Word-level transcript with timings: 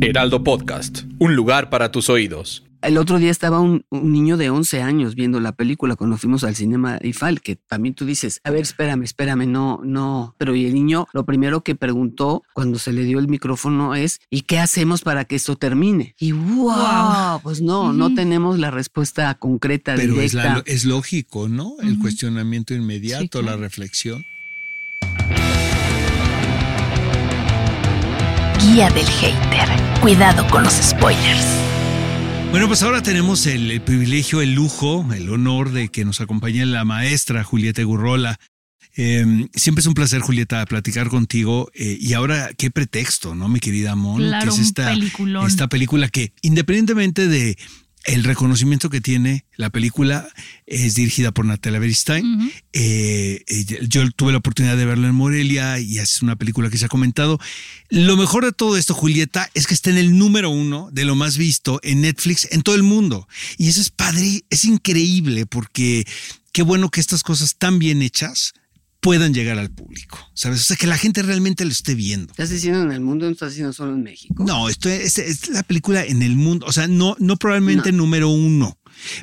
Heraldo 0.00 0.42
Podcast, 0.42 1.02
un 1.18 1.36
lugar 1.36 1.68
para 1.70 1.92
tus 1.92 2.08
oídos. 2.08 2.64
El 2.82 2.96
otro 2.96 3.18
día 3.18 3.30
estaba 3.30 3.60
un, 3.60 3.84
un 3.90 4.10
niño 4.10 4.38
de 4.38 4.48
11 4.48 4.80
años 4.80 5.14
viendo 5.14 5.38
la 5.40 5.52
película 5.52 5.96
cuando 5.96 6.16
fuimos 6.16 6.44
al 6.44 6.56
cinema 6.56 6.98
IFAL, 7.02 7.42
que 7.42 7.56
también 7.56 7.94
tú 7.94 8.06
dices, 8.06 8.40
a 8.42 8.50
ver, 8.50 8.62
espérame, 8.62 9.02
espérame, 9.02 9.46
no, 9.46 9.80
no. 9.84 10.34
Pero 10.38 10.54
y 10.56 10.64
el 10.64 10.72
niño 10.72 11.06
lo 11.12 11.26
primero 11.26 11.62
que 11.62 11.74
preguntó 11.74 12.42
cuando 12.54 12.78
se 12.78 12.94
le 12.94 13.04
dio 13.04 13.18
el 13.18 13.28
micrófono 13.28 13.94
es, 13.94 14.20
¿y 14.30 14.42
qué 14.42 14.58
hacemos 14.58 15.02
para 15.02 15.26
que 15.26 15.36
esto 15.36 15.56
termine? 15.56 16.14
Y 16.18 16.32
wow, 16.32 17.40
pues 17.42 17.60
no, 17.60 17.92
no 17.92 18.14
tenemos 18.14 18.58
la 18.58 18.70
respuesta 18.70 19.34
concreta, 19.34 19.94
Pero 19.96 20.18
es, 20.18 20.32
directa. 20.32 20.54
la- 20.56 20.62
es 20.64 20.86
lógico, 20.86 21.50
¿no? 21.50 21.74
El 21.82 21.98
cuestionamiento 21.98 22.72
inmediato, 22.72 23.42
la 23.42 23.56
reflexión. 23.56 24.24
Guía 28.60 28.90
del 28.90 29.06
hater. 29.06 29.68
Cuidado 30.00 30.46
con 30.48 30.62
los 30.64 30.74
spoilers. 30.74 31.46
Bueno, 32.50 32.66
pues 32.66 32.82
ahora 32.82 33.02
tenemos 33.02 33.46
el, 33.46 33.70
el 33.70 33.80
privilegio, 33.80 34.40
el 34.42 34.54
lujo, 34.54 35.06
el 35.14 35.30
honor 35.30 35.72
de 35.72 35.88
que 35.88 36.04
nos 36.04 36.20
acompañe 36.20 36.66
la 36.66 36.84
maestra 36.84 37.44
Julieta 37.44 37.82
Gurrola. 37.82 38.38
Eh, 38.96 39.46
siempre 39.54 39.80
es 39.80 39.86
un 39.86 39.94
placer, 39.94 40.20
Julieta, 40.20 40.64
platicar 40.66 41.08
contigo. 41.08 41.70
eh, 41.74 41.96
y 42.00 42.12
ahora, 42.14 42.50
qué 42.58 42.70
pretexto, 42.70 43.34
¿no, 43.34 43.48
mi 43.48 43.60
querida 43.60 43.94
Mon? 43.94 44.20
Claro, 44.20 44.44
que 44.44 44.50
es 44.50 44.58
un 44.58 44.64
esta, 44.64 44.88
peliculón. 44.88 45.46
esta 45.46 45.68
película 45.68 46.08
que, 46.08 46.32
independientemente 46.42 47.28
de 47.28 47.56
el 48.04 48.24
reconocimiento 48.24 48.88
que 48.88 49.00
tiene 49.00 49.44
la 49.56 49.70
película, 49.70 50.28
es 50.66 50.94
dirigida 50.94 51.32
por 51.32 51.44
Natalia 51.44 51.78
Beristain. 51.78 52.50
Eh, 52.72 53.44
eh, 53.46 53.86
yo 53.88 54.10
tuve 54.12 54.32
la 54.32 54.38
oportunidad 54.38 54.76
de 54.76 54.86
verla 54.86 55.08
en 55.08 55.14
Morelia 55.14 55.78
y 55.78 55.98
es 55.98 56.22
una 56.22 56.36
película 56.36 56.70
que 56.70 56.78
se 56.78 56.86
ha 56.86 56.88
comentado. 56.88 57.38
Lo 57.90 58.16
mejor 58.16 58.44
de 58.44 58.52
todo 58.52 58.76
esto, 58.76 58.94
Julieta, 58.94 59.50
es 59.54 59.66
que 59.66 59.74
está 59.74 59.90
en 59.90 59.98
el 59.98 60.16
número 60.16 60.50
uno 60.50 60.88
de 60.92 61.04
lo 61.04 61.14
más 61.14 61.36
visto 61.36 61.78
en 61.82 62.00
Netflix 62.00 62.48
en 62.50 62.62
todo 62.62 62.74
el 62.74 62.82
mundo. 62.82 63.28
Y 63.58 63.68
eso 63.68 63.80
es 63.80 63.90
padre, 63.90 64.44
es 64.48 64.64
increíble 64.64 65.44
porque 65.44 66.06
qué 66.52 66.62
bueno 66.62 66.90
que 66.90 67.00
estas 67.00 67.22
cosas 67.22 67.56
tan 67.56 67.78
bien 67.78 68.02
hechas 68.02 68.54
puedan 69.00 69.32
llegar 69.32 69.58
al 69.58 69.70
público, 69.70 70.18
¿sabes? 70.34 70.60
O 70.60 70.64
sea, 70.64 70.76
que 70.76 70.86
la 70.86 70.98
gente 70.98 71.22
realmente 71.22 71.64
lo 71.64 71.70
esté 71.70 71.94
viendo. 71.94 72.32
¿Estás 72.32 72.50
diciendo 72.50 72.82
en 72.82 72.92
el 72.92 73.00
mundo 73.00 73.26
no 73.26 73.32
estás 73.32 73.50
diciendo 73.52 73.72
solo 73.72 73.94
en 73.94 74.02
México? 74.02 74.44
No, 74.46 74.68
esto 74.68 74.88
es, 74.88 75.18
es 75.18 75.48
la 75.48 75.62
película 75.62 76.04
en 76.04 76.22
el 76.22 76.36
mundo, 76.36 76.66
o 76.66 76.72
sea, 76.72 76.86
no, 76.86 77.16
no 77.18 77.36
probablemente 77.36 77.92
número 77.92 78.28
uno, 78.28 78.78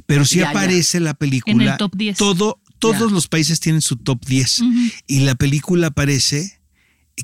pero 0.07 0.25
sí 0.25 0.37
Ya, 0.39 0.45
ya. 0.45 0.49
aparece 0.49 0.99
la 0.99 1.13
película. 1.13 1.53
En 1.53 1.61
el 1.61 1.77
top 1.77 1.95
10. 1.95 2.17
Todo, 2.17 2.59
todos 2.79 3.09
Ya. 3.09 3.13
los 3.13 3.27
países 3.27 3.59
tienen 3.59 3.81
su 3.81 3.97
top 3.97 4.25
10 4.25 4.61
y 5.07 5.19
la 5.21 5.35
película 5.35 5.87
aparece, 5.87 6.59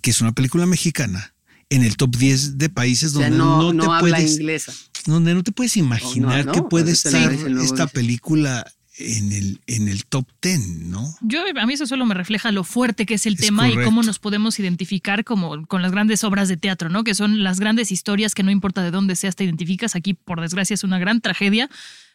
que 0.01 0.11
es 0.11 0.21
una 0.21 0.31
película 0.33 0.65
mexicana, 0.67 1.33
en 1.69 1.81
el 1.83 1.97
top 1.97 2.15
10 2.15 2.59
de 2.59 2.69
países 2.69 3.15
O 3.15 3.19
sea, 3.19 3.29
donde 3.29 3.37
no, 3.43 3.57
no, 3.57 3.73
no 3.73 3.83
te 3.85 3.89
habla 3.89 4.17
puedes, 4.17 4.33
inglesa. 4.35 4.73
donde 5.07 5.33
no 5.33 5.41
te 5.41 5.51
puedes 5.51 5.75
imaginar 5.75 6.45
no, 6.45 6.51
que 6.51 6.61
puede 6.61 6.91
estar 6.91 7.33
esta 7.33 7.47
dice. 7.49 7.87
película 7.87 8.63
en 8.97 9.31
el, 9.31 9.61
en 9.65 9.87
el 9.87 10.05
top 10.05 10.27
10, 10.41 10.67
¿no? 10.83 11.15
Yo, 11.21 11.43
a 11.55 11.65
mí 11.65 11.73
eso 11.73 11.87
solo 11.87 12.05
me 12.05 12.13
refleja 12.13 12.51
lo 12.51 12.63
fuerte 12.63 13.05
que 13.05 13.15
es 13.15 13.25
el 13.25 13.33
Es 13.33 13.39
tema 13.39 13.69
y 13.69 13.75
cómo 13.75 14.03
nos 14.03 14.19
podemos 14.19 14.59
identificar 14.59 15.23
como 15.23 15.65
con 15.65 15.81
las 15.81 15.91
grandes 15.91 16.23
obras 16.23 16.47
de 16.47 16.57
teatro, 16.57 16.89
¿no? 16.89 17.03
Que 17.03 17.15
son 17.15 17.43
las 17.43 17.59
grandes 17.59 17.91
historias 17.91 18.35
que 18.35 18.43
no 18.43 18.51
importa 18.51 18.83
de 18.83 18.91
dónde 18.91 19.15
seas, 19.15 19.35
te 19.35 19.43
identificas. 19.43 19.95
Aquí, 19.95 20.13
por 20.13 20.41
desgracia, 20.41 20.75
es 20.75 20.83
una 20.83 20.99
gran 20.99 21.21
tragedia 21.21 21.69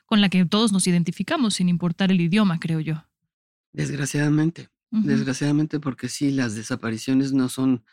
con 0.06 0.20
la 0.20 0.28
que 0.28 0.44
todos 0.44 0.72
nos 0.72 0.86
identificamos, 0.86 1.54
sin 1.54 1.68
importar 1.68 2.12
el 2.12 2.20
idioma, 2.20 2.60
creo 2.60 2.80
yo. 2.80 3.04
Desgraciadamente. 3.72 4.68
Desgraciadamente, 4.90 5.80
porque 5.80 6.08
sí, 6.08 6.30
las 6.30 6.54
desapariciones 6.54 7.34
no 7.34 7.50
son, 7.50 7.84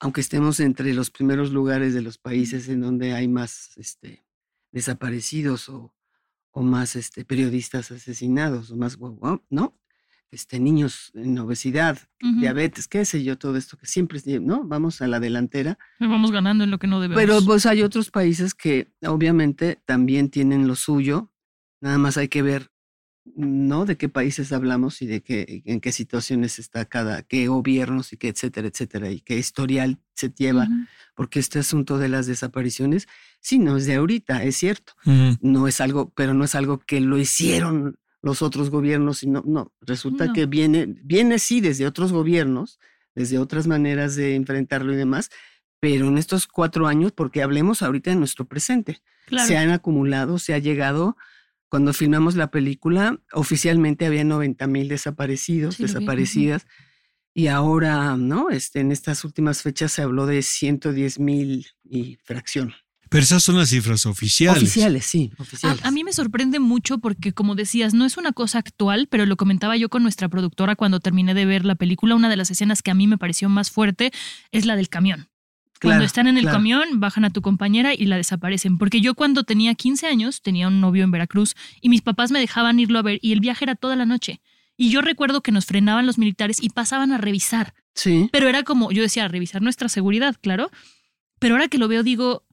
aunque 0.00 0.20
estemos 0.20 0.60
entre 0.60 0.92
los 0.92 1.10
primeros 1.10 1.50
lugares 1.50 1.94
de 1.94 2.02
los 2.02 2.18
países 2.18 2.68
en 2.68 2.82
donde 2.82 3.14
hay 3.14 3.26
más 3.26 3.70
este, 3.78 4.26
desaparecidos 4.70 5.70
o, 5.70 5.94
o 6.52 6.62
más 6.62 6.96
este, 6.96 7.24
periodistas 7.24 7.90
asesinados, 7.90 8.70
o 8.70 8.76
más, 8.76 8.98
¿no? 9.50 9.76
Este, 10.30 10.60
niños 10.60 11.10
en 11.14 11.36
obesidad, 11.40 11.98
diabetes, 12.20 12.86
qué 12.86 13.04
sé 13.04 13.24
yo, 13.24 13.36
todo 13.36 13.56
esto 13.56 13.76
que 13.76 13.86
siempre, 13.86 14.20
¿no? 14.40 14.62
Vamos 14.64 15.02
a 15.02 15.08
la 15.08 15.18
delantera. 15.18 15.76
Vamos 15.98 16.30
ganando 16.30 16.62
en 16.62 16.70
lo 16.70 16.78
que 16.78 16.86
no 16.86 17.00
debemos. 17.00 17.20
Pero 17.20 17.44
pues 17.44 17.66
hay 17.66 17.82
otros 17.82 18.10
países 18.10 18.54
que 18.54 18.92
obviamente 19.04 19.82
también 19.86 20.30
tienen 20.30 20.68
lo 20.68 20.76
suyo. 20.76 21.32
Nada 21.80 21.98
más 21.98 22.16
hay 22.16 22.28
que 22.28 22.42
ver, 22.42 22.70
¿no? 23.24 23.84
De 23.84 23.96
qué 23.96 24.08
países 24.08 24.52
hablamos 24.52 25.02
y 25.02 25.06
de 25.06 25.22
qué, 25.22 25.62
en 25.66 25.80
qué 25.80 25.92
situaciones 25.92 26.58
está 26.58 26.84
cada, 26.84 27.22
qué 27.22 27.46
gobiernos 27.48 28.12
y 28.12 28.16
qué, 28.16 28.28
etcétera, 28.28 28.68
etcétera, 28.68 29.10
y 29.10 29.20
qué 29.20 29.36
historial 29.38 29.98
se 30.14 30.30
lleva. 30.30 30.68
Porque 31.14 31.38
este 31.38 31.58
asunto 31.58 31.98
de 31.98 32.08
las 32.08 32.26
desapariciones, 32.26 33.06
sí, 33.40 33.58
no 33.58 33.76
es 33.76 33.86
de 33.86 33.96
ahorita, 33.96 34.42
es 34.44 34.56
cierto. 34.56 34.94
No 35.40 35.68
es 35.68 35.80
algo, 35.80 36.10
pero 36.14 36.34
no 36.34 36.44
es 36.44 36.54
algo 36.54 36.78
que 36.78 37.00
lo 37.00 37.18
hicieron 37.18 37.98
los 38.22 38.42
otros 38.42 38.68
gobiernos, 38.70 39.18
sino, 39.18 39.42
no, 39.46 39.72
resulta 39.80 40.26
No. 40.26 40.32
que 40.34 40.44
viene, 40.46 40.86
viene 41.04 41.38
sí 41.38 41.60
desde 41.62 41.86
otros 41.86 42.12
gobiernos, 42.12 42.78
desde 43.14 43.38
otras 43.38 43.66
maneras 43.66 44.14
de 44.14 44.34
enfrentarlo 44.34 44.92
y 44.92 44.96
demás, 44.96 45.30
pero 45.80 46.08
en 46.08 46.18
estos 46.18 46.46
cuatro 46.46 46.86
años, 46.86 47.12
porque 47.12 47.42
hablemos 47.42 47.80
ahorita 47.82 48.10
de 48.10 48.16
nuestro 48.16 48.44
presente, 48.44 49.00
Claro. 49.26 49.46
se 49.48 49.56
han 49.56 49.70
acumulado, 49.70 50.38
se 50.38 50.52
ha 50.52 50.58
llegado, 50.58 51.16
cuando 51.70 51.94
filmamos 51.94 52.34
la 52.34 52.50
película, 52.50 53.18
oficialmente 53.32 54.04
había 54.04 54.24
90 54.24 54.66
mil 54.66 54.88
desaparecidos, 54.88 55.76
Sí, 55.76 55.84
desaparecidas, 55.84 56.66
y 57.32 57.46
ahora, 57.46 58.16
¿no? 58.16 58.50
Este, 58.50 58.80
en 58.80 58.90
estas 58.92 59.24
últimas 59.24 59.62
fechas 59.62 59.92
se 59.92 60.02
habló 60.02 60.26
de 60.26 60.42
110 60.42 61.20
mil 61.20 61.66
y 61.84 62.16
fracción. 62.24 62.74
Pero 63.08 63.22
esas 63.22 63.42
son 63.42 63.56
las 63.56 63.70
cifras 63.70 64.04
oficiales. 64.06 64.62
Oficiales, 64.62 65.04
sí, 65.06 65.32
A, 65.38 65.42
oficiales. 65.42 65.84
a 65.84 65.90
mí 65.90 66.04
me 66.04 66.12
sorprende 66.12 66.58
mucho 66.60 66.98
porque, 66.98 67.32
como 67.32 67.54
decías, 67.54 67.94
no 67.94 68.04
es 68.04 68.16
una 68.16 68.32
cosa 68.32 68.58
actual, 68.58 69.08
pero 69.10 69.26
lo 69.26 69.36
comentaba 69.36 69.76
yo 69.76 69.88
con 69.88 70.02
nuestra 70.02 70.28
productora 70.28 70.76
cuando 70.76 71.00
terminé 71.00 71.34
de 71.34 71.44
ver 71.46 71.64
la 71.64 71.76
película. 71.76 72.14
Una 72.16 72.28
de 72.28 72.36
las 72.36 72.50
escenas 72.50 72.82
que 72.82 72.90
a 72.90 72.94
mí 72.94 73.06
me 73.06 73.16
pareció 73.18 73.48
más 73.48 73.70
fuerte 73.70 74.12
es 74.52 74.64
la 74.66 74.76
del 74.76 74.88
camión. 74.88 75.29
Cuando 75.80 76.04
están 76.04 76.26
en 76.26 76.36
el 76.36 76.42
claro. 76.42 76.58
camión, 76.58 77.00
bajan 77.00 77.24
a 77.24 77.30
tu 77.30 77.40
compañera 77.40 77.94
y 77.94 78.04
la 78.04 78.16
desaparecen. 78.16 78.76
Porque 78.78 79.00
yo 79.00 79.14
cuando 79.14 79.44
tenía 79.44 79.74
15 79.74 80.06
años 80.06 80.42
tenía 80.42 80.68
un 80.68 80.80
novio 80.80 81.04
en 81.04 81.10
Veracruz 81.10 81.54
y 81.80 81.88
mis 81.88 82.02
papás 82.02 82.30
me 82.30 82.38
dejaban 82.38 82.78
irlo 82.78 82.98
a 82.98 83.02
ver 83.02 83.18
y 83.22 83.32
el 83.32 83.40
viaje 83.40 83.64
era 83.64 83.74
toda 83.74 83.96
la 83.96 84.06
noche. 84.06 84.40
Y 84.76 84.90
yo 84.90 85.02
recuerdo 85.02 85.42
que 85.42 85.52
nos 85.52 85.66
frenaban 85.66 86.06
los 86.06 86.18
militares 86.18 86.62
y 86.62 86.70
pasaban 86.70 87.12
a 87.12 87.18
revisar. 87.18 87.74
Sí. 87.94 88.28
Pero 88.32 88.48
era 88.48 88.62
como, 88.62 88.92
yo 88.92 89.02
decía, 89.02 89.28
revisar 89.28 89.62
nuestra 89.62 89.88
seguridad, 89.88 90.36
claro. 90.40 90.70
Pero 91.38 91.54
ahora 91.54 91.68
que 91.68 91.78
lo 91.78 91.88
veo, 91.88 92.02
digo, 92.02 92.46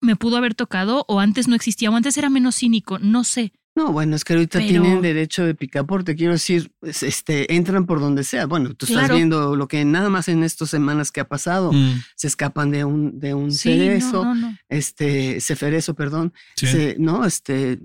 me 0.00 0.16
pudo 0.16 0.36
haber 0.36 0.54
tocado 0.54 1.04
o 1.08 1.20
antes 1.20 1.48
no 1.48 1.54
existía 1.54 1.90
o 1.90 1.96
antes 1.96 2.16
era 2.16 2.30
menos 2.30 2.56
cínico, 2.56 2.98
no 2.98 3.24
sé. 3.24 3.52
No, 3.76 3.90
bueno, 3.92 4.14
es 4.14 4.22
que 4.24 4.34
ahorita 4.34 4.60
Pero- 4.60 4.68
tienen 4.68 5.02
derecho 5.02 5.44
de 5.44 5.54
picaporte, 5.56 6.14
quiero 6.14 6.34
decir, 6.34 6.70
pues, 6.78 7.02
este, 7.02 7.52
entran 7.56 7.86
por 7.86 7.98
donde 7.98 8.22
sea. 8.22 8.46
Bueno, 8.46 8.72
tú 8.74 8.86
estás 8.86 9.00
Claro. 9.02 9.16
viendo 9.16 9.56
lo 9.56 9.66
que 9.66 9.84
nada 9.84 10.10
más 10.10 10.28
en 10.28 10.44
estas 10.44 10.70
semanas 10.70 11.10
que 11.10 11.20
ha 11.20 11.28
pasado, 11.28 11.72
Mm, 11.72 12.00
se 12.14 12.28
escapan 12.28 12.70
de 12.70 12.84
un, 12.84 13.18
de 13.18 13.34
un 13.34 13.50
Sí, 13.50 13.70
cerezo, 13.70 14.24
no, 14.24 14.34
no. 14.36 14.56
este, 14.68 15.40
ceferezo, 15.40 15.94
perdón, 15.94 16.32
sí. 16.54 16.68
se, 16.68 16.96
no, 17.00 17.24
este, 17.24 17.80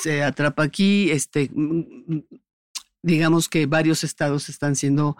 se 0.00 0.22
atrapa 0.22 0.62
aquí, 0.62 1.10
este, 1.10 1.50
digamos 3.02 3.48
que 3.50 3.66
varios 3.66 4.02
estados 4.02 4.48
están 4.48 4.76
siendo, 4.76 5.16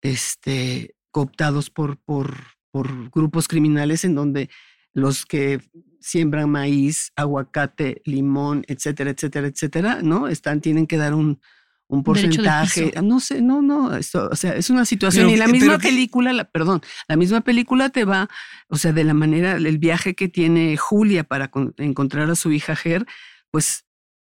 este, 0.00 0.96
cooptados 1.12 1.70
por, 1.70 1.98
por, 1.98 2.34
por 2.72 3.10
grupos 3.10 3.46
criminales 3.46 4.04
en 4.04 4.14
donde 4.16 4.50
los 4.92 5.24
que 5.24 5.60
siembran 6.02 6.50
maíz, 6.50 7.12
aguacate, 7.16 8.02
limón, 8.04 8.64
etcétera, 8.68 9.10
etcétera, 9.10 9.46
etcétera, 9.46 10.00
¿no? 10.02 10.28
Están, 10.28 10.60
tienen 10.60 10.86
que 10.86 10.96
dar 10.96 11.14
un, 11.14 11.40
un 11.88 12.02
porcentaje. 12.02 12.92
No 13.02 13.20
sé, 13.20 13.40
no, 13.42 13.62
no, 13.62 13.96
esto, 13.96 14.28
o 14.30 14.36
sea, 14.36 14.54
es 14.56 14.70
una 14.70 14.84
situación. 14.84 15.26
Pero 15.26 15.36
y 15.36 15.38
la 15.38 15.46
misma 15.48 15.78
que- 15.78 15.88
película, 15.88 16.32
la, 16.32 16.44
perdón, 16.44 16.80
la 17.08 17.16
misma 17.16 17.40
película 17.42 17.90
te 17.90 18.04
va, 18.04 18.28
o 18.68 18.76
sea, 18.76 18.92
de 18.92 19.04
la 19.04 19.14
manera, 19.14 19.56
el 19.56 19.78
viaje 19.78 20.14
que 20.14 20.28
tiene 20.28 20.76
Julia 20.76 21.24
para 21.24 21.48
con- 21.50 21.74
encontrar 21.78 22.30
a 22.30 22.34
su 22.34 22.50
hija 22.52 22.76
Ger, 22.76 23.06
pues, 23.50 23.84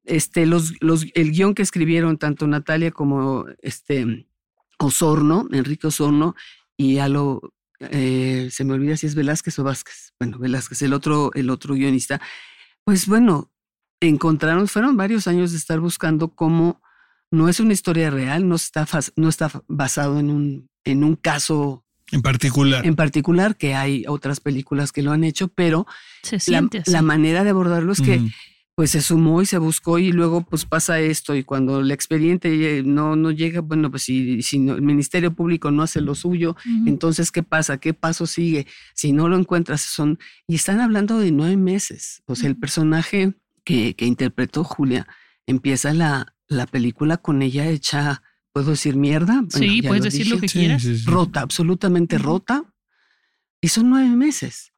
este, 0.04 0.46
los, 0.46 0.74
los, 0.82 1.06
el 1.16 1.32
guion 1.32 1.56
que 1.56 1.64
escribieron 1.64 2.18
tanto 2.18 2.46
Natalia 2.46 2.92
como 2.92 3.46
este 3.62 4.28
Osorno, 4.78 5.48
Enrique 5.52 5.88
Osorno, 5.88 6.36
y 6.78 6.96
ya 6.96 7.08
lo, 7.10 7.54
eh, 7.80 8.50
se 8.52 8.64
me 8.64 8.74
olvida 8.74 8.98
si 8.98 9.08
es 9.08 9.16
Velázquez 9.16 9.58
o 9.60 9.64
Vázquez, 9.64 10.14
bueno, 10.20 10.40
Velázquez, 10.40 10.82
el 10.82 10.94
otro, 10.94 11.32
el 11.34 11.50
otro 11.50 11.76
guionista, 11.76 12.22
pues 12.84 13.08
bueno, 13.08 13.52
encontraron, 14.00 14.68
fueron 14.68 14.98
varios 14.98 15.28
años 15.28 15.52
de 15.52 15.58
estar 15.58 15.80
buscando 15.80 16.30
cómo 16.36 16.82
no 17.32 17.50
es 17.50 17.60
una 17.60 17.74
historia 17.74 18.10
real, 18.10 18.48
no 18.48 18.56
está, 18.56 18.88
no 19.16 19.30
está 19.30 19.52
basado 19.68 20.20
en 20.20 20.30
un, 20.30 20.70
en 20.84 21.04
un 21.04 21.16
caso 21.16 21.86
en 22.12 22.22
particular. 22.22 22.86
En 22.86 22.96
particular, 22.96 23.58
que 23.58 23.74
hay 23.74 24.06
otras 24.08 24.40
películas 24.40 24.92
que 24.92 25.02
lo 25.02 25.12
han 25.12 25.24
hecho, 25.24 25.48
pero 25.48 25.88
la, 26.86 27.02
manera 27.02 27.44
de 27.44 27.50
abordarlo 27.50 27.92
es 27.94 28.02
que 28.02 28.22
pues 28.76 28.92
se 28.92 29.02
sumó 29.02 29.42
y 29.42 29.46
se 29.46 29.58
buscó 29.58 30.00
y 30.00 30.12
luego 30.12 30.42
pues 30.42 30.66
pasa 30.66 31.00
esto 31.00 31.34
y 31.34 31.44
cuando 31.46 31.80
el 31.80 31.92
expediente 31.92 32.84
no, 32.84 33.16
no 33.16 33.32
llega, 33.32 33.62
bueno, 33.62 33.90
pues 33.90 34.04
si, 34.04 34.42
si 34.42 34.58
el 34.58 34.82
Ministerio 34.82 35.34
Público 35.34 35.72
no 35.72 35.82
hace 35.82 36.02
lo 36.02 36.14
suyo, 36.14 36.58
entonces 36.86 37.32
¿qué 37.32 37.42
pasa? 37.42 37.78
¿Qué 37.78 37.94
paso 37.94 38.28
sigue? 38.28 38.68
Si 38.94 39.14
no 39.14 39.30
lo 39.30 39.38
encuentras, 39.38 39.82
son... 39.82 40.20
Y 40.46 40.56
están 40.56 40.82
hablando 40.82 41.20
de 41.20 41.32
nueve 41.32 41.56
meses. 41.56 42.22
O 42.26 42.36
sea, 42.36 42.50
el 42.50 42.58
personaje 42.58 43.34
que, 43.64 43.96
que 43.96 44.06
interpretó 44.06 44.66
Julia 44.66 45.08
empieza 45.48 45.94
la, 45.94 46.36
la 46.50 46.68
película 46.68 47.16
con 47.16 47.42
ella 47.42 47.68
hecha, 47.68 48.24
¿puedo 48.52 48.72
decir 48.72 48.98
mierda? 48.98 49.42
sí, 49.50 49.82
puedes 49.84 50.04
decir 50.04 50.28
lo 50.28 50.38
que 50.38 50.48
quieras. 50.48 51.06
Rota, 51.06 51.40
absolutamente 51.40 52.18
rota. 52.18 52.64
Y 53.62 53.70
son 53.70 53.90
nueve 53.90 54.16
meses. 54.16 54.74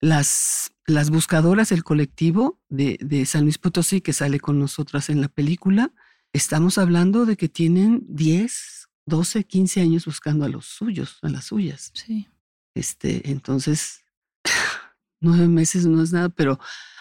Las, 0.00 0.72
las 0.86 1.10
buscadoras, 1.10 1.72
el 1.72 1.84
colectivo 1.84 2.58
de, 2.68 2.98
de, 3.02 3.26
San 3.26 3.42
Luis 3.42 3.58
Potosí 3.58 4.00
que 4.00 4.12
sale 4.12 4.40
con 4.40 4.58
nosotras 4.58 5.10
en 5.10 5.20
la 5.20 5.28
película, 5.28 5.92
estamos 6.32 6.78
hablando 6.78 7.26
de 7.26 7.36
que 7.36 7.48
tienen 7.48 8.04
10, 8.08 8.88
12, 9.06 9.44
15 9.44 9.80
años 9.80 10.06
buscando 10.06 10.44
a 10.44 10.48
los 10.48 10.66
suyos, 10.66 11.18
a 11.22 11.28
las 11.28 11.46
suyas. 11.46 11.90
Sí. 11.94 12.28
Este, 12.74 13.30
entonces, 13.30 14.04
nueve 15.20 15.48
meses 15.48 15.86
no 15.86 16.02
es 16.02 16.12
nada, 16.12 16.30
pero 16.30 16.58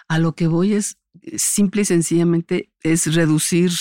a 0.08 0.20
lo 0.20 0.36
que 0.36 0.48
voy 0.48 0.74
es 0.74 0.98
simple 1.38 1.84
y 1.84 1.86
sencillamente 1.86 2.72
es 2.82 3.14
reducir 3.14 3.72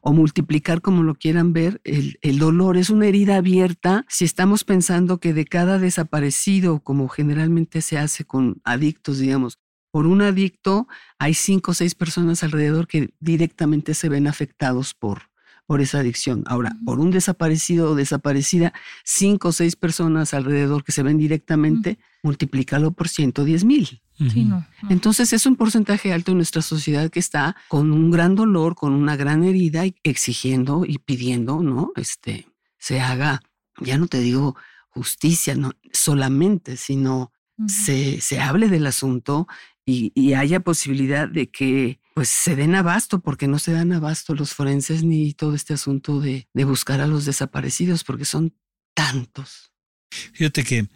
o 0.00 0.12
multiplicar 0.12 0.80
como 0.80 1.02
lo 1.02 1.14
quieran 1.14 1.52
ver, 1.52 1.80
el, 1.84 2.18
el, 2.22 2.38
dolor 2.38 2.76
es 2.76 2.90
una 2.90 3.06
herida 3.06 3.36
abierta. 3.36 4.04
Si 4.08 4.24
estamos 4.24 4.64
pensando 4.64 5.18
que 5.20 5.34
de 5.34 5.44
cada 5.44 5.78
desaparecido, 5.78 6.80
como 6.80 7.08
generalmente 7.08 7.82
se 7.82 7.98
hace 7.98 8.24
con 8.24 8.60
adictos, 8.64 9.18
digamos, 9.18 9.58
por 9.90 10.06
un 10.06 10.22
adicto 10.22 10.86
hay 11.18 11.34
cinco 11.34 11.72
o 11.72 11.74
seis 11.74 11.94
personas 11.94 12.42
alrededor 12.42 12.86
que 12.86 13.12
directamente 13.18 13.94
se 13.94 14.08
ven 14.08 14.26
afectados 14.26 14.94
por, 14.94 15.29
por 15.70 15.80
esa 15.80 16.00
adicción. 16.00 16.42
Ahora, 16.46 16.76
por 16.84 16.98
un 16.98 17.12
desaparecido 17.12 17.92
o 17.92 17.94
desaparecida, 17.94 18.72
cinco 19.04 19.50
o 19.50 19.52
seis 19.52 19.76
personas 19.76 20.34
alrededor 20.34 20.82
que 20.82 20.90
se 20.90 21.04
ven 21.04 21.16
directamente, 21.16 22.00
multiplícalo 22.24 22.90
por 22.90 23.08
110 23.08 23.64
mil. 23.64 24.02
Entonces 24.88 25.32
es 25.32 25.46
un 25.46 25.54
porcentaje 25.54 26.12
alto 26.12 26.32
en 26.32 26.38
nuestra 26.38 26.60
sociedad 26.60 27.08
que 27.08 27.20
está 27.20 27.54
con 27.68 27.92
un 27.92 28.10
gran 28.10 28.34
dolor, 28.34 28.74
con 28.74 28.94
una 28.94 29.14
gran 29.14 29.44
herida, 29.44 29.84
exigiendo 30.02 30.84
y 30.84 30.98
pidiendo, 30.98 31.62
¿no? 31.62 31.92
Este, 31.94 32.48
se 32.76 33.00
haga, 33.00 33.40
ya 33.80 33.96
no 33.96 34.08
te 34.08 34.18
digo 34.18 34.56
justicia, 34.88 35.54
no 35.54 35.70
solamente, 35.92 36.76
sino 36.76 37.30
se, 37.68 38.20
se 38.20 38.40
hable 38.40 38.68
del 38.68 38.88
asunto 38.88 39.46
y, 39.86 40.10
y, 40.16 40.32
haya 40.32 40.58
posibilidad 40.58 41.28
de 41.28 41.48
que 41.48 41.99
pues 42.14 42.28
se 42.28 42.56
den 42.56 42.74
abasto, 42.74 43.20
porque 43.20 43.48
no 43.48 43.58
se 43.58 43.72
dan 43.72 43.92
abasto 43.92 44.34
los 44.34 44.54
forenses 44.54 45.02
ni 45.04 45.32
todo 45.32 45.54
este 45.54 45.74
asunto 45.74 46.20
de, 46.20 46.48
de 46.52 46.64
buscar 46.64 47.00
a 47.00 47.06
los 47.06 47.24
desaparecidos, 47.24 48.04
porque 48.04 48.24
son 48.24 48.54
tantos. 48.94 49.72
Fíjate 50.32 50.64
que 50.64 50.88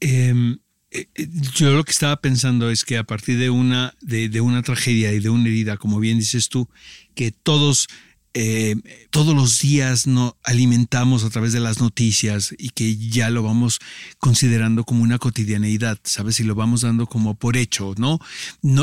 em, 0.00 0.58
eh, 0.90 1.08
eh, 1.14 1.28
yo 1.54 1.72
lo 1.72 1.84
que 1.84 1.92
estaba 1.92 2.20
pensando 2.20 2.70
es 2.70 2.84
que 2.84 2.96
a 2.96 3.04
partir 3.04 3.38
de 3.38 3.50
una, 3.50 3.94
de, 4.00 4.40
una 4.40 4.62
tragedia 4.62 5.12
y 5.12 5.20
de 5.20 5.28
una 5.28 5.48
herida, 5.48 5.76
como 5.76 6.00
bien 6.00 6.18
dices 6.18 6.48
tú, 6.48 6.68
que 7.14 7.32
todos, 7.32 7.88
eh, 8.38 8.76
todos 9.08 9.34
los 9.34 9.60
días 9.60 10.06
no 10.06 10.36
alimentamos 10.42 11.24
a 11.24 11.30
través 11.30 11.54
de 11.54 11.60
las 11.60 11.80
noticias 11.80 12.54
y 12.58 12.68
que 12.68 12.94
ya 12.94 13.30
lo 13.30 13.42
vamos 13.42 13.78
considerando 14.18 14.84
como 14.84 15.02
una 15.02 15.16
cotidianeidad, 15.16 15.98
¿sabes? 16.04 16.38
Y 16.40 16.44
lo 16.44 16.54
vamos 16.54 16.82
dando 16.82 17.06
como 17.06 17.34
por 17.34 17.56
hecho, 17.56 17.94
¿no? 17.96 18.20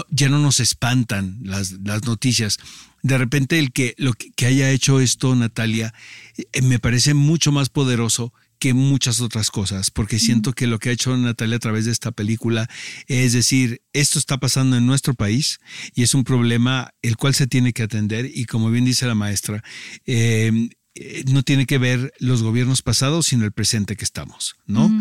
ya 0.09 0.27
no 0.27 0.39
nos 0.39 0.59
espantan 0.59 1.37
las, 1.43 1.73
noticias. 2.03 2.57
De 3.03 3.15
repente 3.15 3.59
el 3.59 3.71
que, 3.71 3.93
lo 3.99 4.13
que 4.13 4.45
haya 4.47 4.71
hecho 4.71 4.99
esto, 4.99 5.35
Natalia, 5.35 5.93
me 6.63 6.79
parece 6.79 7.13
mucho 7.13 7.51
más 7.51 7.69
poderoso 7.69 8.33
que 8.59 8.73
muchas 8.73 9.19
otras 9.19 9.51
cosas, 9.51 9.91
porque 9.91 10.19
siento 10.19 10.53
que 10.53 10.67
lo 10.67 10.79
que 10.79 10.89
ha 10.89 10.93
hecho 10.93 11.15
Natalia 11.17 11.57
a 11.57 11.59
través 11.59 11.85
de 11.85 11.91
esta 11.91 12.11
película 12.11 12.69
es 13.07 13.33
decir, 13.33 13.81
esto 13.93 14.19
está 14.19 14.37
pasando 14.37 14.77
en 14.77 14.85
nuestro 14.85 15.13
país 15.13 15.59
y 15.93 16.03
es 16.03 16.13
un 16.13 16.23
problema 16.23 16.91
el 17.01 17.17
cual 17.17 17.33
se 17.33 17.47
tiene 17.47 17.73
que 17.73 17.83
atender 17.83 18.29
y 18.33 18.45
como 18.45 18.71
bien 18.71 18.85
dice 18.85 19.05
la 19.05 19.15
maestra, 19.15 19.63
em, 20.05 20.69
eh, 20.95 21.23
no 21.27 21.41
tiene 21.41 21.65
que 21.65 21.79
ver 21.79 22.13
los 22.19 22.43
gobiernos 22.43 22.83
pasados, 22.83 23.27
sino 23.27 23.45
el 23.45 23.51
presente 23.51 23.95
que 23.95 24.05
estamos, 24.05 24.55
¿no? 24.67 24.91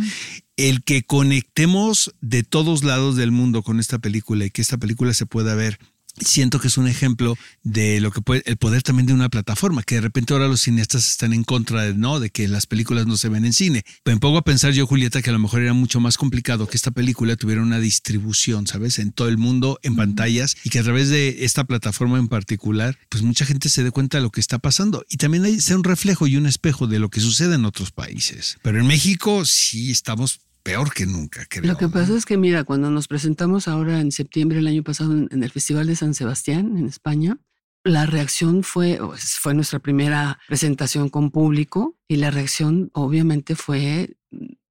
El 0.57 0.83
que 0.85 1.03
conectemos 1.03 2.15
de 2.23 2.43
todos 2.45 2.83
lados 2.83 3.17
del 3.17 3.31
mundo 3.31 3.63
con 3.63 3.79
esta 3.79 3.99
película 3.99 4.47
y 4.47 4.51
que 4.51 4.63
esta 4.63 4.79
película 4.79 5.13
se 5.13 5.27
pueda 5.27 5.55
ver 5.55 5.79
siento 6.19 6.61
que 6.61 6.69
es 6.69 6.77
un 6.77 6.89
ejemplo 6.89 7.37
de 7.63 8.01
lo 8.01 8.11
que 8.11 8.21
puede, 8.21 8.43
el 8.47 8.57
poder 8.57 8.83
también 8.83 9.07
de 9.07 9.13
una 9.13 9.29
plataforma, 9.29 9.83
que 9.83 9.97
de 9.97 10.01
repente 10.03 10.33
ahora 10.33 10.49
los 10.49 10.63
cineastas 10.63 11.09
están 11.09 11.33
en 11.33 11.45
contra 11.45 11.83
de, 11.83 11.95
¿no? 11.95 12.21
de 12.21 12.31
que 12.31 12.49
las 12.49 12.67
películas 12.67 13.07
no 13.07 13.17
se 13.17 13.29
ven 13.29 13.45
en 13.45 13.53
cine. 13.53 13.85
Me 14.05 14.17
pongo 14.19 14.39
a 14.39 14.45
pensar 14.45 14.73
yo, 14.73 14.87
Julieta, 14.87 15.23
que 15.23 15.31
a 15.31 15.33
lo 15.33 15.39
mejor 15.39 15.63
era 15.63 15.73
mucho 15.73 16.01
más 16.01 16.17
complicado 16.17 16.69
que 16.69 16.77
esta 16.77 16.91
película 16.91 17.37
tuviera 17.37 17.63
una 17.63 17.79
distribución, 17.79 18.67
¿sabes? 18.67 18.99
En 18.99 19.13
todo 19.13 19.29
el 19.29 19.39
mundo, 19.39 19.79
en 19.83 19.97
pantallas, 19.97 20.57
y 20.65 20.71
que 20.71 20.79
a 20.79 20.83
través 20.83 21.09
de 21.09 21.45
esta 21.45 21.65
plataforma 21.65 22.19
en 22.19 22.29
particular, 22.29 22.99
pues 23.09 23.23
mucha 23.23 23.47
gente 23.47 23.69
se 23.69 23.83
dé 23.83 23.91
cuenta 23.91 24.19
de 24.19 24.23
lo 24.23 24.31
que 24.31 24.41
está 24.41 24.59
pasando. 24.59 25.05
Y 25.09 25.17
también 25.17 25.45
hay, 25.45 25.61
sea 25.61 25.77
un 25.77 25.85
reflejo 25.85 26.27
y 26.27 26.37
un 26.37 26.47
espejo 26.47 26.87
de 26.87 26.99
lo 26.99 27.09
que 27.09 27.21
sucede 27.21 27.55
en 27.55 27.65
otros 27.65 27.91
países. 27.91 28.59
Pero 28.63 28.79
en 28.79 28.87
México 28.87 29.45
sí 29.45 29.91
estamos 29.91 30.41
peor 30.63 30.93
que 30.93 31.07
nunca. 31.07 31.45
Creo. 31.49 31.73
Lo 31.73 31.79
que 31.79 31.89
pasa 31.89 32.15
es 32.17 32.25
que, 32.25 32.37
mira, 32.37 32.65
cuando 32.65 32.91
nos 32.91 33.09
presentamos 33.09 33.69
ahora 33.69 34.01
en 34.01 34.13
septiembre 34.13 34.57
del 34.57 34.67
año 34.67 34.83
pasado 34.83 35.13
en, 35.13 35.43
el 35.43 35.51
Festival 35.51 35.87
de 35.87 35.97
San 35.97 36.15
Sebastián, 36.15 36.77
en 36.79 36.87
España, 36.87 37.39
la 37.85 38.07
reacción 38.07 38.63
fue, 38.63 38.99
fue 39.17 39.55
nuestra 39.55 39.81
primera 39.81 40.39
presentación 40.47 41.09
con 41.09 41.31
público 41.31 41.99
y 42.09 42.17
la 42.17 42.31
reacción 42.31 42.91
obviamente 42.93 43.57
fue 43.57 44.17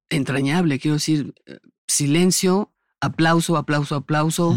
entrañable, 0.08 0.78
quiero 0.78 0.94
decir, 0.94 1.34
silencio, 1.86 2.72
aplauso, 3.00 3.56
aplauso, 3.56 3.96
aplauso, 3.96 4.56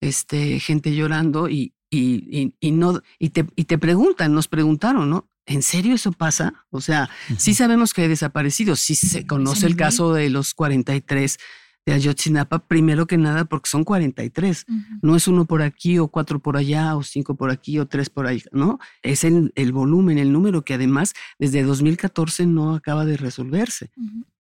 este, 0.00 0.60
gente 0.60 0.94
llorando 0.94 1.48
y, 1.48 1.74
y, 1.90 2.54
y, 2.60 2.70
no, 2.72 3.00
y 3.18 3.30
te, 3.30 3.46
y 3.56 3.64
te 3.64 3.78
preguntan, 3.78 4.34
nos 4.34 4.48
preguntaron, 4.48 5.08
¿no? 5.08 5.30
¿En 5.46 5.62
serio 5.62 5.94
eso 5.94 6.12
pasa? 6.12 6.66
O 6.70 6.80
sea, 6.80 7.08
sí 7.38 7.54
sabemos 7.54 7.94
que 7.94 8.02
hay 8.02 8.08
desaparecidos, 8.08 8.80
sí 8.80 8.96
se 8.96 9.26
conoce 9.26 9.66
el 9.66 9.76
caso 9.76 10.12
de 10.12 10.28
los 10.28 10.54
43 10.54 11.38
de 11.86 11.92
Ayotzinapa, 11.92 12.66
primero 12.66 13.06
que 13.06 13.16
nada 13.16 13.44
porque 13.44 13.70
son 13.70 13.84
43. 13.84 14.66
No 15.02 15.14
es 15.14 15.28
uno 15.28 15.44
por 15.44 15.62
aquí 15.62 15.98
o 15.98 16.08
cuatro 16.08 16.40
por 16.40 16.56
allá 16.56 16.96
o 16.96 17.04
cinco 17.04 17.36
por 17.36 17.50
aquí 17.50 17.78
o 17.78 17.86
tres 17.86 18.10
por 18.10 18.26
ahí, 18.26 18.42
¿no? 18.50 18.80
Es 19.02 19.22
el, 19.22 19.52
el 19.54 19.72
volumen, 19.72 20.18
el 20.18 20.32
número 20.32 20.64
que 20.64 20.74
además 20.74 21.14
desde 21.38 21.62
2014 21.62 22.46
no 22.46 22.74
acaba 22.74 23.04
de 23.04 23.16
resolverse. 23.16 23.92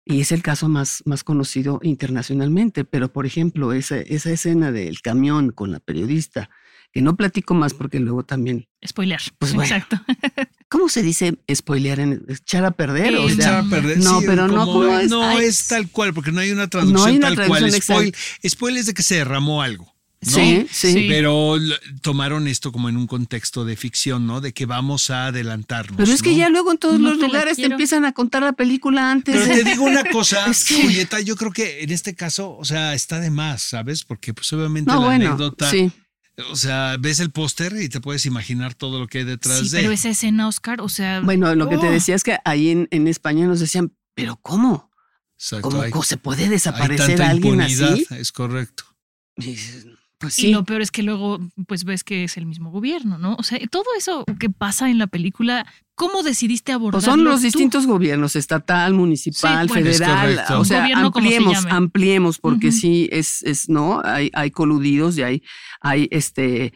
Y 0.03 0.19
es 0.19 0.33
el 0.33 0.41
caso 0.41 0.67
más, 0.67 1.01
más 1.05 1.23
conocido 1.23 1.79
internacionalmente. 1.81 2.83
Pero, 2.83 3.13
por 3.13 3.25
ejemplo, 3.25 3.71
esa, 3.71 3.99
esa 3.99 4.31
escena 4.31 4.71
del 4.73 5.01
camión 5.01 5.51
con 5.51 5.71
la 5.71 5.79
periodista, 5.79 6.49
que 6.91 7.01
no 7.01 7.15
platico 7.15 7.53
más 7.53 7.73
porque 7.73 7.99
luego 7.99 8.23
también... 8.23 8.67
Spoiler. 8.85 9.21
Pues 9.37 9.53
Exacto. 9.53 9.99
¿Cómo 10.69 10.89
se 10.89 11.03
dice 11.03 11.37
spoilear? 11.53 11.99
En, 11.99 12.25
¿Echar 12.27 12.65
a 12.65 12.71
perder? 12.71 13.15
o 13.15 13.29
sea, 13.29 13.59
a 13.59 13.63
perder. 13.63 13.99
No, 13.99 14.21
pero 14.21 14.47
no, 14.47 14.65
¿cómo 14.65 14.97
es? 14.97 15.09
No 15.09 15.39
es 15.39 15.67
tal 15.67 15.89
cual, 15.89 16.13
porque 16.13 16.31
no 16.31 16.39
hay 16.41 16.51
una 16.51 16.67
traducción 16.67 17.19
tal 17.19 17.47
cual. 17.47 17.71
Spoil, 17.71 18.15
spoil 18.47 18.77
es 18.77 18.85
de 18.85 18.93
que 18.93 19.03
se 19.03 19.15
derramó 19.15 19.61
algo. 19.61 19.93
Sí, 20.21 20.67
sí, 20.69 21.05
Pero 21.07 21.55
tomaron 22.01 22.47
esto 22.49 22.73
como 22.73 22.89
en 22.89 22.97
un 22.97 23.07
contexto 23.07 23.63
de 23.63 23.77
ficción, 23.77 24.27
¿no? 24.27 24.41
De 24.41 24.51
que 24.53 24.65
vamos 24.65 25.09
a 25.11 25.27
adelantarnos. 25.27 25.95
Pero 25.95 26.11
es 26.11 26.21
que 26.21 26.35
ya 26.35 26.49
luego 26.49 26.71
en 26.71 26.77
todos 26.77 26.99
los 26.99 27.17
lugares 27.17 27.55
te 27.55 27.65
empiezan 27.65 28.03
a 28.03 28.11
contar 28.11 28.43
la 28.43 28.51
película 28.51 29.11
antes. 29.11 29.35
Pero 29.35 29.55
te 29.55 29.63
digo 29.63 29.85
una 29.85 30.03
cosa, 30.11 30.45
Julieta, 30.81 31.21
yo 31.21 31.37
creo 31.37 31.51
que 31.51 31.83
en 31.83 31.91
este 31.91 32.15
caso, 32.15 32.57
o 32.57 32.65
sea, 32.65 32.93
está 32.95 33.21
de 33.21 33.31
más, 33.31 33.61
¿sabes? 33.61 34.03
Porque 34.03 34.33
pues 34.33 34.51
obviamente 34.51 34.91
la 34.91 35.11
anécdota 35.11 35.71
sí. 35.71 35.89
O 36.51 36.55
sea, 36.55 36.97
ves 36.99 37.19
el 37.19 37.31
póster 37.31 37.81
y 37.81 37.89
te 37.89 38.01
puedes 38.01 38.25
imaginar 38.25 38.73
todo 38.73 38.99
lo 38.99 39.07
que 39.07 39.19
hay 39.19 39.23
detrás 39.23 39.59
sí, 39.59 39.69
de. 39.69 39.81
Pero 39.81 39.91
esa 39.91 40.09
escena, 40.09 40.47
Oscar, 40.47 40.81
o 40.81 40.89
sea. 40.89 41.21
Bueno, 41.21 41.53
lo 41.55 41.69
que 41.69 41.77
te 41.77 41.87
oh. 41.87 41.91
decía 41.91 42.15
es 42.15 42.23
que 42.23 42.37
ahí 42.45 42.69
en, 42.69 42.87
en 42.91 43.07
España 43.07 43.45
nos 43.45 43.59
decían, 43.59 43.93
¿pero 44.15 44.37
cómo? 44.41 44.89
Exacto, 45.37 45.69
¿Cómo, 45.91 46.03
se 46.03 46.17
puede 46.17 46.49
desaparecer 46.49 47.21
alguien 47.21 47.61
así? 47.61 48.05
Es 48.11 48.31
correcto. 48.31 48.83
Pues 50.19 50.37
Y 50.37 50.41
sí. 50.43 50.51
lo 50.51 50.65
peor 50.65 50.81
es 50.81 50.91
que 50.91 51.01
luego, 51.01 51.39
pues 51.65 51.85
ves 51.85 52.03
que 52.03 52.25
es 52.25 52.35
el 52.35 52.45
mismo 52.45 52.71
gobierno, 52.71 53.17
¿no? 53.17 53.35
O 53.39 53.43
sea, 53.43 53.57
todo 53.71 53.85
eso 53.97 54.25
que 54.37 54.49
pasa 54.49 54.89
en 54.89 54.97
la 54.97 55.07
película, 55.07 55.65
¿cómo 55.95 56.23
decidiste 56.23 56.73
abordarlo? 56.73 56.99
Pues 56.99 57.05
son 57.05 57.23
los 57.23 57.39
tú? 57.39 57.45
distintos 57.45 57.87
gobiernos, 57.87 58.35
estatal, 58.35 58.93
municipal, 58.93 59.67
Sí, 59.69 59.73
bueno. 59.73 59.91
Federal. 59.91 60.45
O 60.57 60.65
sea, 60.65 60.81
Gobierno 60.81 61.11
como 61.11 61.29
se 61.29 61.37
ampliemos, 61.37 61.65
ampliemos, 61.69 62.37
porque 62.39 62.73
sí, 62.73 63.07
es, 63.13 63.43
es, 63.43 63.69
¿no? 63.69 64.01
Hay, 64.03 64.29
hay 64.33 64.51
coludidos 64.51 65.17
y 65.17 65.23
hay, 65.23 65.43
hay 65.79 66.09
este 66.11 66.73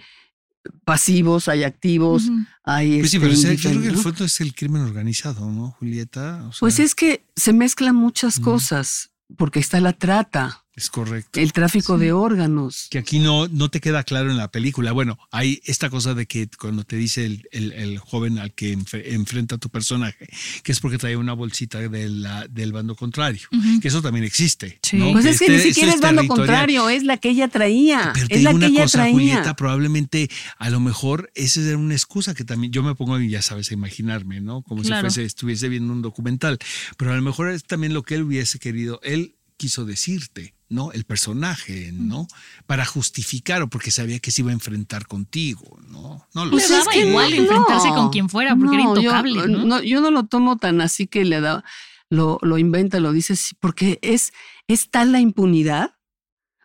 pasivos, 0.85 1.49
hay 1.49 1.63
activos, 1.63 2.29
hay 2.63 2.99
Pues 2.99 3.11
sí, 3.11 3.17
este, 3.17 3.27
pero 3.27 3.33
o 3.33 3.41
sea, 3.41 3.53
yo 3.53 3.69
creo 3.69 3.81
que 3.81 3.87
el 3.89 3.97
fondo 3.97 4.23
es 4.23 4.39
el 4.41 4.55
crimen 4.55 4.83
organizado, 4.83 5.51
¿no, 5.51 5.71
Julieta? 5.71 6.45
O 6.47 6.53
sea, 6.53 6.59
Pues 6.61 6.79
es 6.79 6.95
que 6.95 7.25
se 7.35 7.51
mezclan 7.51 7.95
muchas 7.95 8.39
cosas, 8.39 9.11
porque 9.35 9.59
está 9.59 9.81
la 9.81 9.91
trata, 9.91 10.62
es 10.75 10.89
correcto. 10.89 11.39
el 11.39 11.53
tráfico 11.53 11.97
Sí. 11.97 12.05
de 12.05 12.11
órganos. 12.13 12.87
que 12.89 12.97
aquí 12.97 13.19
no, 13.19 13.47
no 13.47 13.69
te 13.69 13.79
queda 13.79 14.03
claro 14.03 14.31
en 14.31 14.37
la 14.37 14.49
película. 14.49 14.91
Bueno, 14.91 15.17
hay 15.31 15.61
esta 15.65 15.89
cosa 15.89 16.13
de 16.13 16.25
que 16.25 16.47
cuando 16.59 16.83
te 16.83 16.95
dice 16.95 17.25
el, 17.25 17.47
el- 17.51 17.71
el 17.73 17.99
joven 17.99 18.39
al 18.39 18.53
que 18.53 18.77
enf- 18.77 19.01
enfrenta 19.05 19.55
a 19.55 19.57
tu 19.57 19.69
personaje, 19.69 20.27
que 20.63 20.71
es 20.71 20.79
porque 20.79 20.97
trae 20.97 21.15
una 21.15 21.33
bolsita 21.33 21.79
de 21.79 22.09
la- 22.09 22.47
del 22.47 22.71
bando 22.71 22.95
contrario, 22.95 23.47
que 23.81 23.87
eso 23.87 24.01
también 24.01 24.25
existe. 24.25 24.79
Sí. 24.81 24.97
¿no? 24.97 25.11
Pues 25.11 25.25
es 25.25 25.39
que 25.39 25.45
este- 25.45 25.57
ni 25.57 25.63
siquiera 25.73 25.93
es 25.93 26.01
bando 26.01 26.25
contrario, 26.27 26.89
es 26.89 27.03
la 27.03 27.17
que 27.17 27.29
ella 27.29 27.47
traía. 27.47 28.11
Pero 28.13 28.27
es 28.29 28.43
la 28.43 28.53
que 28.57 28.65
ella 28.65 28.81
cosa, 28.83 28.97
traía. 28.99 29.11
Julieta, 29.13 29.55
probablemente 29.55 30.29
a 30.57 30.69
lo 30.69 30.79
mejor 30.79 31.31
esa 31.35 31.61
era 31.61 31.77
una 31.77 31.93
excusa 31.93 32.33
que 32.33 32.43
también 32.45 32.73
yo 32.73 32.83
me 32.83 32.95
pongo, 32.95 33.19
ya 33.19 33.41
sabes, 33.41 33.69
a 33.71 33.73
imaginarme, 33.73 34.41
¿no? 34.41 34.61
Como 34.63 34.81
Claro. 34.81 35.09
si 35.09 35.15
fuese, 35.15 35.25
estuviese 35.27 35.69
viendo 35.69 35.93
un 35.93 36.01
documental. 36.01 36.57
Pero 36.97 37.11
a 37.11 37.15
lo 37.15 37.21
mejor 37.21 37.49
es 37.51 37.63
también 37.63 37.93
lo 37.93 38.03
que 38.03 38.15
él 38.15 38.23
hubiese 38.23 38.59
querido, 38.59 38.99
él 39.03 39.35
quiso 39.57 39.85
decirte, 39.85 40.55
¿no? 40.73 40.91
El 40.91 41.05
personaje, 41.05 41.91
¿no? 41.93 42.27
Para 42.65 42.83
justificar 42.83 43.61
o 43.61 43.69
porque 43.69 43.91
sabía 43.91 44.19
que 44.19 44.31
se 44.31 44.41
iba 44.41 44.49
a 44.49 44.53
enfrentar 44.53 45.07
contigo, 45.07 45.79
¿no? 45.87 46.27
No 46.33 46.45
lo 46.45 46.51
Pues. 46.51 46.69
Le 46.69 46.77
daba 46.77 46.95
igual 46.95 47.33
enfrentarse 47.33 47.89
con 47.89 48.09
quien 48.09 48.27
fuera, 48.27 48.55
porque 48.55 48.75
era 48.75 48.83
intocable, 48.83 49.35
Yo 49.35 49.47
¿no? 49.47 49.81
yo 49.83 50.01
no 50.01 50.09
lo 50.09 50.25
tomo 50.25 50.57
tan 50.57 50.81
así 50.81 51.05
que 51.05 51.25
le 51.25 51.41
da, 51.41 51.63
lo, 52.09 52.39
lo 52.41 52.57
inventa, 52.57 52.99
lo 52.99 53.11
dice, 53.11 53.35
sí, 53.35 53.55
porque 53.59 53.99
es, 54.01 54.33
es 54.67 54.89
tal 54.89 55.11
la 55.11 55.19
impunidad. 55.19 55.95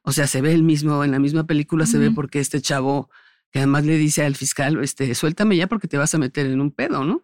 O 0.03 0.13
sea, 0.13 0.27
se 0.27 0.41
ve 0.41 0.55
el 0.55 0.63
mismo, 0.63 1.05
en 1.05 1.11
la 1.11 1.19
misma 1.19 1.45
película 1.47 1.85
se 1.85 1.99
ve 1.99 2.11
porque 2.11 2.41
este 2.41 2.63
chavo, 2.63 3.11
que 3.53 3.59
además 3.59 3.85
le 3.85 3.99
dice 3.99 4.25
al 4.25 4.37
fiscal, 4.37 4.83
este, 4.83 5.15
suéltame 5.15 5.55
ya 5.59 5.67
porque 5.67 5.87
te 5.87 5.99
vas 5.99 6.15
a 6.15 6.19
meter 6.19 6.47
en 6.47 6.63
un 6.63 6.71
pedo, 6.71 7.05
¿no? 7.05 7.23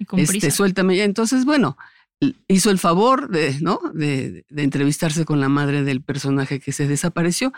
Y 0.00 0.04
con 0.04 0.18
este, 0.18 0.32
prisa. 0.32 0.50
suéltame 0.50 0.96
ya. 0.96 1.04
Entonces, 1.04 1.44
bueno, 1.44 1.76
hizo 2.48 2.70
el 2.70 2.78
favor 2.78 3.28
de, 3.28 3.58
¿no? 3.60 3.80
De, 3.92 4.44
de 4.48 4.62
entrevistarse 4.62 5.24
con 5.24 5.40
la 5.40 5.48
madre 5.48 5.82
del 5.82 6.02
personaje 6.02 6.60
que 6.60 6.72
se 6.72 6.86
desapareció, 6.86 7.52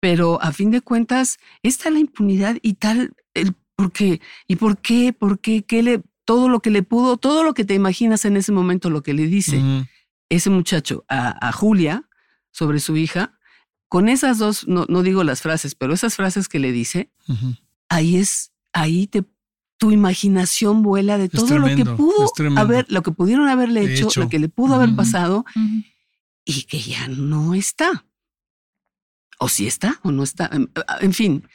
pero 0.00 0.40
a 0.42 0.52
fin 0.52 0.70
de 0.70 0.80
cuentas, 0.80 1.38
es 1.62 1.78
tal 1.78 1.94
la 1.94 2.00
impunidad 2.00 2.56
y 2.62 2.74
tal 2.74 3.12
el 3.34 3.54
por 3.76 3.92
qué, 3.92 4.20
y 4.46 4.56
por 4.56 4.78
qué, 4.78 5.12
por 5.12 5.38
qué, 5.38 5.64
qué 5.64 5.82
le, 5.82 6.02
todo 6.24 6.48
lo 6.48 6.60
que 6.60 6.70
le 6.70 6.82
pudo, 6.82 7.16
todo 7.16 7.44
lo 7.44 7.54
que 7.54 7.64
te 7.64 7.74
imaginas 7.74 8.24
en 8.24 8.36
ese 8.36 8.52
momento, 8.52 8.90
lo 8.90 9.02
que 9.02 9.14
le 9.14 9.26
dice 9.26 9.62
ese 10.28 10.50
muchacho 10.50 11.04
a, 11.08 11.48
a 11.48 11.52
Julia 11.52 12.08
sobre 12.50 12.80
su 12.80 12.96
hija, 12.96 13.38
con 13.88 14.08
esas 14.08 14.38
dos, 14.38 14.68
no, 14.68 14.84
no 14.88 15.02
digo 15.02 15.24
las 15.24 15.40
frases, 15.40 15.74
pero 15.74 15.94
esas 15.94 16.16
frases 16.16 16.48
que 16.48 16.58
le 16.58 16.72
dice, 16.72 17.10
ahí 17.88 18.16
es, 18.16 18.52
ahí 18.72 19.06
te, 19.06 19.24
tu 19.78 19.90
imaginación 19.92 20.82
vuela 20.82 21.16
de 21.18 21.28
todo 21.28 21.58
lo 21.58 21.66
que 21.74 21.84
pudo 21.84 22.30
haber, 22.56 22.86
lo 22.90 23.02
que 23.02 23.12
pudieron 23.12 23.48
haberle 23.48 23.94
hecho, 23.94 24.08
hecho. 24.08 24.20
lo 24.20 24.28
que 24.28 24.38
le 24.38 24.48
pudo 24.48 24.74
haber 24.74 24.94
pasado 24.96 25.44
y 26.44 26.62
que 26.64 26.80
ya 26.80 27.08
no 27.08 27.54
está. 27.54 28.04
O 29.38 29.48
si 29.48 29.66
está 29.66 30.00
o 30.02 30.10
no 30.10 30.22
está. 30.24 30.50
En, 30.52 30.70
en 31.00 31.12
fin, 31.14 31.48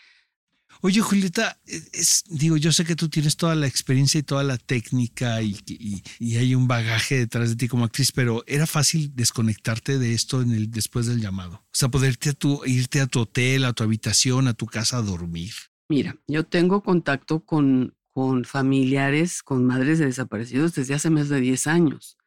Oye, 0.85 0.99
Julieta, 0.99 1.61
es, 1.65 2.25
digo, 2.27 2.57
yo 2.57 2.73
sé 2.73 2.83
que 2.83 2.97
tú 2.97 3.07
tienes 3.07 3.37
toda 3.37 3.55
la 3.55 3.67
experiencia 3.67 4.19
y 4.19 4.23
toda 4.23 4.43
la 4.43 4.57
técnica 4.57 5.41
y, 5.41 5.55
y- 5.65 6.03
y 6.19 6.35
hay 6.35 6.55
un 6.55 6.67
bagaje 6.67 7.19
detrás 7.19 7.49
de 7.51 7.55
ti 7.55 7.69
como 7.69 7.85
actriz, 7.85 8.11
pero 8.11 8.43
era 8.47 8.67
fácil 8.67 9.09
desconectarte 9.15 9.97
de 9.97 10.13
esto 10.13 10.41
en 10.41 10.51
el, 10.51 10.71
después 10.71 11.05
del 11.05 11.21
llamado. 11.21 11.55
O 11.55 11.69
sea, 11.71 11.87
poderte 11.87 12.31
a 12.31 12.33
tu, 12.33 12.65
irte 12.65 12.99
a 12.99 13.07
tu 13.07 13.21
hotel, 13.21 13.63
a 13.63 13.71
tu 13.71 13.83
habitación, 13.83 14.49
a 14.49 14.53
tu 14.55 14.65
casa 14.65 14.97
a 14.97 15.01
dormir. 15.01 15.53
mira, 15.87 16.17
yo 16.27 16.43
tengo 16.45 16.83
contacto 16.83 17.45
con, 17.45 17.95
con 18.13 18.45
familiares, 18.45 19.43
con 19.43 19.65
madres 19.65 19.99
de 19.99 20.05
desaparecidos 20.05 20.73
desde 20.75 20.93
hace 20.93 21.09
más 21.09 21.29
de 21.29 21.41
10 21.41 21.67
años. 21.67 22.17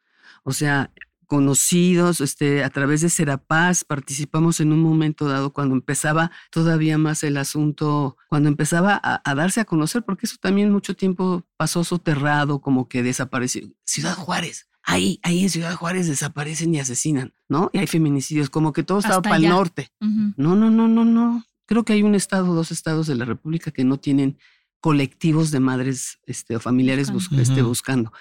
O 0.43 0.53
sea, 0.53 0.93
conocidos, 1.27 2.21
este, 2.21 2.65
a 2.65 2.71
través 2.71 3.01
de 3.01 3.11
Serapaz, 3.11 3.85
participamos 3.85 4.61
en 4.61 4.73
un 4.73 4.81
momento 4.81 5.29
dado 5.29 5.53
cuando 5.53 5.75
empezaba 5.75 6.31
todavía 6.51 6.99
más 6.99 7.23
el 7.25 7.37
asunto, 7.37 8.17
cuando 8.29 8.49
empezaba 8.49 9.01
a, 9.03 9.23
a 9.25 9.35
darse 9.35 9.61
a 9.61 9.65
conocer, 9.65 10.05
porque 10.05 10.27
eso 10.27 10.37
también 10.41 10.71
mucho 10.71 10.95
tiempo 10.95 11.45
pasó 11.57 11.85
soterrado, 11.85 12.61
como 12.61 12.89
que 12.89 13.03
desapareció. 13.03 13.69
Ciudad 13.85 14.15
Juárez. 14.15 14.69
Ahí, 14.89 15.19
ahí 15.25 15.43
en 15.43 15.51
Ciudad 15.51 15.75
Juárez 15.75 16.07
desaparecen 16.07 16.73
y 16.73 16.79
asesinan, 16.79 17.35
¿no? 17.49 17.71
Y 17.73 17.79
hay 17.79 17.89
feminicidios, 17.89 18.51
como 18.51 18.73
que 18.73 18.85
todo 18.85 19.01
estaba 19.01 19.21
para 19.21 19.37
el 19.37 19.49
norte. 19.49 19.91
No, 20.01 20.55
no, 20.55 20.71
no, 20.71 20.87
no, 20.87 21.05
no. 21.05 21.45
Creo 21.67 21.85
que 21.85 21.95
hay 21.95 22.05
un 22.05 22.15
estado, 22.15 22.55
dos 22.55 22.71
estados 22.71 23.09
de 23.09 23.17
la 23.17 23.25
República 23.25 23.73
que 23.73 23.83
no 23.83 23.99
tienen 23.99 24.39
colectivos 24.81 25.51
de 25.51 25.61
madres 25.61 26.19
este, 26.27 26.57
o 26.57 26.61
familiares 26.61 27.11
bus- 27.11 27.25
Buscando. 27.29 27.43
este, 27.43 27.63
buscando. 27.63 28.13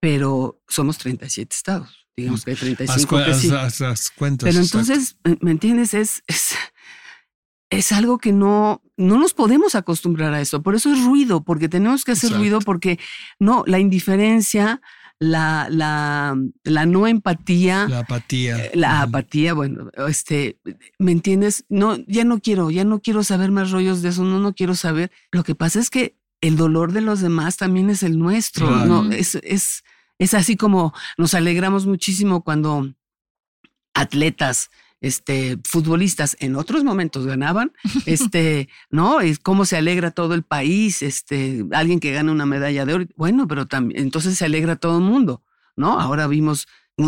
Pero 0.00 0.62
somos 0.68 0.98
37 0.98 1.54
estados. 1.54 2.06
Digamos 2.16 2.44
que 2.44 2.50
hay 2.50 2.54
Haz, 2.54 2.60
35 2.60 3.08
cu- 3.16 3.24
que 3.24 3.34
sí. 3.34 3.48
haz- 3.50 3.80
haz- 3.80 3.80
haz 3.82 4.10
cuentas. 4.10 4.48
Pero 4.48 4.60
exacto. 4.62 4.78
entonces, 4.90 5.16
¿me- 5.24 5.38
¿me 5.40 5.50
entiendes? 5.52 5.94
Es, 5.94 6.22
es, 6.26 6.54
es 7.70 7.92
algo 7.92 8.18
que 8.18 8.32
no, 8.32 8.82
no 8.96 9.18
nos 9.18 9.34
podemos 9.34 9.74
acostumbrar 9.74 10.32
a 10.34 10.40
eso. 10.40 10.62
Por 10.62 10.74
eso 10.74 10.92
es 10.92 11.04
ruido, 11.04 11.44
porque 11.44 11.68
tenemos 11.68 12.04
que 12.04 12.12
hacer 12.12 12.28
Exacto. 12.28 12.40
ruido, 12.42 12.60
porque 12.60 12.98
no, 13.38 13.62
la 13.66 13.78
indiferencia, 13.78 14.80
la, 15.20 15.66
la, 15.70 16.36
la 16.62 16.86
no 16.86 17.06
empatía, 17.06 17.88
La 17.88 18.00
apatía. 18.00 18.56
eh, 18.66 18.70
la 18.74 19.02
apatía, 19.02 19.52
bueno, 19.54 19.90
este, 20.08 20.58
¿me 20.98 21.10
entiendes? 21.12 21.64
No, 21.68 21.96
ya 22.06 22.24
no 22.24 22.40
quiero, 22.40 22.70
ya 22.70 22.84
no 22.84 23.00
quiero 23.00 23.24
saber 23.24 23.50
más 23.50 23.70
rollos 23.72 24.00
de 24.02 24.10
eso, 24.10 24.22
no, 24.24 24.38
no 24.38 24.54
quiero 24.54 24.74
saber. 24.76 25.10
Lo 25.32 25.42
que 25.42 25.54
pasa 25.56 25.80
es 25.80 25.90
que 25.90 26.16
el 26.40 26.56
dolor 26.56 26.92
de 26.92 27.00
los 27.00 27.20
demás 27.20 27.56
también 27.56 27.90
es 27.90 28.02
el 28.04 28.16
nuestro, 28.18 28.68
Claro. 28.68 29.02
no, 29.04 29.10
es, 29.12 29.34
es, 29.42 29.82
es 30.20 30.34
así 30.34 30.56
como 30.56 30.94
nos 31.16 31.34
alegramos 31.34 31.84
muchísimo 31.86 32.44
cuando 32.44 32.94
atletas, 33.94 34.70
este, 35.00 35.58
futbolistas 35.64 36.36
en 36.40 36.56
otros 36.56 36.84
momentos 36.84 37.26
ganaban, 37.26 37.72
este, 38.06 38.68
¿no? 38.90 39.20
Es 39.20 39.38
cómo 39.38 39.64
se 39.64 39.76
alegra 39.76 40.10
todo 40.10 40.34
el 40.34 40.42
país, 40.42 41.02
este, 41.02 41.64
alguien 41.72 42.00
que 42.00 42.12
gana 42.12 42.32
una 42.32 42.46
medalla 42.46 42.84
de 42.84 42.94
oro, 42.94 43.04
bueno, 43.16 43.46
pero 43.48 43.66
también, 43.66 44.00
entonces 44.02 44.36
se 44.38 44.44
alegra 44.44 44.76
todo 44.76 44.98
el 44.98 45.04
mundo, 45.04 45.42
¿no? 45.76 46.00
Ahora 46.00 46.26
vimos 46.26 46.66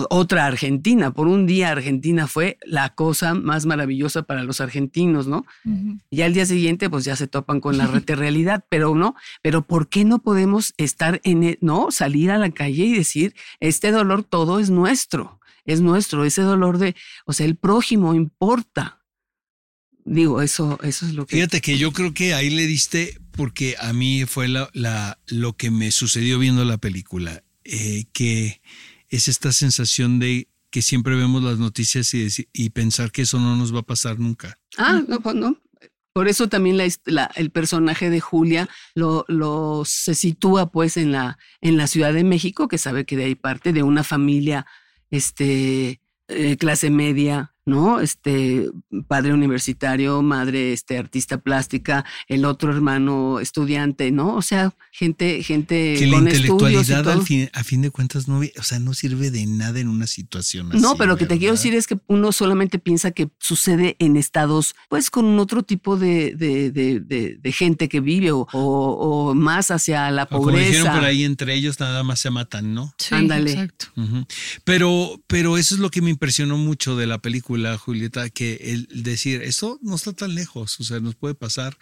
otra 0.09 0.47
Argentina, 0.47 1.11
por 1.11 1.27
un 1.27 1.47
día 1.47 1.71
Argentina 1.71 2.29
fue 2.29 2.59
la 2.65 2.95
cosa 2.95 3.35
más 3.35 3.67
maravillosa 3.67 4.23
para 4.23 4.45
los 4.45 4.61
argentinos, 4.61 5.27
¿no? 5.27 5.45
Ujú. 5.65 5.99
Y 6.11 6.23
al 6.23 6.33
día 6.33 6.47
siguiente, 6.47 6.89
pues 6.89 7.05
ya 7.05 7.17
se 7.17 7.27
topan 7.27 7.61
con 7.61 7.77
la 7.77 7.87
rete 7.89 8.15
realidad, 8.15 8.65
pero 8.69 8.95
no, 8.95 9.17
pero 9.43 9.63
¿por 9.63 9.89
qué 9.89 10.05
no 10.05 10.21
podemos 10.21 10.75
estar 10.77 11.21
en, 11.25 11.43
e- 11.43 11.59
no, 11.61 11.91
salir 11.91 12.31
a 12.31 12.39
la 12.39 12.51
calle 12.51 12.85
y 12.85 12.95
decir, 12.95 13.35
este 13.59 13.91
dolor 13.91 14.23
todo 14.23 14.61
es 14.61 14.71
nuestro, 14.71 15.40
es 15.65 15.81
nuestro, 15.81 16.25
ese 16.25 16.43
dolor 16.43 16.79
de, 16.79 16.95
o 17.27 17.33
sea, 17.33 17.47
el 17.47 17.57
prójimo 17.57 18.15
importa. 18.15 19.03
Digo, 20.05 20.41
eso, 20.43 20.79
eso 20.83 21.07
es 21.07 21.15
lo 21.15 21.27
que. 21.27 21.37
Fíjate 21.37 21.61
que 21.61 21.79
yo 21.79 21.93
creo 21.93 22.15
que 22.15 22.35
ahí 22.35 22.51
le 22.51 22.67
diste, 22.67 23.19
porque 23.33 23.77
a 23.79 23.93
mí 23.93 24.25
fue 24.27 24.49
la, 24.49 24.71
la- 24.73 25.19
lo 25.27 25.57
que 25.57 25.71
me 25.71 25.93
sucedió 25.93 26.39
viendo 26.39 26.65
la 26.65 26.79
película, 26.79 27.43
eh, 27.65 28.05
que 28.13 28.61
es 29.09 29.29
esta 29.29 29.53
sensación 29.53 30.19
de 30.19 30.49
que 30.71 30.83
siempre 30.83 31.17
vemos 31.17 31.43
las 31.43 31.59
noticias 31.59 32.15
y, 32.15 32.25
deci- 32.25 32.49
y 32.53 32.71
pensar 32.71 33.13
que 33.13 33.23
eso 33.23 33.39
no 33.39 33.57
nos 33.57 33.75
va 33.75 33.81
a 33.81 33.87
pasar 33.87 34.19
nunca. 34.19 34.59
Ah, 34.79 35.03
no, 35.07 35.21
pues 35.21 35.35
no. 35.37 35.61
Por 36.13 36.29
eso 36.29 36.49
también 36.49 36.77
la- 37.05 37.31
el 37.37 37.51
personaje 37.51 38.09
de 38.11 38.21
Julia 38.21 38.69
lo, 38.95 39.25
lo 39.29 39.85
se 39.85 40.15
sitúa 40.15 40.73
pues 40.73 40.97
en 40.97 41.13
la, 41.13 41.39
en 41.61 41.77
la 41.77 41.87
Ciudad 41.87 42.13
de 42.13 42.25
México, 42.25 42.69
que 42.69 42.79
sabe 42.79 43.05
que 43.05 43.17
de 43.17 43.25
ahí 43.27 43.35
parte 43.35 43.73
de 43.73 43.83
una 43.83 44.03
familia 44.03 44.67
este, 45.11 46.01
eh, 46.29 46.57
clase 46.59 46.91
media, 46.91 47.50
¿no? 47.67 48.01
Este 48.01 48.69
padre 49.09 49.33
universitario, 49.33 50.23
madre 50.23 50.73
este, 50.73 50.99
artista 50.99 51.39
plástica, 51.39 52.05
el 52.29 52.45
otro 52.45 52.73
hermano 52.73 53.39
estudiante, 53.41 54.11
¿no? 54.11 54.35
O 54.35 54.43
sea, 54.43 54.75
gente, 54.93 55.43
gente 55.43 55.95
que 55.99 56.07
la 56.07 56.17
con 56.19 56.29
estudios 56.29 56.43
y 56.43 56.47
intelectualidad 56.47 57.03
todo. 57.05 57.13
al 57.13 57.23
fin, 57.23 57.51
a 57.53 57.63
fin 57.65 57.83
de 57.83 57.91
cuentas 57.91 58.29
no, 58.29 58.41
o 58.41 58.63
sea, 58.63 58.79
no 58.79 58.95
sirve 58.95 59.31
de 59.31 59.47
nada 59.47 59.79
en 59.81 59.89
una 59.89 60.07
situación 60.07 60.71
así. 60.73 60.81
No, 60.81 60.97
pero 60.97 61.09
lo 61.11 61.17
que 61.17 61.27
te 61.27 61.39
quiero 61.39 61.55
decir 61.55 61.75
es 61.75 61.87
que 61.87 61.99
uno 62.07 62.33
solamente 62.33 62.79
piensa 62.79 63.11
que 63.11 63.31
sucede 63.39 63.97
en 63.99 64.17
estados, 64.17 64.75
pues 64.89 65.11
con 65.11 65.39
otro 65.39 65.63
tipo 65.63 65.97
de, 65.97 66.35
de, 66.35 66.71
de, 66.71 67.01
de- 67.01 67.37
de 67.41 67.53
gente 67.53 67.89
que 67.89 68.01
vive 68.01 68.33
o, 68.33 68.47
o- 68.53 69.29
o 69.31 69.35
más 69.35 69.71
hacia 69.71 70.11
la 70.11 70.25
O 70.25 70.29
como 70.29 70.51
dijeron 70.57 70.73
pobreza. 70.87 70.95
por 70.95 71.05
ahí, 71.05 71.25
entre 71.25 71.55
ellos 71.55 71.79
nada 71.81 72.03
más 72.03 72.21
se 72.21 72.31
matan, 72.31 72.75
¿no? 72.75 72.95
Sí, 72.99 73.15
Ándale. 73.15 73.53
exacto. 73.53 73.87
Pero, 74.65 75.21
pero 75.27 75.59
eso 75.59 75.75
es 75.75 75.81
lo 75.81 75.91
que 75.91 76.03
me 76.03 76.11
impresionó 76.11 76.57
mucho 76.57 76.97
de 76.97 77.07
la 77.07 77.19
película. 77.19 77.50
Película, 77.51 77.77
Julieta, 77.79 78.31
que 78.31 78.55
el 78.63 79.03
decir, 79.03 79.43
eso 79.43 79.79
no 79.83 79.97
está 79.97 80.13
tan 80.13 80.35
lejos, 80.37 80.79
o 80.79 80.85
sea, 80.85 81.01
nos 81.01 81.17
puede 81.17 81.35
pasar 81.35 81.77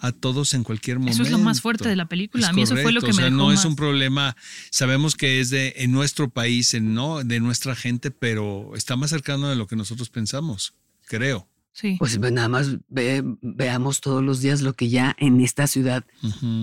a 0.00 0.12
todos 0.12 0.54
en 0.54 0.64
cualquier 0.64 0.98
momento. 0.98 1.14
Eso 1.22 1.24
es 1.24 1.30
lo 1.30 1.38
más 1.38 1.60
fuerte 1.60 1.88
de 1.88 1.96
la 1.96 2.06
película. 2.08 2.48
a 2.48 2.52
mí 2.54 2.62
eso 2.62 2.74
fue 2.76 2.90
lo 2.92 3.02
que 3.02 3.10
o 3.10 3.12
sea, 3.12 3.26
me 3.26 3.30
no 3.36 3.52
es 3.52 3.64
un 3.66 3.76
problema, 3.76 4.34
sabemos 4.70 5.16
que 5.16 5.40
es 5.40 5.50
de 5.50 5.74
en 5.76 5.92
nuestro 5.92 6.30
país, 6.30 6.72
en, 6.74 6.94
¿no? 6.94 7.22
de 7.22 7.38
nuestra 7.40 7.74
gente, 7.76 8.10
pero 8.10 8.72
está 8.76 8.96
más 8.96 9.10
cercano 9.10 9.48
de 9.50 9.56
lo 9.56 9.66
que 9.66 9.76
nosotros 9.76 10.08
pensamos, 10.08 10.72
creo. 11.06 11.46
Sí. 11.72 11.96
Pues 11.98 12.18
ve- 12.18 12.30
nada 12.30 12.48
más 12.48 12.78
ve- 12.88 13.22
veamos 13.42 14.00
todos 14.00 14.22
los 14.22 14.40
días 14.40 14.62
lo 14.62 14.72
que 14.72 14.88
ya 14.88 15.14
en 15.18 15.40
esta 15.40 15.66
ciudad 15.66 16.04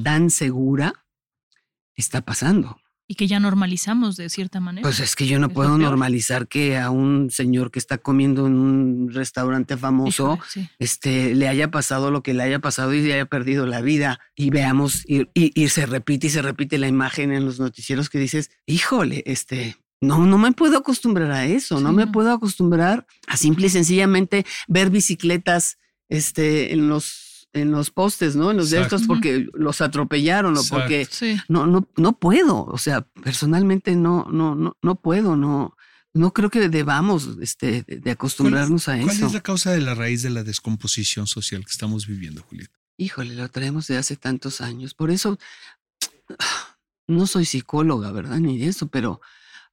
tan 0.04 0.30
segura 0.32 1.06
está 1.96 2.22
pasando. 2.22 2.80
Y 3.08 3.16
que 3.16 3.28
ya 3.28 3.40
normalizamos 3.40 4.18
de 4.18 4.30
cierta 4.30 4.60
manera. 4.60 4.84
Pues 4.84 5.00
es 5.00 5.16
que 5.16 5.28
yo 5.28 5.40
no 5.40 5.48
Es 5.48 5.54
puedo 5.54 5.78
normalizar 5.78 6.48
que 6.48 6.78
a 6.78 6.90
un 6.90 7.30
señor 7.32 7.72
que 7.72 7.80
está 7.80 7.98
comiendo 7.98 8.48
en 8.48 8.58
un 8.58 9.10
restaurante 9.14 9.78
famoso 9.78 10.34
Híjole, 10.34 10.42
sí. 10.50 10.70
este, 10.80 11.34
le 11.34 11.48
haya 11.48 11.72
pasado 11.72 12.12
lo 12.12 12.22
que 12.22 12.34
le 12.34 12.44
haya 12.44 12.60
pasado 12.60 12.94
y 12.94 13.10
haya 13.12 13.26
perdido 13.26 13.66
la 13.66 13.82
vida. 13.82 14.20
Y 14.36 14.50
veamos, 14.50 15.04
y, 15.08 15.22
y- 15.34 15.52
y 15.56 15.70
se 15.70 15.86
repite 15.86 16.28
y 16.28 16.30
se 16.32 16.42
repite 16.42 16.78
la 16.78 16.88
imagen 16.88 17.32
en 17.32 17.46
los 17.46 17.60
noticieros 17.60 18.10
que 18.10 18.20
dices, 18.20 18.52
híjole, 18.66 19.24
este, 19.26 19.78
no, 20.02 20.26
no 20.26 20.38
me 20.38 20.52
puedo 20.52 20.78
acostumbrar 20.78 21.32
a 21.32 21.46
eso, 21.46 21.80
no 21.80 21.94
me 21.94 22.06
no. 22.08 22.12
puedo 22.12 22.32
acostumbrar 22.32 23.08
a 23.28 23.38
simple 23.38 23.68
y 23.68 23.70
sencillamente 23.70 24.46
ver 24.68 24.90
bicicletas 24.90 25.78
este, 26.10 26.74
en 26.74 26.88
los 26.90 27.27
en 27.58 27.72
los 27.72 27.92
postes, 27.92 28.36
¿no? 28.36 28.52
En 28.52 28.58
los 28.58 28.70
de 28.70 28.78
Exacto. 28.78 28.96
estos 28.98 29.08
porque 29.08 29.48
los 29.54 29.82
atropellaron 29.82 30.56
o 30.56 30.60
Exacto. 30.62 30.76
porque 30.84 31.08
Sí. 31.10 31.38
no, 31.50 31.68
no, 31.68 31.88
no 31.98 32.18
puedo. 32.20 32.66
O 32.66 32.78
sea, 32.78 33.02
personalmente 33.24 33.96
no, 33.96 34.28
no, 34.32 34.56
no, 34.56 34.78
no 34.82 34.96
puedo, 35.02 35.36
no, 35.36 35.76
no 36.14 36.34
creo 36.34 36.50
que 36.50 36.70
debamos 36.70 37.30
este, 37.42 37.84
de, 37.84 37.98
de 37.98 38.12
acostumbrarnos 38.12 38.88
a 38.88 38.98
¿Cuál 39.00 39.16
eso. 39.16 39.28
es 39.28 39.34
la 39.34 39.42
causa 39.42 39.72
de 39.72 39.82
la 39.82 39.94
raíz 39.96 40.22
de 40.24 40.30
la 40.30 40.44
descomposición 40.44 41.28
social 41.28 41.64
que 41.66 41.72
estamos 41.72 42.08
viviendo, 42.08 42.42
Julieta? 42.44 42.74
Híjole, 42.98 43.36
lo 43.36 43.48
traemos 43.50 43.88
de 43.88 43.98
hace 43.98 44.16
tantos 44.16 44.62
años. 44.62 44.94
Por 44.96 45.12
eso 45.12 45.38
no 47.08 47.28
soy 47.28 47.46
psicóloga, 47.46 48.12
¿verdad? 48.12 48.40
Ni 48.40 48.58
de 48.58 48.68
eso, 48.68 48.88
pero 48.88 49.22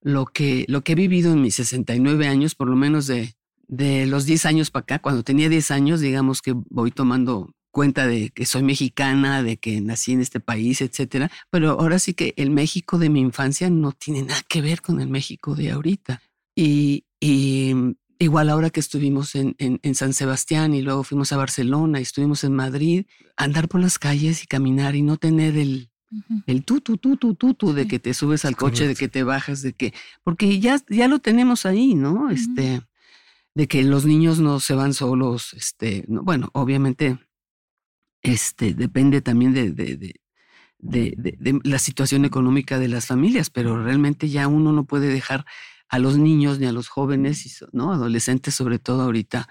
lo 0.00 0.26
que, 0.26 0.64
lo 0.68 0.84
que 0.84 0.92
he 0.92 0.96
vivido 0.96 1.32
en 1.32 1.40
mis 1.42 1.54
69 1.56 2.26
años, 2.28 2.54
por 2.54 2.68
lo 2.68 2.76
menos 2.76 3.06
de, 3.06 3.34
de 3.66 4.06
los 4.06 4.26
10 4.26 4.44
años 4.46 4.70
para 4.70 4.82
acá, 4.82 4.98
cuando 5.00 5.22
tenía 5.22 5.48
10 5.48 5.70
años, 5.70 6.00
digamos 6.00 6.42
que 6.42 6.52
voy 6.54 6.90
tomando 6.90 7.54
cuenta 7.74 8.06
de 8.06 8.30
que 8.30 8.46
soy 8.46 8.62
mexicana, 8.62 9.42
de 9.42 9.58
que 9.58 9.80
nací 9.80 10.12
en 10.12 10.20
este 10.20 10.40
país, 10.40 10.80
etcétera. 10.80 11.30
Pero 11.50 11.72
ahora 11.72 11.98
sí 11.98 12.14
que 12.14 12.32
el 12.36 12.50
México 12.50 12.98
de 12.98 13.10
mi 13.10 13.20
infancia 13.20 13.68
no 13.68 13.92
tiene 13.92 14.22
nada 14.22 14.40
que 14.48 14.62
ver 14.62 14.80
con 14.80 15.00
el 15.00 15.08
México 15.08 15.54
de 15.56 15.72
ahorita. 15.72 16.22
Y, 16.54 17.04
y 17.20 17.74
igual 18.18 18.48
ahora 18.48 18.70
que 18.70 18.78
estuvimos 18.78 19.34
en, 19.34 19.56
en, 19.58 19.80
en 19.82 19.94
San 19.96 20.14
Sebastián 20.14 20.72
y 20.72 20.82
luego 20.82 21.02
fuimos 21.02 21.32
a 21.32 21.36
Barcelona 21.36 21.98
y 21.98 22.02
estuvimos 22.02 22.44
en 22.44 22.54
Madrid, 22.54 23.06
andar 23.36 23.68
por 23.68 23.80
las 23.80 23.98
calles 23.98 24.44
y 24.44 24.46
caminar 24.46 24.94
y 24.94 25.02
no 25.02 25.16
tener 25.16 25.56
el, 25.56 25.90
Ujú. 26.12 26.42
el 26.46 26.64
tú, 26.64 26.80
tú, 26.80 26.96
tú, 26.96 27.16
tú, 27.16 27.34
tú, 27.34 27.54
tú, 27.54 27.72
de 27.72 27.88
que 27.88 27.98
te 27.98 28.14
subes 28.14 28.44
al 28.44 28.56
coche, 28.56 28.86
de 28.86 28.94
que 28.94 29.08
te 29.08 29.24
bajas, 29.24 29.62
de 29.62 29.72
que, 29.72 29.92
porque 30.22 30.60
ya, 30.60 30.80
ya 30.88 31.08
lo 31.08 31.18
tenemos 31.18 31.66
ahí, 31.66 31.94
¿no? 31.94 32.30
Este, 32.30 32.82
de 33.54 33.66
que 33.66 33.82
los 33.82 34.04
niños 34.04 34.38
no 34.38 34.60
se 34.60 34.74
van 34.74 34.94
solos, 34.94 35.54
este, 35.54 36.04
no, 36.06 36.22
bueno, 36.22 36.50
obviamente, 36.52 37.18
este, 38.24 38.74
depende 38.74 39.20
también 39.20 39.54
de, 39.54 39.70
de, 39.70 39.96
de, 39.96 40.14
de- 40.78 41.14
de- 41.16 41.36
de 41.38 41.60
la 41.62 41.78
situación 41.78 42.24
económica 42.24 42.78
de 42.80 42.88
las 42.88 43.06
familias, 43.06 43.50
pero 43.50 43.80
realmente 43.82 44.28
ya 44.28 44.48
uno 44.48 44.72
no 44.72 44.84
puede 44.84 45.06
dejar 45.06 45.44
a 45.88 45.98
los 46.00 46.18
niños 46.18 46.58
ni 46.58 46.66
a 46.66 46.72
los 46.72 46.88
jóvenes, 46.88 47.64
¿no? 47.72 47.92
Adolescentes 47.92 48.54
sobre 48.54 48.78
todo 48.80 49.02
ahorita, 49.02 49.48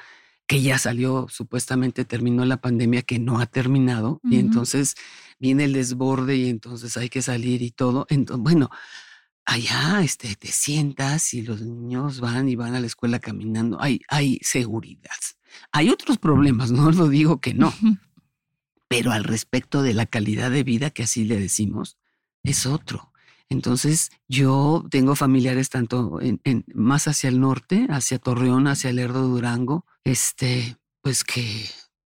que 0.47 0.61
ya 0.61 0.77
salió, 0.77 1.27
supuestamente 1.29 2.03
terminó 2.03 2.43
la 2.45 2.57
pandemia, 2.57 3.01
que 3.03 3.17
no 3.19 3.39
ha 3.39 3.45
terminado, 3.45 4.19
y 4.29 4.37
entonces 4.39 4.95
viene 5.39 5.63
el 5.65 5.73
desborde 5.73 6.35
y 6.35 6.49
entonces 6.49 6.97
hay 6.97 7.07
que 7.09 7.21
salir 7.21 7.61
y 7.61 7.71
todo. 7.71 8.05
Entonces, 8.09 8.43
bueno, 8.43 8.69
allá 9.45 10.01
este, 10.03 10.35
te 10.35 10.47
sientas 10.49 11.33
y 11.33 11.43
los 11.43 11.61
niños 11.61 12.19
van 12.19 12.49
y 12.49 12.55
van 12.55 12.75
a 12.75 12.79
la 12.79 12.87
escuela 12.87 13.19
caminando. 13.19 13.81
Hay, 13.81 14.01
hay 14.09 14.39
seguridad. 14.41 15.11
Hay 15.71 15.89
otros 15.89 16.17
problemas, 16.17 16.71
no 16.79 16.91
lo 16.91 17.07
digo 17.07 17.39
que 17.39 17.53
no. 17.53 17.71
pero 18.87 19.11
al 19.11 19.23
respecto 19.23 19.81
de 19.81 19.93
la 19.93 20.05
calidad 20.05 20.51
de 20.51 20.63
vida, 20.63 20.89
que 20.91 21.03
así 21.03 21.23
le 21.25 21.39
decimos, 21.39 21.97
es 22.43 22.65
otro. 22.65 23.11
Entonces, 23.49 24.09
yo 24.27 24.85
tengo 24.89 25.15
familiares 25.15 25.69
tanto 25.69 26.19
en, 26.21 26.39
en- 26.43 26.65
más 26.73 27.07
hacia 27.07 27.29
el 27.29 27.39
norte, 27.39 27.87
hacia 27.89 28.17
Torreón, 28.19 28.67
hacia 28.67 28.91
Lerdo 28.93 29.27
Durango, 29.27 29.85
este, 30.03 30.77
pues 31.01 31.23
que 31.23 31.65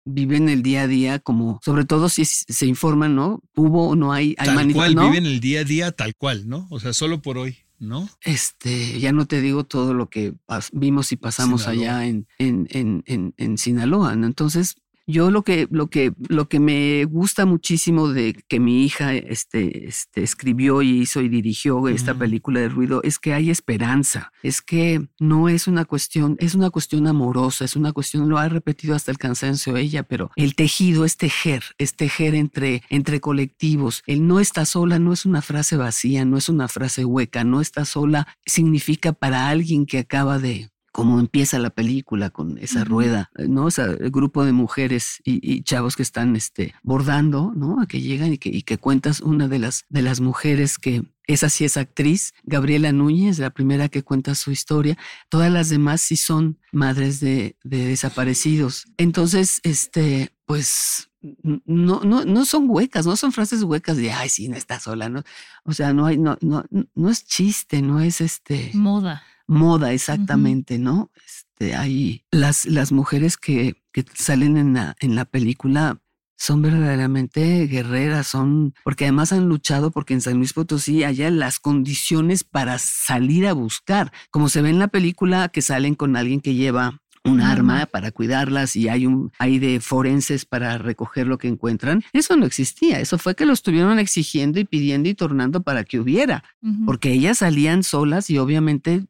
viven 0.06 0.50
el 0.50 0.64
día 0.64 0.84
a 0.84 0.88
día 0.88 1.20
como, 1.20 1.60
sobre 1.64 1.86
todo 1.86 2.10
si 2.10 2.26
se 2.26 2.66
informan, 2.66 3.16
¿no? 3.16 3.42
Hubo 3.56 3.90
o 3.90 3.96
no 3.96 4.12
hay, 4.12 4.36
hay 4.40 4.48
Tal 4.48 4.74
cual, 4.74 4.96
¿no? 4.96 5.10
viven 5.10 5.26
el 5.26 5.40
día 5.40 5.62
a 5.62 5.64
día 5.64 5.92
tal 5.92 6.16
cual, 6.16 6.48
¿no? 6.50 6.68
O 6.72 6.80
sea, 6.80 6.94
solo 6.94 7.22
por 7.22 7.38
hoy, 7.38 7.58
¿no? 7.78 8.10
Este, 8.22 9.00
ya 9.00 9.12
no 9.12 9.26
te 9.28 9.40
digo 9.42 9.64
todo 9.66 9.94
lo 9.94 10.10
que 10.10 10.34
vimos 10.74 11.12
y 11.12 11.16
pasamos 11.16 11.62
Sinaloa. 11.62 11.98
allá 12.00 12.06
en, 12.08 12.28
en, 12.40 12.68
en, 12.72 13.04
en, 13.06 13.34
en 13.38 13.58
Sinaloa, 13.58 14.16
¿no? 14.16 14.26
Entonces, 14.26 14.76
yo 15.10 15.32
lo 15.32 15.44
que, 15.44 15.68
lo 15.72 15.88
que, 15.88 16.14
lo 16.28 16.48
que 16.48 16.60
me 16.60 17.06
gusta 17.06 17.48
muchísimo 17.48 18.10
de 18.10 18.34
que 18.48 18.60
mi 18.60 18.84
hija 18.84 19.16
este, 19.16 19.88
este, 19.88 20.22
escribió 20.22 20.84
y 20.84 21.02
hizo 21.02 21.22
y 21.22 21.30
dirigió 21.30 21.88
esta 21.88 22.12
Ujú. 22.12 22.20
película 22.20 22.60
de 22.60 22.70
ruido 22.70 23.02
es 23.04 23.18
que 23.18 23.34
hay 23.34 23.50
esperanza. 23.50 24.32
Es 24.44 24.62
que 24.62 25.08
no 25.20 25.50
es 25.50 25.68
una 25.68 25.86
cuestión, 25.86 26.36
es 26.40 26.54
una 26.54 26.70
cuestión 26.70 27.08
amorosa, 27.08 27.66
es 27.66 27.76
una 27.76 27.92
cuestión, 27.92 28.30
lo 28.30 28.38
ha 28.38 28.50
repetido 28.50 28.96
hasta 28.96 29.12
el 29.12 29.18
cansancio 29.18 29.78
ella, 29.78 30.04
pero 30.04 30.30
el 30.36 30.54
tejido 30.54 31.06
es 31.06 31.18
tejer, 31.18 31.64
es 31.80 31.96
tejer 31.96 32.36
entre, 32.36 32.84
entre 32.90 33.20
colectivos. 33.20 34.04
El 34.06 34.28
no 34.28 34.40
está 34.40 34.66
sola 34.66 35.00
no 35.00 35.12
es 35.12 35.26
una 35.26 35.42
frase 35.42 35.76
vacía, 35.76 36.24
no 36.24 36.38
es 36.38 36.50
una 36.50 36.68
frase 36.68 37.04
hueca, 37.04 37.44
no 37.44 37.62
está 37.62 37.84
sola 37.86 38.28
significa 38.46 39.14
para 39.14 39.50
alguien 39.50 39.88
que 39.88 39.98
acaba 39.98 40.38
de 40.38 40.70
como 41.00 41.22
empieza 41.22 41.60
la 41.60 41.70
película 41.70 42.30
con 42.30 42.58
esa 42.58 42.84
rueda, 42.84 43.32
¿no? 43.48 43.70
Ese 43.70 43.96
grupo 44.10 44.44
de 44.44 44.52
mujeres 44.52 45.22
y, 45.24 45.40
y 45.42 45.64
chavos 45.64 45.96
que 45.96 46.04
están 46.04 46.36
este, 46.36 46.76
bordando, 46.84 47.54
¿no? 47.56 47.80
A 47.80 47.88
que 47.88 48.02
llegan 48.02 48.34
y 48.34 48.38
que, 48.38 48.50
y 48.50 48.64
que 48.64 48.78
cuentas 48.78 49.22
una 49.22 49.48
de 49.48 49.60
las, 49.60 49.86
de 49.88 50.02
las 50.02 50.20
mujeres 50.20 50.78
que 50.78 51.04
esa 51.26 51.48
sí 51.48 51.64
es 51.64 51.78
actriz, 51.78 52.34
Gabriela 52.44 52.92
Núñez, 52.92 53.40
la 53.40 53.52
primera 53.52 53.88
que 53.88 54.04
cuenta 54.04 54.36
su 54.36 54.52
historia. 54.52 54.98
Todas 55.30 55.50
las 55.50 55.70
demás 55.70 56.02
sí 56.02 56.18
son 56.18 56.60
madres 56.74 57.22
de, 57.22 57.56
de 57.64 57.86
desaparecidos. 57.86 58.86
Entonces, 58.98 59.62
este, 59.64 60.34
pues 60.46 61.10
no, 61.22 62.02
no, 62.04 62.26
no 62.26 62.44
son 62.44 62.70
huecas, 62.70 63.06
no 63.06 63.16
son 63.16 63.32
frases 63.32 63.64
huecas 63.64 63.96
de 63.96 64.12
ay, 64.12 64.28
sí, 64.28 64.50
no 64.50 64.58
está 64.58 64.82
sola, 64.82 65.08
¿no? 65.08 65.24
O 65.64 65.72
sea, 65.72 65.94
no 65.94 66.08
hay, 66.08 66.18
no, 66.18 66.38
no, 66.42 66.66
no 66.94 67.10
es 67.10 67.24
chiste, 67.26 67.82
no 67.82 68.02
es 68.02 68.20
este 68.20 68.72
Moda. 68.74 69.24
Moda, 69.50 69.94
exactamente, 69.94 70.78
¿no? 70.78 71.12
Este, 71.26 71.76
hay 71.76 72.24
las, 72.32 72.66
las 72.66 72.92
mujeres 72.92 73.36
que, 73.36 73.82
que 73.92 74.06
salen 74.14 74.58
en 74.58 74.76
la, 74.76 74.96
en 75.00 75.16
la 75.16 75.26
película 75.26 76.00
son 76.38 76.62
verdaderamente 76.62 77.68
guerreras, 77.68 78.28
son, 78.28 78.74
porque 78.84 79.06
además 79.06 79.34
han 79.34 79.50
luchado 79.50 79.92
porque 79.92 80.14
en 80.14 80.22
San 80.22 80.38
Luis 80.38 80.54
Potosí 80.54 81.04
haya 81.04 81.30
las 81.32 81.60
condiciones 81.60 82.46
para 82.46 82.78
salir 82.78 83.46
a 83.46 83.54
buscar, 83.54 84.14
como 84.32 84.48
se 84.48 84.62
ve 84.62 84.70
en 84.70 84.80
la 84.80 84.88
película 84.88 85.50
que 85.50 85.62
salen 85.62 85.96
con 85.96 86.16
alguien 86.16 86.40
que 86.40 86.54
lleva 86.54 87.02
un 87.24 87.42
arma 87.42 87.86
para 87.86 88.12
cuidarlas 88.12 88.76
y 88.76 88.88
hay 88.88 89.06
un 89.06 89.32
hay 89.40 89.60
de 89.60 89.80
forenses 89.80 90.46
para 90.46 90.78
recoger 90.78 91.28
lo 91.28 91.38
que 91.38 91.48
encuentran. 91.48 92.04
Eso 92.14 92.36
no 92.36 92.46
existía, 92.46 93.00
eso 93.00 93.18
fue 93.18 93.36
que 93.36 93.46
lo 93.46 93.54
estuvieron 93.54 94.00
exigiendo 94.00 94.60
y 94.60 94.66
pidiendo 94.66 95.10
y 95.10 95.14
tornando 95.14 95.62
para 95.62 95.84
que 95.84 96.00
hubiera 96.00 96.44
porque 96.86 97.12
ellas 97.12 97.40
salían 97.40 97.84
solas 97.84 98.30
y 98.30 98.38
obviamente 98.38 99.06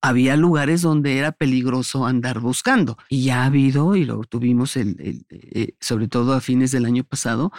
había 0.00 0.36
lugares 0.36 0.82
donde 0.82 1.18
era 1.18 1.32
peligroso 1.32 2.06
andar 2.06 2.40
buscando. 2.40 2.96
Y 3.08 3.24
ya 3.24 3.42
ha 3.42 3.46
habido, 3.46 3.96
y 3.96 4.04
lo 4.04 4.22
tuvimos 4.24 4.76
el, 4.76 4.96
el, 5.00 5.26
eh, 5.30 5.74
sobre 5.80 6.08
todo 6.08 6.32
a 6.32 6.40
fines 6.40 6.70
del 6.70 6.84
año 6.84 7.04
pasado, 7.04 7.52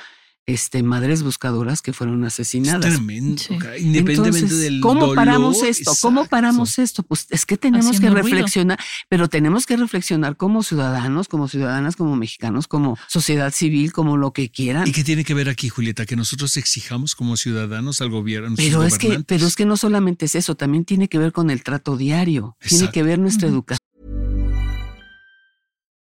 este, 0.48 0.82
madres 0.82 1.24
buscadoras 1.24 1.82
que 1.82 1.92
fueron 1.92 2.24
Es 2.24 2.34
asesinadas. 2.34 2.80
tremendo, 2.96 3.42
Sí. 3.42 3.58
cara, 3.58 3.78
independientemente 3.78 4.40
Entonces, 4.40 4.60
del 4.62 4.80
¿Cómo 4.80 5.02
dolor, 5.02 5.16
paramos 5.16 5.62
esto? 5.62 5.92
¿Cómo 6.02 6.26
paramos 6.26 6.80
esto? 6.80 7.04
Pues 7.04 7.28
es 7.30 7.46
que 7.46 7.58
tenemos 7.58 7.88
Haciendo 7.88 8.16
que 8.16 8.22
ruido. 8.22 8.36
reflexionar, 8.38 8.80
pero 9.10 9.28
tenemos 9.28 9.66
que 9.66 9.76
reflexionar 9.76 10.38
como 10.38 10.64
ciudadanos, 10.64 11.28
como 11.28 11.50
ciudadanas, 11.50 11.98
como 11.98 12.16
mexicanos, 12.16 12.68
como 12.68 12.98
sociedad 13.08 13.54
civil, 13.54 13.92
como 13.92 14.16
lo 14.16 14.32
que 14.32 14.50
quieran. 14.50 14.88
¿Y 14.88 14.94
qué 14.94 15.04
tiene 15.04 15.26
que 15.26 15.34
ver 15.34 15.50
aquí, 15.50 15.68
Julieta? 15.68 16.06
Que 16.06 16.16
nosotros 16.16 16.56
exijamos 16.58 17.14
como 17.14 17.36
ciudadanos 17.36 18.00
al 18.02 18.10
gobierno. 18.10 18.56
Pero 18.56 18.84
es 18.84 18.98
que, 18.98 19.20
pero 19.28 19.46
es 19.48 19.56
que 19.58 19.66
no 19.66 19.76
solamente 19.76 20.26
es 20.26 20.36
eso, 20.36 20.56
también 20.56 20.86
tiene 20.86 21.10
que 21.10 21.18
ver 21.18 21.34
con 21.34 21.50
el 21.50 21.62
trato 21.62 21.98
diario, 21.98 22.56
tiene 22.66 22.90
que 22.90 23.04
ver 23.04 23.20
nuestra 23.20 23.50
educación. 23.50 23.86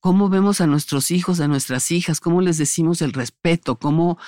Cómo 0.00 0.28
vemos 0.28 0.60
a 0.60 0.66
nuestros 0.66 1.10
hijos, 1.10 1.40
a 1.40 1.48
nuestras 1.48 1.90
hijas, 1.90 2.20
cómo 2.20 2.40
les 2.40 2.58
decimos 2.58 3.02
el 3.02 3.12
respeto, 3.12 3.78
cómo, 3.78 4.18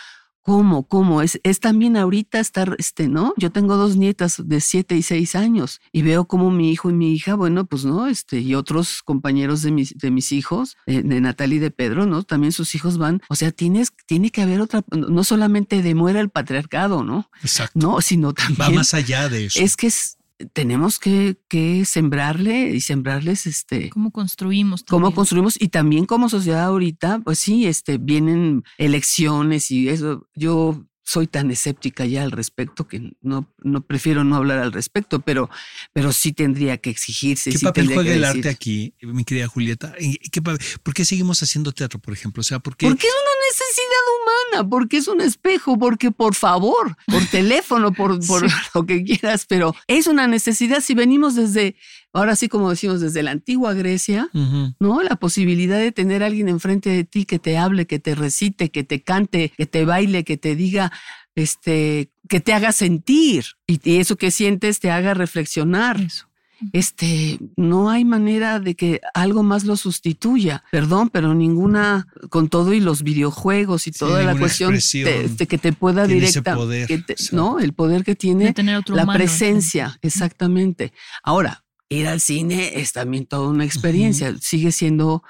cómo, 0.42 0.86
cómo. 0.86 1.22
Es, 1.22 1.40
es 1.42 1.60
también 1.60 1.96
ahorita 1.96 2.40
estar, 2.40 2.76
este, 2.78 3.08
¿no? 3.08 3.34
Yo 3.36 3.50
tengo 3.50 3.76
dos 3.76 3.96
nietas 3.96 4.42
de 4.44 4.60
siete 4.60 4.96
y 4.96 5.02
seis 5.02 5.34
años 5.34 5.80
y 5.92 6.02
veo 6.02 6.26
cómo 6.26 6.50
mi 6.50 6.70
hijo 6.70 6.90
y 6.90 6.92
mi 6.92 7.12
hija, 7.12 7.34
bueno, 7.34 7.66
pues 7.66 7.84
no, 7.84 8.06
este, 8.06 8.40
y 8.40 8.54
otros 8.54 9.02
compañeros 9.02 9.62
de 9.62 9.70
mis, 9.70 9.96
de 9.96 10.10
mis 10.10 10.32
hijos, 10.32 10.76
eh, 10.86 11.02
de 11.02 11.20
Natalia 11.20 11.56
y 11.56 11.60
de 11.60 11.70
Pedro, 11.70 12.06
¿no? 12.06 12.22
También 12.22 12.52
sus 12.52 12.74
hijos 12.74 12.98
van, 12.98 13.22
o 13.28 13.34
sea, 13.34 13.52
tienes, 13.52 13.92
tiene 14.06 14.30
que 14.30 14.42
haber 14.42 14.60
otra, 14.60 14.82
no 14.90 15.24
solamente 15.24 15.82
demuera 15.82 16.20
el 16.20 16.30
patriarcado, 16.30 17.04
¿no? 17.04 17.30
Exacto. 17.42 17.78
No, 17.78 18.00
sino 18.00 18.32
también. 18.32 18.60
Va 18.60 18.70
más 18.70 18.94
allá 18.94 19.28
de 19.28 19.46
eso. 19.46 19.60
Es 19.60 19.76
que 19.76 19.88
es, 19.88 20.16
tenemos 20.52 20.98
que, 20.98 21.36
que, 21.48 21.84
sembrarle 21.84 22.70
y 22.70 22.80
sembrarles 22.80 23.46
este 23.46 23.90
cómo 23.90 24.10
construimos 24.10 24.84
también. 24.84 25.02
cómo 25.02 25.14
construimos 25.14 25.60
y 25.60 25.68
también 25.68 26.06
como 26.06 26.28
sociedad 26.28 26.64
ahorita 26.64 27.20
pues 27.24 27.38
sí 27.38 27.66
este 27.66 27.98
vienen 27.98 28.64
elecciones 28.78 29.70
y 29.70 29.88
eso 29.88 30.26
yo 30.34 30.84
soy 31.10 31.26
tan 31.26 31.50
escéptica 31.50 32.06
ya 32.06 32.22
al 32.22 32.30
respecto 32.30 32.86
que 32.86 33.10
no, 33.20 33.52
no 33.58 33.80
prefiero 33.80 34.22
no 34.22 34.36
hablar 34.36 34.60
al 34.60 34.72
respecto, 34.72 35.18
pero, 35.18 35.50
pero 35.92 36.12
sí 36.12 36.32
tendría 36.32 36.78
que 36.78 36.90
exigirse. 36.90 37.50
¿Qué 37.50 37.58
sí 37.58 37.64
papel 37.64 37.92
juega 37.92 38.14
el 38.14 38.22
arte 38.22 38.48
aquí, 38.48 38.94
mi 39.02 39.24
querida 39.24 39.48
Julieta? 39.48 39.92
¿Qué 39.98 40.40
¿Por 40.40 40.94
qué 40.94 41.04
seguimos 41.04 41.42
haciendo 41.42 41.72
teatro, 41.72 41.98
por 41.98 42.14
ejemplo? 42.14 42.42
O 42.42 42.44
sea, 42.44 42.60
¿por 42.60 42.76
qué? 42.76 42.86
Porque 42.86 43.08
es 43.08 43.12
una 43.12 43.48
necesidad 43.48 44.54
humana, 44.54 44.70
porque 44.70 44.98
es 44.98 45.08
un 45.08 45.20
espejo, 45.20 45.76
porque 45.80 46.12
por 46.12 46.36
favor, 46.36 46.96
por 47.06 47.26
teléfono, 47.32 47.92
por, 47.92 48.24
por 48.24 48.48
sí. 48.48 48.56
lo 48.72 48.86
que 48.86 49.02
quieras, 49.02 49.46
pero 49.48 49.74
es 49.88 50.06
una 50.06 50.28
necesidad 50.28 50.80
si 50.80 50.94
venimos 50.94 51.34
desde 51.34 51.74
ahora 52.12 52.36
sí 52.36 52.48
como 52.48 52.70
decimos 52.70 53.00
desde 53.00 53.22
la 53.22 53.30
antigua 53.30 53.74
Grecia, 53.74 54.28
uh 54.32 54.38
-huh. 54.38 54.74
¿no? 54.80 55.02
La 55.02 55.16
posibilidad 55.16 55.78
de 55.78 55.92
tener 55.92 56.22
a 56.22 56.26
alguien 56.26 56.48
enfrente 56.48 56.90
de 56.90 57.04
ti 57.04 57.24
que 57.24 57.38
te 57.38 57.58
hable, 57.58 57.86
que 57.86 57.98
te 57.98 58.14
recite, 58.14 58.70
que 58.70 58.84
te 58.84 59.02
cante, 59.02 59.52
que 59.56 59.66
te 59.66 59.84
baile, 59.84 60.24
que 60.24 60.36
te 60.36 60.56
diga, 60.56 60.92
este, 61.34 62.10
que 62.28 62.40
te 62.40 62.52
haga 62.52 62.72
sentir 62.72 63.44
y, 63.66 63.80
y 63.82 63.98
eso 63.98 64.16
que 64.16 64.30
sientes 64.30 64.80
te 64.80 64.90
haga 64.90 65.14
reflexionar. 65.14 66.00
Eso. 66.00 66.30
Este, 66.72 67.38
no 67.56 67.90
hay 67.90 68.04
manera 68.04 68.60
de 68.60 68.74
que 68.74 69.00
algo 69.14 69.42
más 69.42 69.64
lo 69.64 69.76
sustituya. 69.76 70.62
Perdón, 70.70 71.08
pero 71.08 71.34
ninguna, 71.34 72.06
con 72.28 72.48
todo 72.48 72.74
y 72.74 72.80
los 72.80 73.02
videojuegos 73.02 73.86
y 73.86 73.92
toda 73.92 74.22
la 74.22 74.36
cuestión 74.36 74.74
de, 74.74 75.28
de, 75.28 75.46
que 75.46 75.58
te 75.58 75.72
pueda 75.72 76.06
directa, 76.06 76.54
poder, 76.54 76.86
que 76.86 76.98
te, 76.98 77.14
no, 77.32 77.58
el 77.58 77.72
poder 77.72 78.04
que 78.04 78.14
tiene 78.14 78.54
la 78.56 78.82
humano, 79.02 79.12
presencia, 79.14 79.98
exactamente. 80.02 80.92
Ahora, 81.22 81.64
ir 81.90 82.06
al 82.06 82.20
cine 82.20 82.80
es 82.80 82.92
también 82.92 83.26
toda 83.26 83.48
una 83.48 83.64
experiencia. 83.64 84.30
Uh 84.30 84.34
-huh. 84.34 84.40
Sigue 84.40 84.72
siendo. 84.72 85.22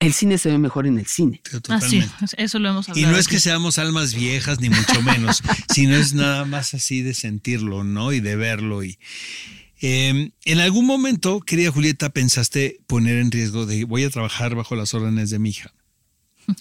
El 0.00 0.12
cine 0.12 0.38
se 0.38 0.50
ve 0.50 0.58
mejor 0.58 0.86
en 0.86 0.98
el 0.98 1.06
cine. 1.06 1.40
Ah, 1.68 1.80
sí, 1.80 2.04
eso 2.36 2.58
lo 2.60 2.68
hemos 2.68 2.88
hablado. 2.88 3.08
Y 3.08 3.10
no 3.10 3.18
es 3.18 3.26
que 3.26 3.40
seamos 3.40 3.78
almas 3.78 4.14
viejas, 4.14 4.60
ni 4.60 4.70
mucho 4.70 5.02
menos, 5.02 5.42
sino 5.74 5.96
es 5.96 6.14
nada 6.14 6.44
más 6.44 6.72
así 6.74 7.02
de 7.02 7.14
sentirlo, 7.14 7.82
¿no? 7.82 8.12
Y 8.12 8.20
de 8.20 8.36
verlo. 8.36 8.84
Y 8.84 8.98
eh, 9.80 10.30
en 10.44 10.60
algún 10.60 10.86
momento, 10.86 11.40
querida 11.40 11.72
Julieta, 11.72 12.10
pensaste 12.10 12.78
poner 12.86 13.18
en 13.18 13.32
riesgo 13.32 13.66
de 13.66 13.84
voy 13.84 14.04
a 14.04 14.10
trabajar 14.10 14.54
bajo 14.54 14.76
las 14.76 14.94
órdenes 14.94 15.30
de 15.30 15.40
mi 15.40 15.50
hija. 15.50 15.72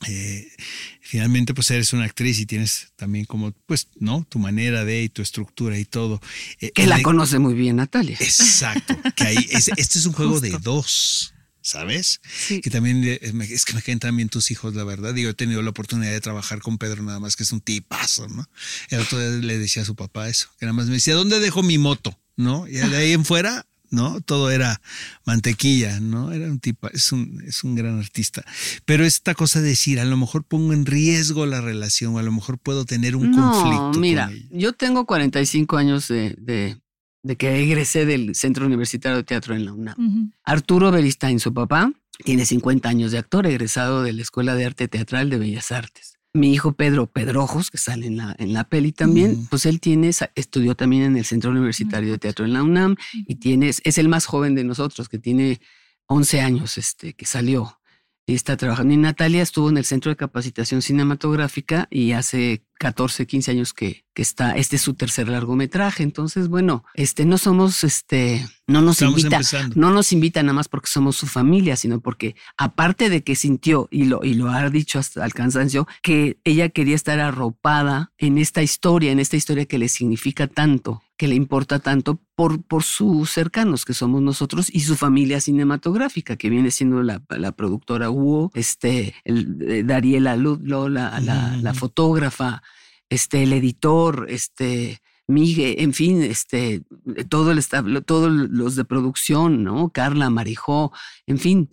Eh, 0.08 0.52
finalmente 1.00 1.54
pues 1.54 1.71
eres 1.71 1.93
una 1.93 2.04
actriz 2.04 2.39
y 2.39 2.45
tienes 2.45 2.91
también 2.97 3.23
como 3.23 3.54
pues 3.65 3.88
no 4.00 4.26
tu 4.28 4.38
manera 4.38 4.84
de 4.84 5.04
y 5.04 5.10
tu 5.10 5.21
estructura 5.21 5.80
y 5.80 5.86
todo 5.86 6.21
eh, 6.60 6.71
que 6.71 6.86
la 6.88 6.97
de, 6.97 7.04
conoce 7.04 7.39
muy 7.39 7.54
bien 7.54 7.78
Natalia 7.78 8.17
exacto 8.19 9.00
que 9.15 9.23
ahí 9.23 9.47
es, 9.50 9.69
este 9.78 10.00
es 10.00 10.06
un 10.06 10.12
juego 10.12 10.41
de 10.41 10.58
dos 10.62 11.34
¿sabes? 11.67 12.21
Sí. 12.26 12.62
Que 12.62 12.69
también 12.69 13.04
es 13.04 13.65
que 13.65 13.73
me 13.73 13.82
caen 13.82 14.00
también 14.00 14.30
tus 14.30 14.52
hijos, 14.52 14.73
la 14.73 14.86
verdad. 14.86 15.13
Digo, 15.13 15.32
he 15.32 15.34
tenido 15.34 15.62
la 15.62 15.71
oportunidad 15.71 16.12
de 16.12 16.21
trabajar 16.21 16.60
con 16.60 16.78
Pedro, 16.78 17.04
nada 17.04 17.19
más 17.19 17.36
que 17.36 17.43
es 17.43 17.52
un 17.52 17.60
tipazo, 17.60 18.28
¿no? 18.30 18.47
El 18.89 19.02
otro 19.02 19.19
día 19.19 19.45
le 19.45 19.58
decía 19.58 19.82
a 19.82 19.86
su 19.86 19.93
papá 19.93 20.30
eso, 20.30 20.47
que 20.60 20.65
nada 20.65 20.73
más 20.73 20.88
me 20.88 20.93
decía, 20.93 21.13
¿dónde 21.13 21.41
dejo 21.41 21.63
mi 21.63 21.78
moto? 21.78 22.17
¿No? 22.38 22.67
Y 22.67 22.76
de 22.76 22.95
ahí 22.95 23.12
en 23.12 23.26
fuera, 23.26 23.65
¿no? 23.89 24.21
Todo 24.21 24.52
era 24.52 24.82
mantequilla, 25.26 26.00
¿no? 26.00 26.32
Era 26.32 26.47
un 26.47 26.60
tipo, 26.60 26.89
es 26.91 27.12
un, 27.12 27.41
es 27.45 27.63
un 27.63 27.76
gran 27.76 28.00
artista. 28.00 28.43
Pero 28.86 29.06
esta 29.06 29.34
cosa 29.36 29.62
de 29.62 29.69
decir, 29.69 30.00
a 30.00 30.06
lo 30.06 30.17
mejor 30.17 30.43
pongo 30.43 30.73
en 30.73 30.86
riesgo 30.86 31.45
la 31.45 31.62
relación, 31.62 32.15
o 32.15 32.19
a 32.19 32.23
lo 32.23 32.32
mejor 32.32 32.58
puedo 32.58 32.86
tener 32.86 33.15
un 33.15 33.32
no, 33.32 33.52
conflicto. 33.52 34.00
Mira, 34.00 34.28
con 34.28 34.36
ella. 34.36 34.47
yo 34.52 34.73
tengo 34.73 35.06
45 35.06 35.78
años 35.78 36.08
de, 36.08 36.36
de, 36.39 36.78
de, 37.23 37.36
que 37.36 37.63
egresé 37.63 38.06
del 38.06 38.36
Centro 38.36 38.65
Universitario 38.65 39.17
de 39.17 39.23
Teatro 39.23 39.56
en 39.56 39.65
la 39.65 39.73
UNAM. 39.73 39.95
Uh 39.97 40.10
-huh. 40.12 40.32
Arturo 40.43 40.91
Beristain, 40.91 41.39
su 41.39 41.54
papá, 41.54 41.91
tiene 42.23 42.45
50 42.45 42.89
años 42.89 43.12
de 43.12 43.19
actor, 43.19 43.45
egresado 43.45 44.04
de 44.04 44.13
la 44.13 44.21
Escuela 44.21 44.56
de 44.56 44.65
Arte 44.65 44.88
Teatral 44.88 45.30
de 45.30 45.38
Bellas 45.38 45.71
Artes. 45.71 46.16
Mi 46.38 46.54
hijo 46.54 46.73
Pedro 46.73 47.08
Pedrojos, 47.08 47.69
que 47.71 47.78
sale 47.78 48.08
en 48.08 48.17
la, 48.17 48.36
en 48.39 48.54
la 48.54 48.63
peli 48.63 48.91
también, 48.91 49.32
uh 49.32 49.34
-huh. 49.36 49.50
pues 49.50 49.65
él 49.65 49.80
tiene, 49.80 50.12
estudió 50.36 50.76
también 50.76 51.04
en 51.04 51.17
el 51.17 51.26
Centro 51.26 51.52
Universitario 51.52 52.08
uh 52.08 52.12
-huh. 52.12 52.13
de 52.13 52.19
Teatro 52.19 52.45
en 52.45 52.54
la 52.54 52.63
UNAM 52.63 52.95
y 53.28 53.36
tiene, 53.36 53.69
es 53.69 53.97
el 53.97 54.08
más 54.08 54.26
joven 54.26 54.56
de 54.56 54.63
nosotros, 54.63 55.10
que 55.10 55.19
tiene 55.19 55.60
11 56.08 56.41
años 56.41 56.78
este, 56.78 57.13
que 57.13 57.26
salió 57.26 57.80
y 58.28 58.36
está 58.36 58.58
trabajando. 58.58 58.93
Y 58.93 58.97
Natalia 58.97 59.41
estuvo 59.41 59.69
en 59.69 59.78
el 59.78 59.86
Centro 59.86 60.10
de 60.10 60.15
Capacitación 60.15 60.82
Cinematográfica 60.82 61.88
y 61.89 62.12
hace 62.12 62.63
14, 62.80 63.26
15 63.28 63.52
años 63.52 63.74
que, 63.74 64.06
que 64.13 64.22
está, 64.22 64.52
este 64.52 64.76
es 64.78 64.82
su 64.82 64.94
tercer 64.94 65.28
largometraje. 65.30 66.04
Entonces, 66.04 66.48
bueno, 66.48 66.84
este, 66.94 67.26
no 67.26 67.38
somos, 67.38 67.84
este, 67.84 68.48
no 68.68 68.82
nos 68.82 68.96
Estamos 68.98 69.20
invita, 69.20 69.36
empezando. 69.38 69.76
no 69.76 69.92
nos 69.92 70.12
invita 70.12 70.42
nada 70.44 70.54
más 70.54 70.68
porque 70.68 70.88
somos 70.90 71.16
su 71.16 71.28
familia, 71.28 71.76
sino 71.76 72.00
porque 72.02 72.36
aparte 72.58 73.10
de 73.10 73.24
que 73.24 73.36
sintió 73.36 73.88
y 73.92 74.06
lo, 74.06 74.24
y 74.24 74.34
lo 74.36 74.50
ha 74.52 74.70
dicho 74.70 75.00
hasta 75.00 75.26
el 75.26 75.34
cansancio, 75.34 75.88
que 76.02 76.40
ella 76.44 76.70
quería 76.70 76.96
estar 76.96 77.20
arropada 77.20 78.12
en 78.18 78.38
esta 78.38 78.62
historia, 78.63 79.12
en 79.12 79.20
esta 79.20 79.38
historia 79.38 79.66
que 79.66 79.78
le 79.80 79.90
significa 79.90 80.48
tanto, 80.48 81.02
que 81.18 81.28
le 81.28 81.36
importa 81.36 81.80
tanto 81.80 82.20
por, 82.36 82.62
por 82.63 82.84
sus 82.84 83.32
cercanos, 83.32 83.86
que 83.86 83.96
somos 83.96 84.22
nosotros, 84.22 84.68
y 84.72 84.82
su 84.82 84.96
familia 84.96 85.42
cinematográfica, 85.42 86.36
que 86.36 86.50
viene 86.52 86.70
siendo 86.72 87.02
la, 87.02 87.24
la 87.30 87.52
productora 87.54 88.12
Hugo, 88.12 88.52
este, 88.54 89.16
el, 89.24 89.58
eh, 89.68 89.84
Dariela 89.84 90.36
Ludlow, 90.36 90.90
la, 90.90 91.20
la, 91.20 91.48
Mm. 91.58 91.63
la 91.63 91.74
fotógrafa, 91.74 92.62
este, 93.10 93.43
el 93.43 93.54
editor, 93.54 94.28
este, 94.30 95.00
Miguel, 95.28 95.76
en 95.80 95.93
fin, 95.93 96.22
este, 96.22 96.84
todo 97.30 97.52
el 97.52 97.58
estab- 97.58 98.04
todos 98.06 98.32
los 98.32 98.76
de 98.76 98.86
producción, 98.86 99.63
¿no? 99.63 99.89
Carla, 99.89 100.30
Marijó, 100.30 100.91
en 101.26 101.38
fin, 101.38 101.70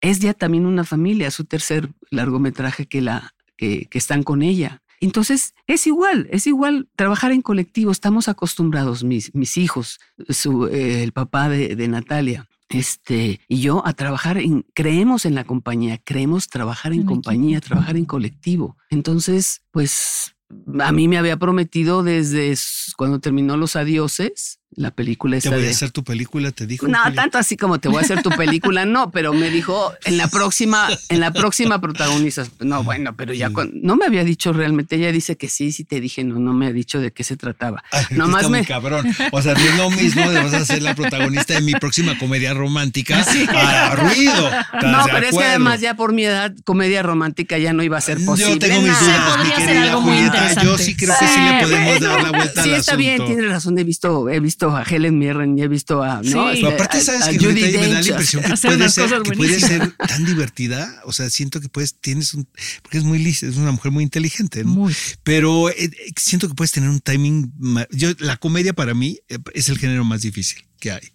es 0.00 0.20
ya 0.20 0.34
también 0.34 0.66
una 0.66 0.84
familia, 0.84 1.30
su 1.30 1.44
tercer 1.44 1.90
largometraje 2.10 2.86
que 2.86 3.00
la, 3.00 3.34
que, 3.56 3.86
que 3.86 3.98
están 3.98 4.22
con 4.22 4.42
ella. 4.42 4.82
Entonces, 5.00 5.54
es 5.66 5.86
igual, 5.86 6.28
es 6.32 6.46
igual 6.46 6.88
trabajar 6.96 7.30
en 7.32 7.40
colectivo. 7.40 7.92
Estamos 7.92 8.28
acostumbrados, 8.28 9.04
mis, 9.04 9.32
mis 9.34 9.56
hijos, 9.56 10.00
su, 10.28 10.66
eh, 10.66 11.02
el 11.02 11.12
papá 11.12 11.48
de, 11.48 11.76
de 11.76 11.88
Natalia, 11.88 12.48
este, 12.68 13.40
y 13.48 13.60
yo 13.60 13.86
a 13.86 13.92
trabajar 13.92 14.38
en, 14.38 14.66
creemos 14.74 15.24
en 15.24 15.34
la 15.34 15.44
compañía, 15.44 15.98
creemos 16.04 16.48
trabajar 16.48 16.92
en 16.92 17.04
compañía, 17.04 17.60
trabajar 17.60 17.96
en 17.96 18.04
colectivo. 18.04 18.76
Entonces, 18.90 19.62
pues 19.70 20.34
a 20.80 20.92
mí 20.92 21.08
me 21.08 21.18
había 21.18 21.36
prometido 21.36 22.02
desde 22.02 22.54
cuando 22.96 23.20
terminó 23.20 23.56
Los 23.56 23.76
Adioses, 23.76 24.60
la 24.76 24.90
película 24.90 25.32
Te 25.32 25.38
esta 25.38 25.50
voy 25.56 25.66
a 25.66 25.70
hacer 25.70 25.90
tu 25.90 26.04
película, 26.04 26.52
te 26.52 26.66
dijo. 26.66 26.86
No, 26.86 26.98
Julia. 27.02 27.14
tanto 27.22 27.38
así 27.38 27.56
como 27.56 27.80
te 27.80 27.88
voy 27.88 27.98
a 27.98 28.00
hacer 28.02 28.22
tu 28.22 28.30
película, 28.30 28.84
no, 28.84 29.10
pero 29.10 29.32
me 29.32 29.50
dijo 29.50 29.92
en 30.04 30.16
la 30.18 30.28
próxima, 30.28 30.88
en 31.08 31.20
la 31.20 31.32
próxima 31.32 31.80
protagonizas. 31.80 32.50
No, 32.60 32.84
bueno, 32.84 33.16
pero 33.16 33.32
ya 33.34 33.50
no 33.72 33.96
me 33.96 34.04
había 34.06 34.24
dicho 34.24 34.52
realmente. 34.52 34.96
Ella 34.96 35.10
dice 35.10 35.36
que 35.36 35.48
sí, 35.48 35.72
sí 35.72 35.84
te 35.84 36.00
dije, 36.00 36.22
no, 36.22 36.38
no 36.38 36.52
me 36.52 36.66
ha 36.66 36.72
dicho 36.72 37.00
de 37.00 37.12
qué 37.12 37.24
se 37.24 37.36
trataba. 37.36 37.82
Ay, 37.90 38.04
que 38.06 38.14
Nomás 38.14 38.42
está 38.42 38.48
muy 38.50 38.58
me, 38.60 38.66
cabrón. 38.66 39.06
O 39.32 39.42
sea, 39.42 39.54
no 39.54 39.60
es 39.60 39.76
lo 39.76 39.90
mismo 39.90 40.30
de 40.30 40.42
vas 40.42 40.54
a 40.54 40.64
ser 40.64 40.82
la 40.82 40.94
protagonista 40.94 41.54
de 41.54 41.62
mi 41.62 41.72
próxima 41.72 42.16
comedia 42.18 42.54
romántica 42.54 43.18
a 43.56 43.96
ruido. 43.96 44.48
¿Estás 44.48 44.82
no, 44.82 45.04
pero 45.12 45.26
es 45.28 45.36
que 45.36 45.44
además 45.44 45.80
ya 45.80 45.94
por 45.94 46.12
mi 46.12 46.24
edad, 46.24 46.54
comedia 46.64 47.02
romántica 47.02 47.58
ya 47.58 47.72
no 47.72 47.82
iba 47.82 47.96
a 47.98 48.00
ser 48.02 48.24
posible. 48.24 48.52
Yo 48.52 48.58
tengo 48.58 48.82
mis 48.82 48.92
No. 48.92 48.98
dudas, 49.00 49.18
mi 49.18 49.36
podría 49.36 49.56
ser 49.56 49.66
querida 49.66 49.82
algo 49.84 50.00
muy 50.02 50.16
Julieta. 50.16 50.62
Yo 50.62 50.78
sí 50.78 50.94
creo 50.94 51.14
que 51.18 51.26
sí 51.26 51.40
le 51.40 51.60
podemos 51.62 51.88
bueno, 51.98 52.06
dar 52.14 52.22
la 52.22 52.30
vuelta 52.30 52.62
Sí, 52.62 52.70
al 52.70 52.76
está 52.76 52.92
asunto. 52.92 52.96
bien, 52.98 53.26
tiene 53.26 53.42
razón. 53.48 53.78
He 53.78 53.84
visto, 53.84 54.28
he 54.28 54.40
visto 54.40 54.57
a 54.66 54.82
Helen 54.82 55.18
Mirren 55.18 55.58
y 55.58 55.62
he 55.62 55.68
visto 55.68 56.02
a. 56.02 56.16
¿no? 56.16 56.22
Sí. 56.22 56.30
Este, 56.30 56.62
Pero 56.62 56.68
aparte, 56.74 56.96
a- 56.98 57.00
¿sabes 57.00 57.22
a 57.22 57.30
que 57.32 57.46
ahorita 57.46 57.66
me 57.78 57.88
da 57.88 58.00
la 58.00 58.08
impresión 58.08 58.42
que 58.42 58.56
puede 58.68 58.88
ser, 58.90 59.22
que 59.22 59.32
puede 59.32 59.60
ser 59.60 59.92
tan 59.96 60.24
divertida? 60.24 61.00
O 61.04 61.12
sea, 61.12 61.30
siento 61.30 61.60
que 61.60 61.68
puedes, 61.68 61.94
tienes 62.00 62.34
un, 62.34 62.48
porque 62.82 62.98
es 62.98 63.04
muy 63.04 63.18
lista, 63.18 63.46
es 63.46 63.56
una 63.56 63.72
mujer 63.72 63.92
muy 63.92 64.04
inteligente, 64.04 64.64
¿no? 64.64 64.70
Muy. 64.70 64.94
Pero 65.22 65.70
eh, 65.70 65.90
siento 66.16 66.48
que 66.48 66.54
puedes 66.54 66.72
tener 66.72 66.90
un 66.90 67.00
timing. 67.00 67.52
Yo, 67.90 68.10
la 68.18 68.36
comedia 68.36 68.72
para 68.72 68.94
mí 68.94 69.18
eh, 69.28 69.38
es 69.54 69.68
el 69.68 69.78
género 69.78 70.04
más 70.04 70.22
difícil 70.22 70.67
que 70.78 70.92
hay. 70.92 71.12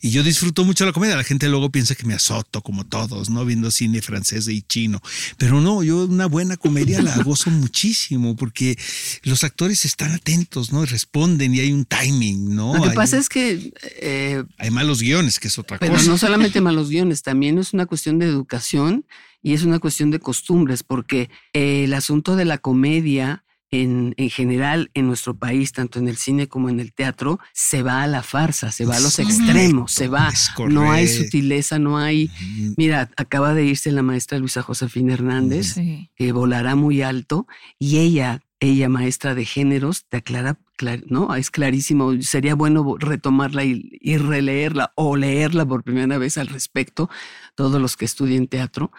Y 0.00 0.10
yo 0.10 0.22
disfruto 0.22 0.64
mucho 0.64 0.84
la 0.84 0.92
comedia. 0.92 1.16
La 1.16 1.24
gente 1.24 1.48
luego 1.48 1.70
piensa 1.70 1.94
que 1.94 2.04
me 2.06 2.14
azoto 2.14 2.62
como 2.62 2.84
todos, 2.84 3.30
¿no? 3.30 3.44
Viendo 3.44 3.70
cine 3.70 4.02
francés 4.02 4.48
y 4.48 4.62
chino. 4.62 5.00
Pero 5.38 5.60
no, 5.60 5.82
yo 5.82 6.04
una 6.04 6.26
buena 6.26 6.56
comedia 6.56 7.00
la 7.02 7.16
gozo 7.22 7.50
muchísimo 7.50 8.34
porque 8.36 8.78
los 9.22 9.44
actores 9.44 9.84
están 9.84 10.12
atentos, 10.12 10.72
¿no? 10.72 10.82
Y 10.82 10.86
responden 10.86 11.54
y 11.54 11.60
hay 11.60 11.72
un 11.72 11.84
timing, 11.84 12.54
¿no? 12.54 12.74
Lo 12.74 12.82
que 12.82 12.88
hay, 12.90 12.96
pasa 12.96 13.18
es 13.18 13.28
que 13.28 13.72
eh, 14.00 14.42
hay 14.58 14.70
malos 14.70 15.00
guiones, 15.00 15.38
que 15.38 15.48
es 15.48 15.58
otra 15.58 15.78
Pero 15.78 15.94
cosa. 15.94 16.10
no 16.10 16.18
solamente 16.18 16.60
malos 16.60 16.88
guiones, 16.88 17.22
también 17.22 17.58
es 17.58 17.72
una 17.72 17.86
cuestión 17.86 18.18
de 18.18 18.26
educación 18.26 19.04
y 19.42 19.54
es 19.54 19.62
una 19.64 19.78
cuestión 19.78 20.10
de 20.10 20.20
costumbres, 20.20 20.82
porque 20.82 21.30
eh, 21.52 21.84
el 21.84 21.94
asunto 21.94 22.36
de 22.36 22.44
la 22.44 22.58
comedia 22.58 23.44
en, 23.72 24.14
en 24.18 24.30
general 24.30 24.90
en 24.94 25.06
nuestro 25.08 25.34
país, 25.34 25.72
tanto 25.72 25.98
en 25.98 26.06
el 26.06 26.16
cine 26.16 26.46
como 26.46 26.68
en 26.68 26.78
el 26.78 26.92
teatro, 26.92 27.40
se 27.52 27.82
va 27.82 28.02
a 28.02 28.06
la 28.06 28.22
farsa, 28.22 28.70
se 28.70 28.84
va 28.84 28.96
a 28.96 29.00
los 29.00 29.18
extremos, 29.18 29.92
se 29.92 30.06
va, 30.08 30.30
no 30.68 30.92
hay 30.92 31.08
sutileza, 31.08 31.78
no 31.80 31.98
hay... 31.98 32.30
Mira, 32.76 33.10
acaba 33.16 33.54
de 33.54 33.64
irse 33.64 33.90
la 33.90 34.02
maestra 34.02 34.38
Luisa 34.38 34.62
Josefina 34.62 35.14
Hernández, 35.14 35.72
Sí. 35.74 36.10
que 36.14 36.32
volará 36.32 36.76
muy 36.76 37.00
alto, 37.02 37.46
y 37.78 37.96
ella, 37.98 38.42
ella 38.60 38.88
maestra 38.90 39.34
de 39.34 39.46
géneros, 39.46 40.04
te 40.06 40.18
aclara, 40.18 40.58
clar- 40.76 41.04
¿no? 41.06 41.34
Es 41.34 41.50
clarísimo, 41.50 42.12
sería 42.20 42.54
bueno 42.54 42.96
retomarla 42.98 43.64
y, 43.64 43.88
y 44.02 44.18
releerla 44.18 44.92
o 44.96 45.16
leerla 45.16 45.64
por 45.64 45.82
primera 45.82 46.18
vez 46.18 46.36
al 46.36 46.48
respecto, 46.48 47.08
todos 47.54 47.80
los 47.80 47.96
que 47.96 48.04
estudien 48.04 48.48
teatro, 48.48 48.92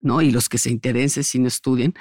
¿no? 0.00 0.22
Y 0.22 0.30
los 0.30 0.48
que 0.48 0.58
se 0.58 0.70
interesen 0.70 1.24
si 1.24 1.40
no 1.40 1.48
estudien 1.48 1.94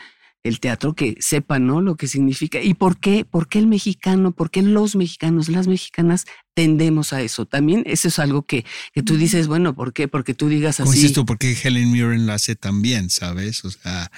el 0.44 0.60
teatro, 0.60 0.96
que 0.96 1.16
sepan, 1.20 1.68
¿no? 1.68 1.82
Lo 1.82 1.96
que 1.96 2.08
significa 2.08 2.62
y 2.62 2.74
por 2.74 3.00
qué, 3.00 3.26
por 3.26 3.48
qué 3.48 3.60
el 3.60 3.68
mexicano, 3.68 4.32
por 4.32 4.50
qué 4.50 4.62
los 4.64 4.96
mexicanos, 4.96 5.50
las 5.50 5.68
mexicanas 5.68 6.26
tendemos 6.56 7.14
a 7.14 7.22
eso. 7.22 7.46
También 7.46 7.84
eso 7.86 8.08
es 8.08 8.18
algo 8.20 8.44
que, 8.44 8.66
que 8.94 9.04
tú 9.04 9.18
dices, 9.18 9.48
bueno, 9.48 9.76
¿por 9.76 9.94
qué? 9.94 10.08
Porque 10.08 10.34
tú 10.34 10.50
digas 10.50 10.80
así. 10.80 10.92
dices 10.94 11.14
tú, 11.14 11.26
porque 11.26 11.56
Helen 11.64 11.92
Mirren 11.92 12.26
lo 12.26 12.34
hace 12.34 12.56
también, 12.56 13.10
¿sabes? 13.10 13.64
O 13.66 13.70
sea, 13.72 14.12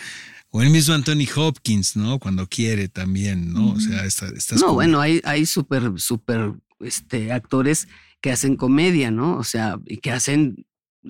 o 0.50 0.62
el 0.62 0.70
mismo 0.70 0.94
Anthony 0.94 1.28
Hopkins, 1.36 1.96
¿no? 1.98 2.20
Cuando 2.20 2.48
quiere 2.48 2.88
también, 2.88 3.52
¿no? 3.54 3.72
O 3.72 3.80
sea, 3.80 4.06
estas 4.06 4.52
No, 4.54 4.60
como- 4.68 4.74
bueno, 4.76 5.02
hay, 5.02 5.20
hay 5.26 5.46
súper, 5.46 5.92
súper 5.98 6.54
este, 6.80 7.32
actores 7.34 7.88
que 8.22 8.32
hacen 8.32 8.56
comedia, 8.56 9.12
¿no? 9.12 9.36
O 9.38 9.44
sea, 9.44 9.78
y 9.86 9.98
que 9.98 10.12
hacen 10.12 10.66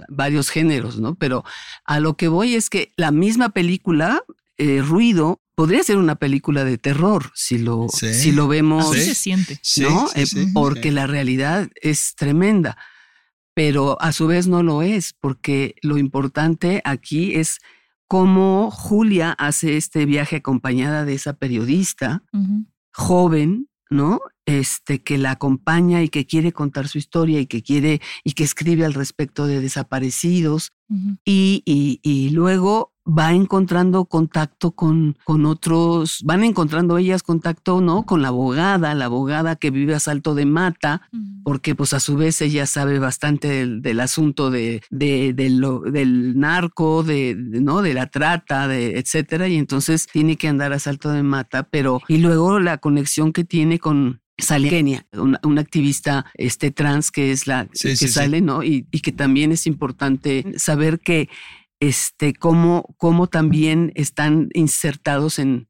varios 0.10 0.50
géneros, 0.50 0.98
¿no? 1.00 1.14
Pero 1.16 1.44
a 1.86 2.00
lo 2.00 2.18
que 2.18 2.28
voy 2.28 2.56
es 2.56 2.70
que 2.72 2.92
la 2.96 3.12
misma 3.12 3.50
película, 3.50 4.24
eh, 4.58 4.82
Ruido, 4.82 5.42
podría 5.56 5.84
ser 5.84 5.98
una 5.98 6.16
película 6.16 6.64
de 6.64 6.78
terror 6.78 7.32
si 7.36 7.58
lo, 7.58 7.88
Sí. 7.92 8.14
si 8.14 8.32
lo 8.32 8.48
vemos, 8.48 8.92
Así 8.92 9.02
se 9.06 9.16
siente. 9.16 9.60
Sí, 9.62 9.82
¿no? 9.82 10.08
sí, 10.08 10.22
Eh, 10.22 10.26
sí, 10.26 10.46
porque 10.54 10.90
sí. 10.90 10.92
la 10.92 11.08
realidad 11.08 11.70
es 11.82 12.16
tremenda. 12.16 12.78
Pero 13.56 14.02
a 14.02 14.12
su 14.14 14.26
vez 14.28 14.48
no 14.48 14.64
lo 14.64 14.82
es, 14.82 15.14
porque 15.20 15.76
lo 15.84 15.98
importante 16.00 16.82
aquí 16.86 17.36
es 17.36 17.60
cómo 18.08 18.72
Julia 18.72 19.32
hace 19.34 19.78
este 19.78 20.06
viaje 20.06 20.38
acompañada 20.38 21.06
de 21.06 21.14
esa 21.14 21.34
periodista 21.34 22.24
joven, 22.92 23.70
¿no? 23.90 24.22
Este, 24.46 25.02
que 25.04 25.18
la 25.18 25.32
acompaña 25.32 26.02
y 26.04 26.10
que 26.10 26.26
quiere 26.26 26.52
contar 26.52 26.88
su 26.88 26.98
historia 26.98 27.40
y 27.40 27.46
que 27.46 27.62
quiere 27.64 28.02
y 28.24 28.34
que 28.34 28.44
escribe 28.44 28.86
al 28.86 28.94
respecto 28.94 29.46
de 29.48 29.62
desaparecidos 29.62 30.72
y- 31.26 32.00
y 32.04 32.30
luego 32.32 32.93
va 33.06 33.34
encontrando 33.34 34.06
contacto 34.06 34.72
con, 34.72 35.18
con 35.26 35.46
otros, 35.46 36.22
van 36.24 36.44
encontrando 36.44 36.98
ellas 36.98 37.22
contacto, 37.24 37.82
¿no? 37.82 38.04
Con 38.06 38.22
la 38.22 38.30
abogada, 38.30 38.94
la 38.96 39.06
abogada 39.06 39.56
que 39.58 39.72
vive 39.72 39.94
a 39.94 40.00
salto 40.00 40.36
de 40.36 40.46
mata, 40.46 41.10
porque 41.44 41.76
pues 41.76 41.94
a 41.94 42.00
su 42.00 42.16
vez 42.16 42.42
ella 42.42 42.66
sabe 42.66 43.00
bastante 43.00 43.50
del, 43.50 43.82
del 43.82 44.00
asunto 44.00 44.50
de, 44.52 44.82
de- 44.90 45.34
de 45.34 45.50
lo- 45.50 45.82
del 45.82 46.40
narco, 46.40 47.04
de, 47.04 47.36
de, 47.36 47.60
¿no? 47.62 47.82
de 47.82 47.94
la 47.94 48.08
trata, 48.08 48.68
de 48.70 48.98
etcétera, 48.98 49.48
y 49.50 49.58
entonces 49.58 50.08
tiene 50.08 50.38
que 50.38 50.48
andar 50.48 50.72
a 50.72 50.80
salto 50.80 51.10
de 51.10 51.24
mata, 51.24 51.64
pero 51.64 52.02
y 52.08 52.18
luego 52.20 52.60
la 52.60 52.78
conexión 52.78 53.34
que 53.34 53.44
tiene 53.44 53.80
con 53.80 54.22
Sally 54.38 54.70
Kenia, 54.70 55.06
una, 55.14 55.40
una 55.44 55.62
activista 55.62 56.26
este 56.36 56.72
trans 56.72 57.12
que 57.12 57.32
es 57.32 57.46
la 57.48 57.68
Sí, 57.74 57.90
que 57.90 57.96
sí, 57.98 58.08
sí. 58.08 58.14
sale, 58.14 58.42
¿no? 58.42 58.64
Y, 58.64 58.88
y 58.92 59.02
que 59.02 59.12
también 59.12 59.52
es 59.52 59.68
importante 59.68 60.44
saber 60.58 61.00
que 61.02 61.30
este 61.88 62.34
cómo, 62.34 62.96
cómo 62.98 63.28
también 63.28 63.92
están 63.96 64.50
insertados 64.54 65.40
en, 65.40 65.68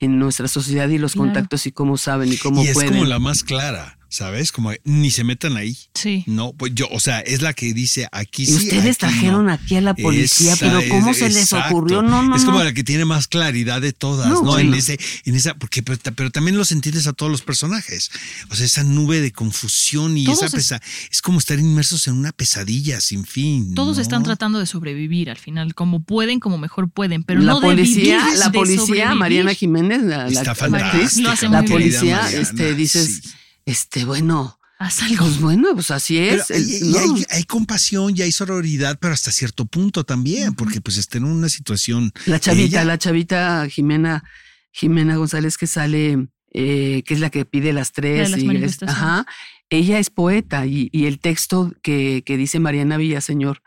en 0.00 0.18
nuestra 0.18 0.48
sociedad 0.48 0.88
y 0.88 0.98
los 0.98 1.12
Claro. 1.14 1.26
contactos 1.28 1.66
y 1.66 1.72
cómo 1.72 1.96
saben 1.96 2.32
y 2.32 2.36
cómo 2.36 2.62
y 2.62 2.68
es 2.68 2.74
pueden. 2.74 2.92
como 2.92 3.04
la 3.04 3.18
más 3.18 3.42
clara, 3.42 3.98
¿sabes? 4.14 4.52
Como 4.52 4.70
ni 4.84 5.10
se 5.10 5.24
metan 5.24 5.56
ahí. 5.56 5.76
Sí. 5.94 6.22
No, 6.28 6.52
pues 6.52 6.72
yo, 6.74 6.86
o 6.92 7.00
sea, 7.00 7.18
es 7.20 7.42
la 7.42 7.52
que 7.52 7.74
dice 7.74 8.08
aquí 8.12 8.44
Y 8.44 8.46
sí. 8.46 8.52
ustedes 8.54 8.90
aquí 8.96 9.00
trajeron 9.00 9.46
no. 9.46 9.52
aquí 9.52 9.74
a 9.74 9.80
la 9.80 9.94
policía, 9.94 10.52
Esa 10.52 10.66
pero 10.66 10.88
¿cómo 10.88 11.10
es- 11.10 11.18
se 11.18 11.28
les 11.28 11.36
exacto. 11.42 11.74
ocurrió? 11.74 12.00
No, 12.02 12.22
no, 12.22 12.36
Es 12.36 12.44
como 12.44 12.58
no. 12.58 12.64
la 12.64 12.72
que 12.72 12.84
tiene 12.84 13.04
más 13.04 13.26
claridad 13.26 13.80
de 13.80 13.92
todas, 13.92 14.28
No, 14.28 14.42
¿no? 14.42 14.58
En 14.60 14.72
ese, 14.74 14.98
en 15.24 15.34
esa, 15.34 15.54
porque, 15.54 15.82
pero, 15.82 15.98
pero 16.14 16.30
también 16.30 16.56
los 16.56 16.70
entiendes 16.70 17.08
a 17.08 17.12
todos 17.12 17.32
los 17.32 17.42
personajes. 17.42 18.10
O 18.50 18.54
sea, 18.54 18.64
esa 18.66 18.84
nube 18.84 19.20
de 19.20 19.32
confusión 19.32 20.16
y 20.16 20.24
Todos 20.26 20.38
esa 20.38 20.46
es- 20.46 20.52
pesa, 20.52 20.82
es 21.10 21.20
como 21.20 21.38
estar 21.40 21.58
inmersos 21.58 22.06
en 22.06 22.14
una 22.14 22.30
pesadilla 22.30 23.00
sin 23.00 23.24
fin. 23.26 23.74
Todos 23.74 23.96
¿no? 23.96 24.02
están 24.02 24.22
tratando 24.22 24.58
de 24.60 24.66
sobrevivir 24.66 25.28
al 25.30 25.38
final, 25.38 25.74
como 25.74 26.02
pueden, 26.04 26.38
como 26.38 26.56
mejor 26.58 26.88
pueden, 26.88 27.24
pero 27.24 27.40
la 27.40 27.52
no 27.54 27.60
de 27.60 27.66
policía, 27.68 28.18
vivir, 28.24 28.38
la 28.38 28.46
de 28.46 28.52
policía, 28.58 28.78
sobrevivir. 28.86 29.14
Mariana 29.16 29.54
Jiménez, 29.54 30.02
la, 30.02 30.18
la- 30.18 30.28
Está 30.28 30.44
la 30.44 30.50
actriz, 30.52 30.70
fantástica. 30.70 31.22
Lo 31.22 31.30
hace 31.30 31.48
la 31.48 31.60
bien. 31.62 31.72
policía, 31.72 32.16
Mariana, 32.22 32.42
este, 32.42 32.74
dices, 32.74 33.20
sí. 33.24 33.30
Este, 33.66 34.04
bueno, 34.04 34.58
Haz 34.78 35.02
algo. 35.02 35.24
pues 35.24 35.40
bueno, 35.40 35.68
pues 35.74 35.90
así 35.90 36.16
Pero 36.18 36.42
es. 36.42 36.50
el- 36.50 36.68
y- 36.68 36.76
y 36.88 36.92
no. 36.92 36.98
hay, 37.16 37.24
hay 37.30 37.44
compasión 37.44 38.12
y 38.16 38.22
hay 38.22 38.32
sororidad, 38.32 38.98
pero 39.00 39.14
hasta 39.14 39.32
cierto 39.32 39.64
punto 39.66 40.04
también, 40.04 40.54
porque 40.54 40.80
pues 40.80 40.96
está 40.98 41.18
en 41.18 41.24
una 41.24 41.48
situación. 41.48 42.12
La 42.26 42.40
chavita, 42.40 42.64
ella- 42.80 42.84
la 42.84 42.98
chavita 42.98 43.66
Jimena, 43.68 44.24
Jimena 44.72 45.16
González 45.16 45.56
que 45.56 45.66
sale, 45.66 46.28
eh, 46.52 47.02
que 47.06 47.14
es 47.14 47.20
la 47.20 47.30
que 47.30 47.44
pide 47.44 47.72
las 47.72 47.92
tres. 47.92 48.30
Las 48.30 48.40
y 48.40 48.56
es- 48.56 48.82
ajá, 48.82 49.26
ella 49.70 49.98
es 49.98 50.10
poeta 50.10 50.66
y, 50.66 50.88
y 50.92 51.06
el 51.06 51.18
texto 51.20 51.72
que, 51.82 52.22
que 52.26 52.36
dice 52.36 52.58
Mariana 52.60 52.96
Villaseñor, 52.96 53.62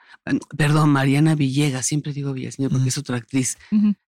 perdón, 0.58 0.90
Mariana 0.92 1.36
Villegas, 1.36 1.86
siempre 1.88 2.12
digo 2.14 2.34
Villaseñor 2.34 2.70
porque 2.72 2.90
es 2.90 2.98
otra 2.98 3.16
actriz 3.18 3.58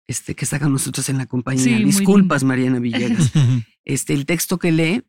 este, 0.05 0.35
que 0.35 0.43
está 0.45 0.59
con 0.59 0.71
nosotros 0.73 1.07
en 1.09 1.17
la 1.17 1.25
compañía. 1.25 1.63
Sí, 1.77 1.83
Disculpas. 1.83 2.43
Mariana 2.43 2.79
Villegas. 2.79 3.31
este, 3.85 4.13
el 4.13 4.25
texto 4.25 4.59
que 4.59 4.71
lee 4.73 5.03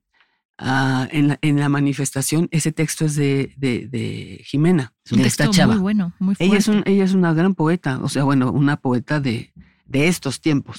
ah, 0.61 1.09
en, 1.11 1.29
la, 1.29 1.39
en 1.43 1.59
la 1.59 1.69
manifestación, 1.69 2.49
ese 2.53 2.71
texto 2.71 3.05
es 3.07 3.17
de, 3.17 3.53
de, 3.57 3.89
de 3.89 4.43
Jimena, 4.45 4.93
Es 5.05 5.13
un 5.13 5.19
de 5.19 5.25
texto 5.25 5.43
esta 5.45 5.55
chava. 5.57 5.73
muy 5.75 5.83
bueno, 5.83 6.13
muy 6.21 6.35
fuerte. 6.35 6.45
Ella 6.45 6.59
es, 6.59 6.69
un- 6.69 6.83
ella 6.87 7.05
es 7.05 7.15
una 7.15 7.33
gran 7.35 7.55
poeta, 7.55 7.99
o 8.03 8.09
sea, 8.09 8.25
bueno, 8.25 8.53
una 8.53 8.77
poeta 8.77 9.19
de, 9.21 9.53
de 9.87 10.07
estos 10.09 10.41
tiempos, 10.41 10.79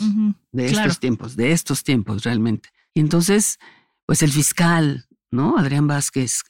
de 0.52 0.67
claro. 0.67 0.88
estos 0.88 1.00
tiempos, 1.00 1.36
de 1.36 1.52
estos 1.52 1.84
tiempos 1.84 2.24
realmente. 2.24 2.70
Y 2.94 3.00
entonces, 3.02 3.60
pues 4.06 4.22
el 4.24 4.32
fiscal, 4.32 5.08
¿no? 5.32 5.58
Adrián 5.58 5.88
Vázquez, 5.88 6.41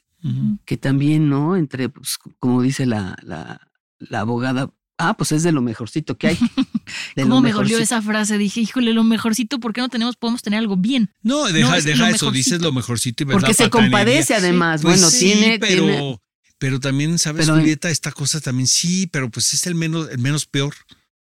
que 0.64 0.76
también, 0.76 1.28
¿no? 1.28 1.56
Entre, 1.56 1.88
pues, 1.88 2.18
como 2.38 2.62
dice 2.62 2.86
la, 2.86 3.16
la, 3.22 3.60
la 3.98 4.20
abogada, 4.20 4.70
ah, 5.08 5.14
pues 5.16 5.32
es 5.32 5.42
de 5.42 5.52
lo 5.52 5.60
mejorcito 5.62 6.16
que 6.16 6.28
hay. 6.28 6.38
De 7.16 7.22
¿Cómo 7.22 7.36
lo 7.36 7.40
me 7.42 7.52
dolió 7.52 7.76
mejorcito. 7.78 7.82
esa 7.82 8.02
frase? 8.02 8.38
Dije, 8.38 8.60
híjole, 8.60 8.92
lo 8.92 9.04
mejorcito, 9.04 9.60
¿por 9.60 9.72
qué 9.72 9.80
no 9.80 9.88
tenemos, 9.88 10.16
podemos 10.16 10.42
tener 10.42 10.58
algo 10.58 10.76
bien? 10.76 11.10
No, 11.22 11.44
deja, 11.44 11.68
No, 11.70 11.74
es 11.74 11.84
deja 11.84 11.96
eso, 12.10 12.26
mejorcito. 12.26 12.30
dices 12.32 12.60
lo 12.62 12.72
mejorcito 12.72 13.22
y 13.22 13.26
ves 13.26 13.34
Porque 13.34 13.54
se 13.54 13.64
patanería. 13.68 13.90
compadece 13.90 14.34
además. 14.34 14.82
Pues 14.82 14.96
bueno, 15.00 15.10
sí, 15.10 15.32
tiene, 15.32 15.58
pero, 15.58 15.84
tiene- 15.84 16.18
pero 16.58 16.80
también, 16.80 17.18
¿sabes, 17.18 17.46
Pero- 17.46 17.58
Julieta? 17.58 17.90
Esta 17.90 18.12
cosa 18.12 18.40
también 18.40 18.66
sí, 18.66 19.06
pero 19.06 19.30
pues 19.30 19.52
es 19.54 19.66
el 19.66 19.74
menos, 19.74 20.08
el 20.10 20.18
menos 20.18 20.46
peor. 20.46 20.74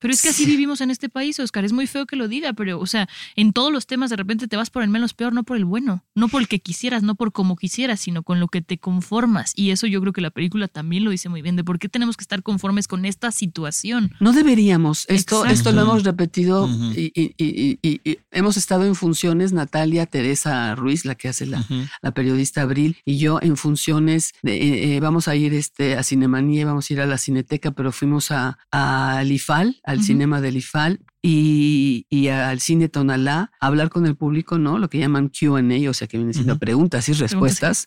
Pero 0.05 0.13
es 0.13 0.21
que 0.21 0.29
así 0.29 0.45
vivimos 0.45 0.83
en 0.83 0.91
este 0.91 1.09
país, 1.09 1.41
Oscar. 1.41 1.65
Es 1.65 1.73
muy 1.73 1.87
feo 1.87 2.05
que 2.05 2.15
lo 2.15 2.29
diga, 2.29 2.53
pero, 2.53 2.79
o 2.79 2.85
sea, 2.87 3.09
en 3.37 3.55
todos 3.55 3.73
los 3.73 3.87
temas 3.87 4.11
de 4.11 4.17
repente 4.17 4.47
te 4.49 4.57
vas 4.59 4.69
por 4.69 4.83
el 4.83 4.91
menos 4.91 5.15
peor, 5.15 5.33
no 5.33 5.45
por 5.45 5.57
el 5.57 5.65
bueno. 5.65 6.05
No 6.15 6.29
por 6.29 6.43
el 6.43 6.49
que 6.49 6.59
quisieras, 6.61 7.03
no 7.03 7.15
por 7.15 7.33
como 7.33 7.57
quisieras, 7.57 8.01
sino 8.01 8.23
con 8.23 8.39
lo 8.39 8.49
que 8.49 8.61
te 8.61 8.77
conformas. 8.77 9.55
Y 9.57 9.71
eso 9.71 9.87
yo 9.87 10.03
creo 10.03 10.13
que 10.13 10.21
la 10.21 10.29
película 10.31 10.69
también 10.69 11.05
lo 11.05 11.11
dice 11.11 11.31
muy 11.31 11.41
bien, 11.41 11.57
de 11.57 11.65
por 11.65 11.79
qué 11.79 11.89
tenemos 11.89 12.19
que 12.19 12.23
estar 12.23 12.43
conformes 12.43 12.87
con 12.87 13.07
esta 13.07 13.31
situación. 13.33 14.13
No 14.21 14.35
deberíamos. 14.35 15.07
Esto, 15.09 15.37
Exacto. 15.47 15.55
esto 15.55 15.73
lo 15.73 15.81
hemos 15.83 16.05
repetido 16.05 16.65
Ujú. 16.65 16.93
y, 16.95 17.11
y- 17.15 17.35
y- 17.39 17.79
y- 17.81 18.01
y 18.05 18.19
hemos 18.31 18.59
estado 18.59 18.85
en 18.85 18.95
funciones, 18.95 19.55
Natalia 19.55 20.05
Teresa 20.05 20.75
Ruiz, 20.75 21.07
la 21.07 21.15
que 21.15 21.29
hace 21.29 21.47
la, 21.47 21.65
la 22.03 22.11
periodista 22.13 22.61
Abril, 22.61 22.99
y 23.07 23.17
yo 23.17 23.39
en 23.41 23.57
funciones, 23.57 24.33
de, 24.43 24.57
eh, 24.57 24.97
eh, 24.97 25.01
vamos 25.01 25.29
a 25.29 25.35
ir 25.37 25.55
este, 25.55 25.97
a 25.97 26.03
Cinemanía, 26.03 26.67
vamos 26.67 26.91
a 26.91 26.93
ir 26.93 27.01
a 27.01 27.07
la 27.07 27.17
Cineteca, 27.17 27.71
pero 27.71 27.91
fuimos 27.91 28.31
a, 28.31 28.59
al 28.71 29.33
IFAL, 29.33 29.81
al 29.95 30.01
Ujú. 30.01 30.07
cinema 30.07 30.41
del 30.41 30.57
IFAL. 30.57 31.01
Y, 31.23 32.07
y 32.11 32.29
al 32.29 32.61
cine 32.61 32.91
Tonalá, 32.91 33.51
hablar 33.59 33.89
con 33.89 34.05
el 34.05 34.15
público, 34.15 34.59
¿no? 34.59 34.79
Lo 34.79 34.91
que 34.91 34.99
llaman 34.99 35.31
QA, 35.31 35.63
o 35.89 35.95
sea, 35.95 36.07
que 36.07 36.19
vienen 36.19 36.35
siendo 36.35 36.53
Ujú. 36.55 36.61
preguntas 36.61 37.09
y 37.09 37.15
respuestas 37.15 37.87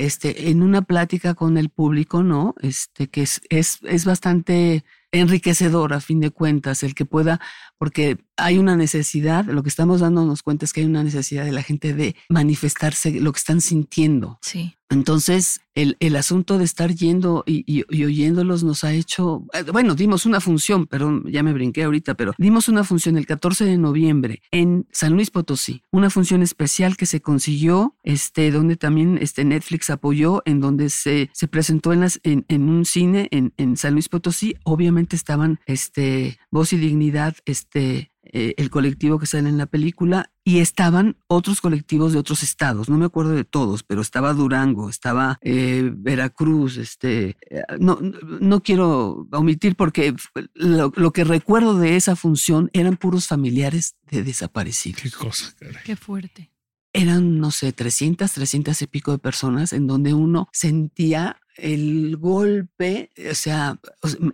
este, 0.00 0.48
en 0.48 0.62
una 0.62 0.80
plática 0.80 1.34
con 1.34 1.58
el 1.58 1.68
público, 1.68 2.22
¿no? 2.22 2.54
Este, 2.62 3.08
que 3.08 3.20
es, 3.22 3.42
es, 3.50 3.80
es 3.82 4.06
bastante 4.06 4.82
enriquecedor 5.12 5.92
a 5.92 6.00
fin 6.00 6.20
de 6.20 6.30
cuentas, 6.30 6.82
el 6.82 6.94
que 6.94 7.04
pueda, 7.04 7.38
porque 7.80 8.18
hay 8.36 8.58
una 8.58 8.76
necesidad, 8.76 9.46
lo 9.46 9.62
que 9.62 9.70
estamos 9.70 10.00
dándonos 10.00 10.42
cuenta 10.42 10.66
es 10.66 10.72
que 10.74 10.80
hay 10.82 10.86
una 10.86 11.02
necesidad 11.02 11.46
de 11.46 11.52
la 11.52 11.62
gente 11.62 11.94
de 11.94 12.14
manifestarse 12.28 13.10
lo 13.20 13.32
que 13.32 13.38
están 13.38 13.60
sintiendo. 13.62 14.38
Sí. 14.42 14.74
Entonces, 14.92 15.60
el, 15.76 15.96
el 16.00 16.16
asunto 16.16 16.58
de 16.58 16.64
estar 16.64 16.92
yendo 16.92 17.44
y, 17.46 17.62
y- 17.64 17.84
y 17.96 18.04
oyéndolos 18.04 18.64
nos 18.64 18.82
ha 18.82 18.92
hecho, 18.92 19.44
eh, 19.52 19.62
bueno, 19.70 19.94
dimos 19.94 20.26
una 20.26 20.40
función, 20.40 20.86
perdón, 20.88 21.24
ya 21.30 21.44
me 21.44 21.52
brinqué 21.52 21.84
ahorita, 21.84 22.14
pero 22.16 22.32
dimos 22.38 22.68
una 22.68 22.82
función 22.82 23.16
el 23.16 23.24
14 23.24 23.64
de 23.66 23.78
noviembre 23.78 24.42
en 24.50 24.86
San 24.90 25.12
Luis 25.14 25.30
Potosí, 25.30 25.82
una 25.92 26.10
función 26.10 26.42
especial 26.42 26.96
que 26.96 27.06
se 27.06 27.20
consiguió, 27.22 27.94
este, 28.02 28.50
donde 28.50 28.76
también 28.76 29.16
este, 29.22 29.44
Netflix 29.44 29.90
apoyó, 29.90 30.42
en 30.44 30.58
donde 30.60 30.90
se, 30.90 31.30
se 31.32 31.46
presentó 31.46 31.92
en, 31.92 32.00
las, 32.00 32.18
en, 32.24 32.44
en 32.48 32.68
un 32.68 32.84
cine 32.84 33.28
en, 33.30 33.52
en 33.58 33.76
San 33.76 33.92
Luis 33.92 34.08
Potosí, 34.08 34.56
obviamente 34.64 35.14
estaban 35.14 35.60
este, 35.66 36.36
Voz 36.50 36.72
y 36.72 36.78
Dignidad, 36.78 37.36
este, 37.46 37.69
eh, 37.74 38.54
el 38.56 38.70
colectivo 38.70 39.18
que 39.18 39.26
sale 39.26 39.48
en 39.48 39.58
la 39.58 39.66
película 39.66 40.30
y 40.44 40.58
estaban 40.58 41.16
otros 41.26 41.60
colectivos 41.60 42.12
de 42.12 42.18
otros 42.18 42.42
estados, 42.42 42.88
no 42.88 42.96
me 42.98 43.04
acuerdo 43.06 43.30
de 43.32 43.44
todos, 43.44 43.82
pero 43.82 44.00
estaba 44.02 44.32
Durango, 44.34 44.88
estaba 44.90 45.38
eh, 45.42 45.90
Veracruz, 45.94 46.76
este, 46.76 47.36
eh, 47.50 47.62
no, 47.78 47.98
no- 48.40 48.62
quiero 48.62 49.26
omitir 49.32 49.76
porque 49.76 50.14
lo, 50.54 50.92
lo 50.96 51.12
que 51.12 51.24
recuerdo 51.24 51.78
de 51.78 51.96
esa 51.96 52.16
función 52.16 52.68
eran 52.72 52.96
puros 52.96 53.26
familiares 53.26 53.96
de 54.10 54.22
desaparecidos. 54.22 55.02
Qué 55.02 55.10
cosa, 55.10 55.54
caray. 55.58 55.82
Qué 55.84 55.96
fuerte. 55.96 56.50
Eran, 56.92 57.38
no 57.38 57.52
sé, 57.52 57.72
300, 57.72 58.32
300 58.32 58.82
y 58.82 58.86
pico 58.88 59.12
de 59.12 59.18
personas 59.18 59.72
en 59.72 59.86
donde 59.86 60.12
uno 60.12 60.48
sentía 60.52 61.36
el 61.56 62.16
golpe, 62.16 63.10
o 63.30 63.34
sea, 63.34 63.78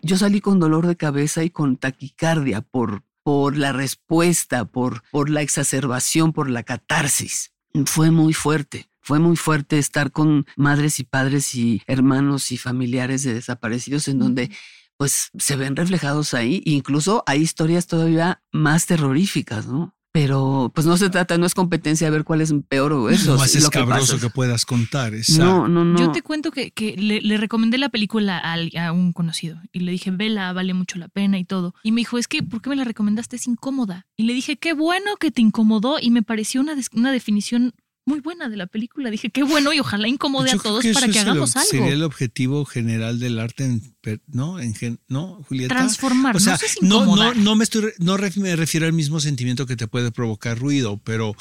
yo 0.03 0.17
salí 0.17 0.41
con 0.41 0.61
dolor 0.61 0.87
de 0.87 0.97
cabeza 0.97 1.43
y 1.45 1.51
con 1.51 1.77
taquicardia 1.77 2.61
por, 2.63 3.03
por 3.27 3.57
la 3.57 3.73
respuesta, 3.73 4.67
por, 4.67 5.03
por 5.11 5.31
la 5.31 5.43
exacerbación, 5.43 6.33
por 6.33 6.49
la 6.49 6.63
catarsis. 6.63 7.51
Fue 7.87 8.13
muy 8.13 8.33
fuerte. 8.33 8.89
Fue 9.01 9.19
muy 9.19 9.35
fuerte 9.35 9.81
estar 9.81 10.13
con 10.13 10.47
madres 10.55 11.01
y 11.01 11.03
padres 11.03 11.53
y 11.57 11.83
hermanos 11.89 12.53
y 12.53 12.57
familiares 12.57 13.25
de 13.25 13.35
desaparecidos 13.35 14.07
en 14.07 14.21
donde 14.21 14.53
pues 14.97 15.31
se 15.37 15.57
ven 15.57 15.75
reflejados 15.75 16.35
ahí. 16.35 16.63
Incluso 16.67 17.25
hay 17.27 17.41
historias 17.41 17.89
todavía 17.89 18.45
más 18.53 18.87
terroríficas, 18.87 19.67
¿no? 19.67 19.96
Pero 20.17 20.73
pues 20.75 20.87
no 20.87 20.97
se 20.97 21.11
trata, 21.11 21.37
no 21.37 21.45
es 21.45 21.55
competencia 21.55 22.07
de 22.07 22.11
ver 22.11 22.25
cuál 22.25 22.41
es 22.41 22.51
peor 22.71 22.95
o 22.95 23.11
eso. 23.11 23.33
Lo 23.33 23.39
más 23.39 23.55
escabroso 23.55 24.19
que, 24.19 24.31
puedas 24.31 24.65
contar. 24.65 25.13
No, 25.37 25.69
no, 25.69 25.85
no. 25.85 25.99
Yo 25.99 26.11
te 26.11 26.23
cuento 26.23 26.51
que, 26.53 26.71
que 26.71 26.97
le, 26.97 27.21
le 27.21 27.37
recomendé 27.37 27.77
la 27.77 27.91
película 27.91 28.39
a, 28.39 28.55
al- 28.55 28.73
a 28.79 28.93
un 28.93 29.13
conocido 29.13 29.61
y 29.73 29.81
le 29.81 29.93
dije, 29.93 30.11
vela, 30.11 30.55
vale 30.55 30.73
mucho 30.73 30.99
la 30.99 31.09
pena 31.09 31.39
y 31.39 31.45
todo. 31.45 31.75
Y 31.83 31.93
me 31.93 32.01
dijo, 32.01 32.17
es 32.17 32.29
que, 32.29 32.43
¿por 32.43 32.63
qué 32.63 32.71
me 32.71 32.77
la 32.77 32.85
recomendaste? 32.85 33.37
Es 33.37 33.47
incómoda. 33.47 34.07
Y 34.17 34.23
le 34.23 34.33
dije, 34.33 34.57
qué 34.57 34.73
bueno 34.73 35.17
que 35.21 35.31
te 35.31 35.43
incomodó 35.43 35.99
y 36.01 36.11
me 36.11 36.23
pareció 36.23 36.63
una, 36.63 36.75
des- 36.75 36.89
una 36.95 37.13
definición 37.13 37.75
muy 38.07 38.21
buena 38.21 38.49
de 38.49 38.57
la 38.57 38.67
película. 38.67 39.11
Dije, 39.11 39.31
qué 39.31 39.43
bueno 39.43 39.73
y 39.73 39.81
ojalá 39.81 40.07
incomode 40.09 40.51
Yo 40.53 40.59
a 40.59 40.63
todos 40.63 40.83
que 40.83 40.93
para 40.95 41.09
que 41.09 41.19
el 41.19 41.29
hagamos 41.29 41.57
algo. 41.57 41.69
Sería 41.69 41.89
el 41.93 42.03
objetivo 42.05 42.65
general 42.65 43.19
del 43.19 43.39
arte, 43.39 43.65
en 43.65 43.97
¿no? 44.29 44.61
En 44.61 44.75
gen- 44.75 45.01
¿No, 45.09 45.43
Julieta? 45.49 45.75
Transformar, 45.75 46.37
O 46.37 46.41
sea, 46.41 46.53
no 46.53 46.59
sé 46.59 46.69
si 46.69 46.81
no, 46.83 46.89
no, 46.89 47.03
incomodar. 47.03 47.37
no 47.37 47.57
me 47.57 47.65
estoy, 47.65 47.93
no 47.99 48.17
ref- 48.17 48.37
me 48.37 48.55
refiero 48.57 48.87
al 48.87 48.93
mismo 48.93 49.19
sentimiento 49.21 49.67
que 49.67 49.77
te 49.77 49.89
puede 49.89 50.13
provocar 50.13 50.57
ruido, 50.59 50.99
pero 51.05 51.35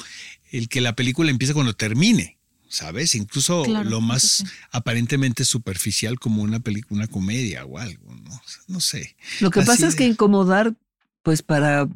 el 0.50 0.68
que 0.68 0.80
la 0.80 0.94
película 0.96 1.30
empiece 1.30 1.54
cuando 1.54 1.74
termine, 1.74 2.36
¿sabes? 2.68 3.14
Incluso 3.14 3.62
Claro, 3.62 3.88
lo 3.88 4.00
más 4.00 4.22
sí. 4.22 4.44
aparentemente 4.72 5.44
superficial 5.44 6.18
como 6.18 6.42
una 6.42 6.58
película, 6.58 6.98
una 6.98 7.06
comedia 7.06 7.64
o 7.64 7.78
algo, 7.78 8.12
¿no? 8.12 8.34
O 8.34 8.48
sea, 8.48 8.62
no 8.66 8.80
sé. 8.80 9.16
Lo 9.40 9.52
que 9.52 9.60
Así 9.60 9.68
pasa 9.68 9.86
es 9.86 9.94
que 9.94 10.04
incomodar, 10.04 10.74
pues 11.22 11.42
para, 11.42 11.88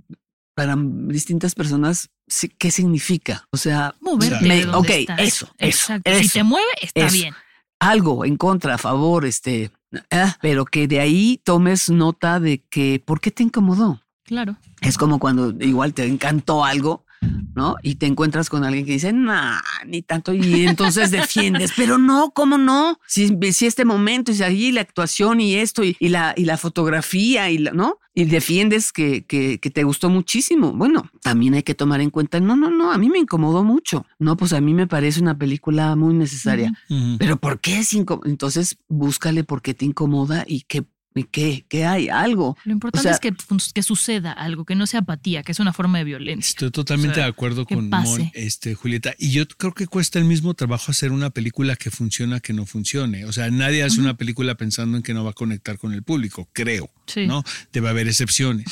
para 0.61 0.77
distintas 0.79 1.55
personas, 1.55 2.11
¿qué 2.59 2.71
significa? 2.71 3.47
O 3.51 3.57
sea, 3.57 3.95
Moverte 4.01 4.47
me- 4.47 4.67
de 4.67 4.69
ok, 4.69 4.91
estás. 4.91 5.21
eso, 5.21 5.47
eso, 5.57 5.95
Exacto. 5.95 6.11
Si 6.17 6.25
eso, 6.27 6.33
te 6.35 6.43
mueve, 6.43 6.67
está 6.83 7.07
eso. 7.07 7.15
bien. 7.15 7.35
algo 7.79 8.27
en 8.27 8.37
contra, 8.37 8.75
a 8.75 8.79
favor, 8.79 9.25
este, 9.25 9.71
ah, 10.11 10.37
pero 10.43 10.67
que 10.67 10.87
de 10.87 11.01
ahí 11.01 11.41
tomes 11.45 11.89
nota 11.89 12.39
de 12.41 12.63
que, 12.69 13.03
¿por 13.03 13.23
qué 13.23 13.31
te 13.31 13.43
incomodó? 13.43 14.03
Claro. 14.25 14.59
Es 14.83 14.99
como 14.99 15.19
cuando 15.19 15.51
igual 15.65 15.95
te 15.95 16.05
encantó 16.05 16.63
algo, 16.63 17.07
¿no? 17.55 17.77
Y 17.83 17.97
te 17.97 18.07
encuentras 18.07 18.49
con 18.49 18.65
alguien 18.65 18.87
que 18.87 18.93
dice, 18.93 19.13
nah, 19.13 19.61
ni 19.87 20.03
tanto, 20.03 20.33
y 20.33 20.67
entonces 20.67 21.11
defiendes, 21.11 21.73
pero 21.77 21.99
no, 21.99 22.31
¿cómo 22.31 22.59
no? 22.59 22.99
Si, 23.07 23.37
si 23.53 23.67
este 23.67 23.85
momento, 23.85 24.31
y 24.31 24.37
si 24.37 24.43
allí 24.43 24.73
la 24.73 24.81
actuación 24.81 25.41
y 25.41 25.55
esto, 25.55 25.85
y, 25.85 25.97
y 25.99 26.09
la, 26.09 26.35
y 26.37 26.45
la 26.45 26.57
fotografía, 26.57 27.51
y 27.51 27.59
la, 27.59 27.73
¿no? 27.73 27.99
Y 28.15 28.25
defiendes 28.25 28.93
que, 28.93 29.25
que, 29.25 29.59
que 29.61 29.71
te 29.71 29.85
gustó 29.85 30.11
muchísimo. 30.11 30.73
Bueno, 30.73 31.09
también 31.23 31.55
hay 31.55 31.63
que 31.63 31.75
tomar 31.75 32.01
en 32.01 32.11
cuenta, 32.11 32.41
no, 32.41 32.57
no, 32.57 32.71
no, 32.71 32.91
a 32.91 32.99
mí 32.99 33.09
me 33.09 33.19
incomodó 33.19 33.63
mucho. 33.63 34.05
No, 34.19 34.37
pues 34.37 34.53
a 34.53 34.61
mí 34.61 34.75
me 34.75 34.87
parece 34.87 35.21
una 35.21 35.39
película 35.39 35.95
muy 35.97 36.15
necesaria. 36.15 36.73
Pero 37.19 37.37
¿por 37.37 37.61
qué 37.61 37.79
es 37.79 37.95
incómodo? 37.95 38.29
Entonces, 38.29 38.79
búscale 38.89 39.45
por 39.45 39.63
qué 39.63 39.75
te 39.75 39.85
incomoda 39.85 40.45
y 40.47 40.63
qué, 40.63 40.85
qué, 41.31 41.65
qué 41.69 41.85
hay, 41.85 42.09
algo. 42.09 42.57
Lo 42.65 42.73
importante 42.73 43.03
sea- 43.03 43.13
es 43.13 43.21
que, 43.21 43.33
fun- 43.33 43.59
que 43.75 43.83
suceda 43.83 44.33
algo, 44.33 44.65
que 44.65 44.75
no 44.75 44.87
sea 44.87 45.01
apatía, 45.01 45.43
que 45.43 45.53
es 45.53 45.61
una 45.61 45.73
forma 45.73 45.99
de 45.99 46.05
violencia. 46.05 46.51
Estoy 46.51 46.71
totalmente 46.71 47.13
O 47.13 47.15
sea, 47.17 47.25
de 47.25 47.31
acuerdo 47.31 47.67
con. 47.67 47.89
Mon, 47.91 48.31
este, 48.35 48.75
Julieta. 48.75 49.15
Y 49.19 49.31
yo 49.33 49.47
creo 49.49 49.75
que 49.75 49.87
cuesta 49.87 50.19
el 50.19 50.25
mismo 50.25 50.55
trabajo 50.55 50.91
hacer 50.93 51.13
una 51.13 51.31
película 51.31 51.77
que 51.77 51.91
funciona 51.91 52.41
que 52.41 52.53
no 52.53 52.65
funcione. 52.67 53.25
O 53.25 53.33
sea, 53.33 53.51
nadie 53.51 53.83
hace 53.83 54.01
una 54.01 54.17
película 54.17 54.55
pensando 54.57 54.97
en 54.97 55.03
que 55.03 55.15
no 55.15 55.25
va 55.25 55.31
a 55.31 55.35
conectar 55.35 55.79
con 55.79 55.93
el 55.93 56.03
público, 56.03 56.49
creo. 56.53 56.91
Sí. 57.07 57.27
¿no? 57.27 57.43
Debe 57.73 57.89
haber 57.89 58.07
excepciones. 58.07 58.67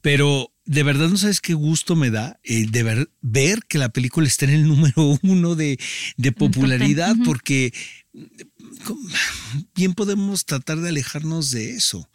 Pero 0.00 0.52
de 0.64 0.82
verdad 0.82 1.08
no 1.08 1.16
sabes 1.16 1.40
qué 1.40 1.54
gusto 1.54 1.96
me 1.96 2.10
da 2.10 2.38
eh, 2.44 2.66
de 2.68 2.82
ver, 2.82 3.10
ver 3.20 3.60
que 3.68 3.78
la 3.78 3.88
película 3.88 4.26
está 4.28 4.44
en 4.44 4.50
el 4.52 4.68
número 4.68 5.18
uno 5.22 5.54
de, 5.56 5.78
de 6.16 6.32
popularidad, 6.32 7.16
porque 7.24 7.72
bien 9.74 9.94
podemos 9.94 10.44
tratar 10.44 10.78
de 10.80 10.88
alejarnos 10.88 11.50
de 11.50 11.70
eso. 11.74 12.08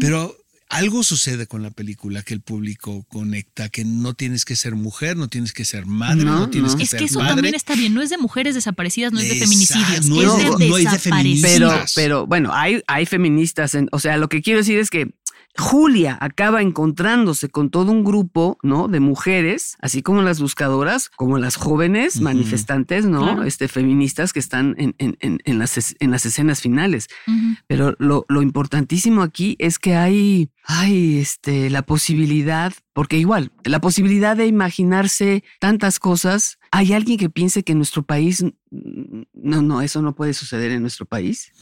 Pero 0.00 0.36
algo 0.68 1.02
sucede 1.02 1.48
con 1.48 1.62
la 1.64 1.70
película 1.72 2.22
que 2.22 2.32
el 2.32 2.40
público 2.42 3.04
conecta, 3.08 3.68
que 3.70 3.84
no 3.84 4.14
tienes 4.14 4.44
que 4.44 4.54
ser 4.54 4.76
mujer, 4.76 5.16
no 5.16 5.26
tienes 5.28 5.52
que 5.52 5.64
ser 5.64 5.84
madre, 5.84 6.24
no, 6.24 6.38
No, 6.40 6.50
tienes 6.50 6.72
no. 6.72 6.76
que 6.78 6.84
Es 6.84 6.90
ser 6.90 7.00
que 7.00 7.06
eso 7.06 7.18
padre. 7.18 7.34
también 7.34 7.54
está 7.56 7.74
bien. 7.74 7.92
No 7.92 8.02
es 8.02 8.10
de 8.10 8.18
mujeres 8.18 8.54
desaparecidas, 8.54 9.12
no 9.12 9.18
es 9.18 9.28
de 9.28 9.34
feminicidios. 9.40 10.06
no 10.06 10.20
es 10.22 10.28
es 10.28 10.36
de 10.58 10.68
no 10.68 10.76
es 10.78 10.84
de 10.84 10.90
desaparecidas. 10.90 11.50
Pero, 11.52 11.84
pero 11.96 12.26
bueno, 12.26 12.54
hay, 12.54 12.82
hay 12.86 13.04
feministas. 13.06 13.74
en- 13.74 13.88
o 13.90 13.98
sea, 13.98 14.16
lo 14.16 14.28
que 14.28 14.42
quiero 14.42 14.60
decir 14.60 14.78
es 14.78 14.90
que 14.90 15.10
Julia 15.58 16.16
acaba 16.20 16.62
encontrándose 16.62 17.48
con 17.48 17.70
todo 17.70 17.90
un 17.90 18.04
grupo, 18.04 18.56
¿no? 18.62 18.86
De 18.88 19.00
mujeres, 19.00 19.76
así 19.80 20.00
como 20.00 20.22
las 20.22 20.40
buscadoras, 20.40 21.08
como 21.10 21.38
las 21.38 21.56
jóvenes 21.56 22.20
manifestantes, 22.20 23.04
¿no? 23.04 23.22
Claro. 23.24 23.42
Este, 23.44 23.66
feministas 23.68 24.32
que 24.32 24.38
están 24.38 24.74
en, 24.78 24.94
en- 24.98 25.16
en- 25.20 25.40
en 25.44 25.58
las, 25.58 25.76
es- 25.76 25.96
en 25.98 26.12
las 26.12 26.24
escenas 26.24 26.60
finales. 26.60 27.08
Pero 27.66 27.94
lo, 27.98 28.24
lo 28.28 28.42
importantísimo 28.42 29.22
aquí 29.22 29.56
es 29.58 29.78
que 29.78 29.96
hay, 29.96 30.50
hay 30.64 31.18
este, 31.18 31.68
la 31.68 31.82
posibilidad, 31.82 32.72
porque 32.92 33.18
igual, 33.18 33.50
la 33.64 33.80
posibilidad 33.80 34.36
de 34.36 34.46
imaginarse 34.46 35.42
tantas 35.58 35.98
cosas. 35.98 36.58
Hay 36.70 36.92
alguien 36.92 37.18
que 37.18 37.28
piense 37.28 37.64
que 37.64 37.72
en 37.72 37.78
nuestro 37.78 38.04
país, 38.04 38.44
no, 38.70 39.62
no, 39.62 39.82
eso 39.82 40.00
no 40.00 40.14
puede 40.14 40.32
suceder 40.34 40.70
en 40.70 40.82
nuestro 40.82 41.06
país. 41.06 41.52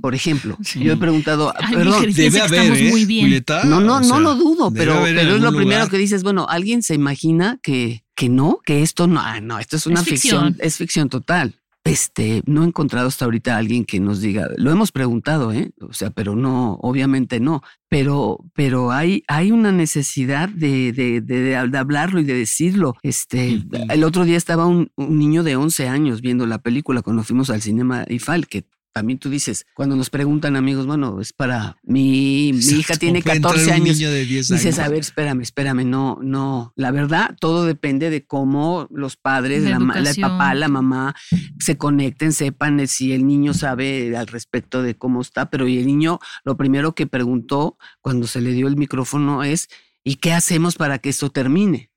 Por 0.00 0.14
ejemplo, 0.14 0.56
Sí. 0.62 0.80
yo 0.82 0.92
he 0.92 0.96
preguntado, 0.96 1.52
Ay, 1.58 1.74
perdón, 1.76 2.06
Debe 2.12 2.40
haber, 2.40 2.60
estamos 2.60 2.78
¿eh, 2.80 2.90
muy 2.90 3.04
bien. 3.04 3.26
Julieta? 3.26 3.64
no, 3.64 3.80
no, 3.80 3.96
O 3.96 4.00
no 4.00 4.04
sea, 4.04 4.18
lo 4.18 4.34
dudo, 4.34 4.72
pero, 4.72 5.06
es 5.06 5.14
lo 5.40 5.52
primero 5.52 5.80
lugar. 5.80 5.90
que 5.90 5.98
dices, 5.98 6.22
bueno, 6.22 6.46
alguien 6.48 6.82
se 6.82 6.94
imagina 6.94 7.58
que, 7.62 8.02
que 8.14 8.28
no, 8.28 8.58
que 8.64 8.82
esto 8.82 9.06
no, 9.06 9.20
ah, 9.20 9.40
no, 9.40 9.58
esto 9.58 9.76
es 9.76 9.86
una 9.86 10.00
Es 10.00 10.06
ficción. 10.08 10.46
ficción. 10.48 10.66
es 10.66 10.76
ficción 10.76 11.08
total. 11.08 11.54
este, 11.82 12.42
no 12.44 12.62
he 12.62 12.66
encontrado 12.66 13.08
hasta 13.08 13.24
ahorita 13.24 13.54
a 13.54 13.58
alguien 13.58 13.86
que 13.86 14.00
nos 14.00 14.20
diga, 14.20 14.48
lo 14.58 14.70
hemos 14.70 14.92
preguntado, 14.92 15.50
¿eh? 15.52 15.70
O 15.80 15.94
sea, 15.94 16.10
pero 16.10 16.36
no, 16.36 16.74
obviamente 16.82 17.40
no. 17.40 17.62
Pero, 17.88 18.38
pero 18.54 18.92
hay, 18.92 19.24
hay 19.28 19.50
una 19.50 19.72
necesidad 19.72 20.50
de, 20.50 20.92
de, 20.92 21.22
de, 21.22 21.40
de 21.42 21.56
hablarlo 21.56 22.20
y 22.20 22.24
de 22.24 22.34
decirlo. 22.34 22.96
Este, 23.02 23.62
el 23.88 24.04
otro 24.04 24.24
día 24.26 24.36
estaba 24.36 24.66
un, 24.66 24.90
un, 24.96 25.18
niño 25.18 25.42
de 25.42 25.56
11 25.56 25.88
años 25.88 26.20
viendo 26.20 26.46
la 26.46 26.58
película 26.58 27.00
cuando 27.02 27.24
fuimos 27.24 27.48
al 27.48 27.62
cinema 27.62 28.04
IFAL, 28.08 28.46
que 28.46 28.66
también 28.92 29.18
tú 29.18 29.30
dices, 29.30 29.66
cuando 29.74 29.96
nos 29.96 30.10
preguntan 30.10 30.56
amigos, 30.56 30.86
bueno, 30.86 31.20
es 31.20 31.32
para 31.32 31.76
mi, 31.82 32.52
mi 32.52 32.80
hija 32.80 32.96
tiene 32.96 33.22
14 33.22 33.72
años. 33.72 33.98
De 33.98 34.24
10 34.24 34.48
dices, 34.48 34.78
a 34.78 34.88
ver, 34.88 35.00
espérame, 35.00 35.42
espérame, 35.42 35.84
no, 35.84 36.18
no. 36.22 36.72
La 36.76 36.90
verdad, 36.90 37.36
todo 37.38 37.64
depende 37.64 38.10
de 38.10 38.24
cómo 38.26 38.88
los 38.90 39.16
padres, 39.16 39.62
la, 39.62 39.78
la, 39.78 40.10
el 40.10 40.20
papá, 40.20 40.54
la 40.54 40.68
mamá 40.68 41.14
se 41.58 41.76
conecten, 41.76 42.32
sepan 42.32 42.86
si 42.88 43.12
el 43.12 43.26
niño 43.26 43.54
sabe 43.54 44.16
al 44.16 44.26
respecto 44.26 44.82
de 44.82 44.96
cómo 44.96 45.20
está. 45.20 45.50
Pero 45.50 45.68
y 45.68 45.78
el 45.78 45.86
niño, 45.86 46.18
lo 46.44 46.56
primero 46.56 46.94
que 46.94 47.06
preguntó 47.06 47.78
cuando 48.00 48.26
se 48.26 48.40
le 48.40 48.52
dio 48.52 48.66
el 48.66 48.76
micrófono 48.76 49.44
es, 49.44 49.68
¿y 50.02 50.16
qué 50.16 50.32
hacemos 50.32 50.76
para 50.76 50.98
que 50.98 51.10
esto 51.10 51.30
termine? 51.30 51.89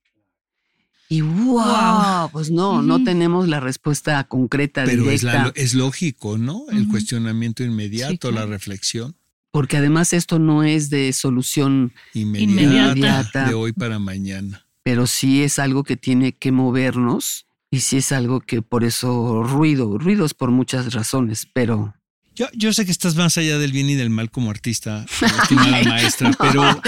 Y 1.14 1.22
wow, 1.22 1.54
wow, 1.54 2.30
pues 2.32 2.50
no, 2.50 2.72
uh 2.72 2.78
-huh. 2.80 2.86
no 2.86 3.04
tenemos 3.04 3.48
la 3.48 3.60
respuesta 3.60 4.24
concreta, 4.24 4.84
Pero 4.84 5.04
directa. 5.04 5.14
Es, 5.14 5.24
la, 5.24 5.52
es 5.54 5.74
lógico, 5.76 6.40
¿no? 6.40 6.66
El 6.72 6.78
uh 6.78 6.82
-huh. 6.82 6.90
cuestionamiento 6.90 7.64
inmediato, 7.64 8.14
sí, 8.14 8.18
claro. 8.18 8.36
la 8.38 8.46
reflexión. 8.48 9.16
Porque 9.52 9.78
además 9.78 10.12
esto 10.14 10.40
no 10.40 10.64
es 10.64 10.90
de 10.90 11.14
solución 11.14 11.94
inmediata, 12.16 12.96
inmediata, 12.96 13.48
de 13.48 13.54
hoy 13.54 13.74
para 13.74 14.00
mañana. 14.00 14.66
Pero 14.82 15.06
sí 15.06 15.44
es 15.44 15.60
algo 15.60 15.84
que 15.84 15.98
tiene 15.98 16.32
que 16.32 16.52
movernos 16.52 17.46
y 17.70 17.82
sí 17.82 17.98
es 17.98 18.12
algo 18.12 18.42
que 18.42 18.64
por 18.64 18.84
eso 18.84 19.44
ruido, 19.44 20.00
ruido 20.00 20.26
es 20.26 20.34
por 20.34 20.50
muchas 20.50 20.96
razones, 20.96 21.48
pero 21.54 21.94
yo, 22.36 22.48
yo, 22.54 22.74
sé 22.74 22.86
que 22.86 22.92
estás 22.92 23.16
más 23.16 23.38
allá 23.38 23.58
del 23.58 23.72
bien 23.72 23.90
y 23.90 23.96
del 23.96 24.10
mal 24.10 24.32
como 24.32 24.50
artista, 24.50 25.06
estimada 25.42 25.84
maestra, 25.84 26.30
no, 26.30 26.38
pero 26.40 26.64
no. 26.64 26.82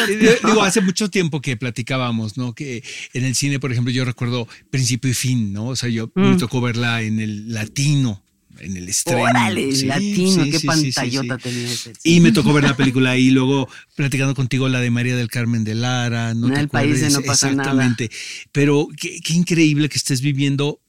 digo, 0.50 0.64
hace 0.64 0.82
mucho 0.82 1.10
tiempo 1.10 1.41
que 1.41 1.58
platicábamos, 1.58 2.38
¿no? 2.38 2.54
Que 2.54 2.84
en 3.14 3.26
el 3.26 3.36
cine, 3.36 3.60
por 3.60 3.72
ejemplo, 3.72 3.91
yo 3.93 4.06
recuerdo 4.06 4.48
principio 4.70 5.10
y 5.12 5.14
fin, 5.14 5.54
¿no? 5.54 5.68
O 5.68 5.76
sea, 5.76 5.89
yo 5.89 6.12
mm. 6.14 6.22
me 6.22 6.38
tocó 6.38 6.62
verla 6.62 7.02
en 7.02 7.20
el 7.20 7.54
latino. 7.54 8.22
En 8.60 8.78
el 8.78 8.88
estreno. 8.88 9.24
Órale, 9.24 9.76
sí, 9.76 9.86
latino, 9.86 10.46
sí, 10.46 10.50
qué 10.50 10.60
sí, 10.60 10.68
pantallota 10.68 11.38
tenía 11.38 11.70
ese. 11.70 11.91
Y 12.06 12.22
me 12.22 12.32
tocó 12.32 12.54
ver 12.54 12.64
la 12.64 12.78
película 12.78 13.18
y 13.18 13.30
luego 13.30 13.68
platicando 13.96 14.34
contigo 14.34 14.70
la 14.70 14.80
de 14.80 14.91
María 14.91 15.18
del 15.18 15.28
Carmen 15.28 15.66
de 15.66 15.76
Lara. 15.76 16.34
No 16.34 16.48
en 16.48 16.54
te 16.54 16.60
el 16.62 16.70
país 16.70 17.02
de 17.02 17.10
no 17.10 17.22
pasa 17.22 17.50
Exactamente. 17.50 18.06
Nada. 18.06 18.50
Pero 18.54 18.88
qué, 18.98 19.20
qué 19.20 19.34
increíble 19.34 19.89
que 19.89 19.98
estés 19.98 20.22
viviendo 20.22 20.80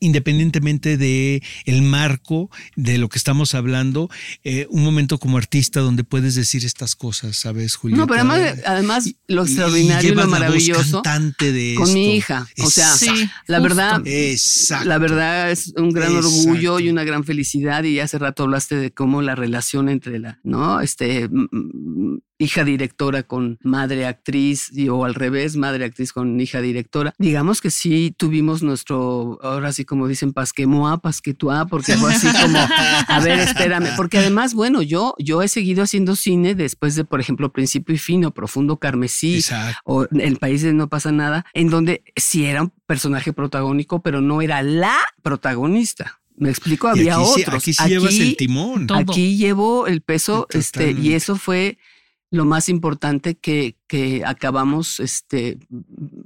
independientemente 0.00 0.96
de 0.96 1.42
el 1.64 1.82
marco 1.82 2.50
de 2.76 2.98
lo 2.98 3.08
que 3.08 3.18
estamos 3.18 3.54
hablando, 3.54 4.10
eh, 4.42 4.66
un 4.70 4.84
momento 4.84 5.18
como 5.18 5.38
artista 5.38 5.80
donde 5.80 6.04
puedes 6.04 6.34
decir 6.34 6.64
estas 6.64 6.94
cosas, 6.94 7.36
¿sabes, 7.36 7.76
Julieta? 7.76 8.00
No, 8.00 8.06
pero 8.06 8.20
además, 8.20 8.58
además 8.66 9.14
lo 9.28 9.42
extraordinario 9.42 10.12
y, 10.12 10.14
lo 10.14 10.26
maravilloso 10.28 11.02
de 11.40 11.74
con 11.76 11.92
mi 11.92 12.16
hija. 12.16 12.46
O 12.58 12.70
sea, 12.70 12.92
Exacto. 12.92 13.32
la 13.46 13.60
verdad, 13.60 14.02
Exacto. 14.04 14.88
la 14.88 14.98
verdad 14.98 15.50
es 15.50 15.72
un 15.76 15.90
gran 15.90 16.14
orgullo 16.16 16.80
y 16.80 16.88
una 16.88 17.04
gran 17.04 17.24
felicidad. 17.24 17.84
Y 17.84 18.00
hace 18.00 18.18
rato 18.18 18.44
hablaste 18.44 18.76
de 18.76 18.92
cómo 18.92 19.22
la 19.22 19.34
relación 19.34 19.88
entre 19.88 20.18
la, 20.18 20.40
¿no? 20.42 20.80
Este 20.80 21.28
hija 22.38 22.64
directora 22.64 23.22
con 23.22 23.58
madre 23.62 24.06
actriz 24.06 24.70
y, 24.72 24.88
o 24.88 25.04
al 25.04 25.14
revés, 25.14 25.56
madre 25.56 25.84
actriz 25.84 26.12
con 26.12 26.40
hija 26.40 26.60
directora. 26.60 27.14
Digamos 27.18 27.60
que 27.60 27.70
sí 27.70 28.14
tuvimos 28.16 28.62
nuestro, 28.62 29.38
ahora 29.42 29.72
sí 29.72 29.84
como 29.84 30.08
dicen, 30.08 30.32
pasquemoa, 30.32 30.98
pasquetua, 30.98 31.66
porque 31.66 31.96
fue 31.96 32.12
así 32.14 32.28
como, 32.40 32.58
a 32.58 33.20
ver, 33.20 33.38
espérame, 33.40 33.96
porque 33.96 34.18
además, 34.18 34.54
bueno, 34.54 34.82
yo, 34.82 35.14
yo 35.18 35.42
he 35.42 35.48
seguido 35.48 35.82
haciendo 35.82 36.16
cine 36.16 36.54
después 36.54 36.96
de, 36.96 37.04
por 37.04 37.20
ejemplo, 37.20 37.52
Principio 37.52 37.94
y 37.94 37.98
Fin 37.98 38.24
o 38.24 38.32
Profundo 38.32 38.78
Carmesí 38.78 39.36
Exacto. 39.36 39.80
o 39.84 40.06
El 40.10 40.36
País 40.36 40.62
de 40.62 40.72
No 40.72 40.88
Pasa 40.88 41.12
Nada, 41.12 41.46
en 41.54 41.70
donde 41.70 42.02
sí 42.16 42.44
era 42.46 42.62
un 42.62 42.72
personaje 42.86 43.32
protagónico, 43.32 44.02
pero 44.02 44.20
no 44.20 44.42
era 44.42 44.62
la 44.62 44.96
protagonista. 45.22 46.20
Me 46.36 46.50
explico, 46.50 46.88
había 46.88 47.14
aquí 47.14 47.42
otros. 47.42 47.62
Sí, 47.62 47.70
aquí 47.70 47.72
sí 47.72 47.82
aquí, 47.82 47.90
llevas 47.90 48.18
el 48.18 48.36
timón. 48.36 48.86
Todo. 48.88 48.98
Aquí 48.98 49.36
llevo 49.36 49.86
el 49.86 50.00
peso, 50.00 50.48
este, 50.50 50.90
y 50.90 51.12
eso 51.12 51.36
fue 51.36 51.78
lo 52.34 52.44
más 52.44 52.68
importante 52.68 53.36
que, 53.36 53.76
que 53.94 54.24
acabamos 54.26 54.98
este, 54.98 55.56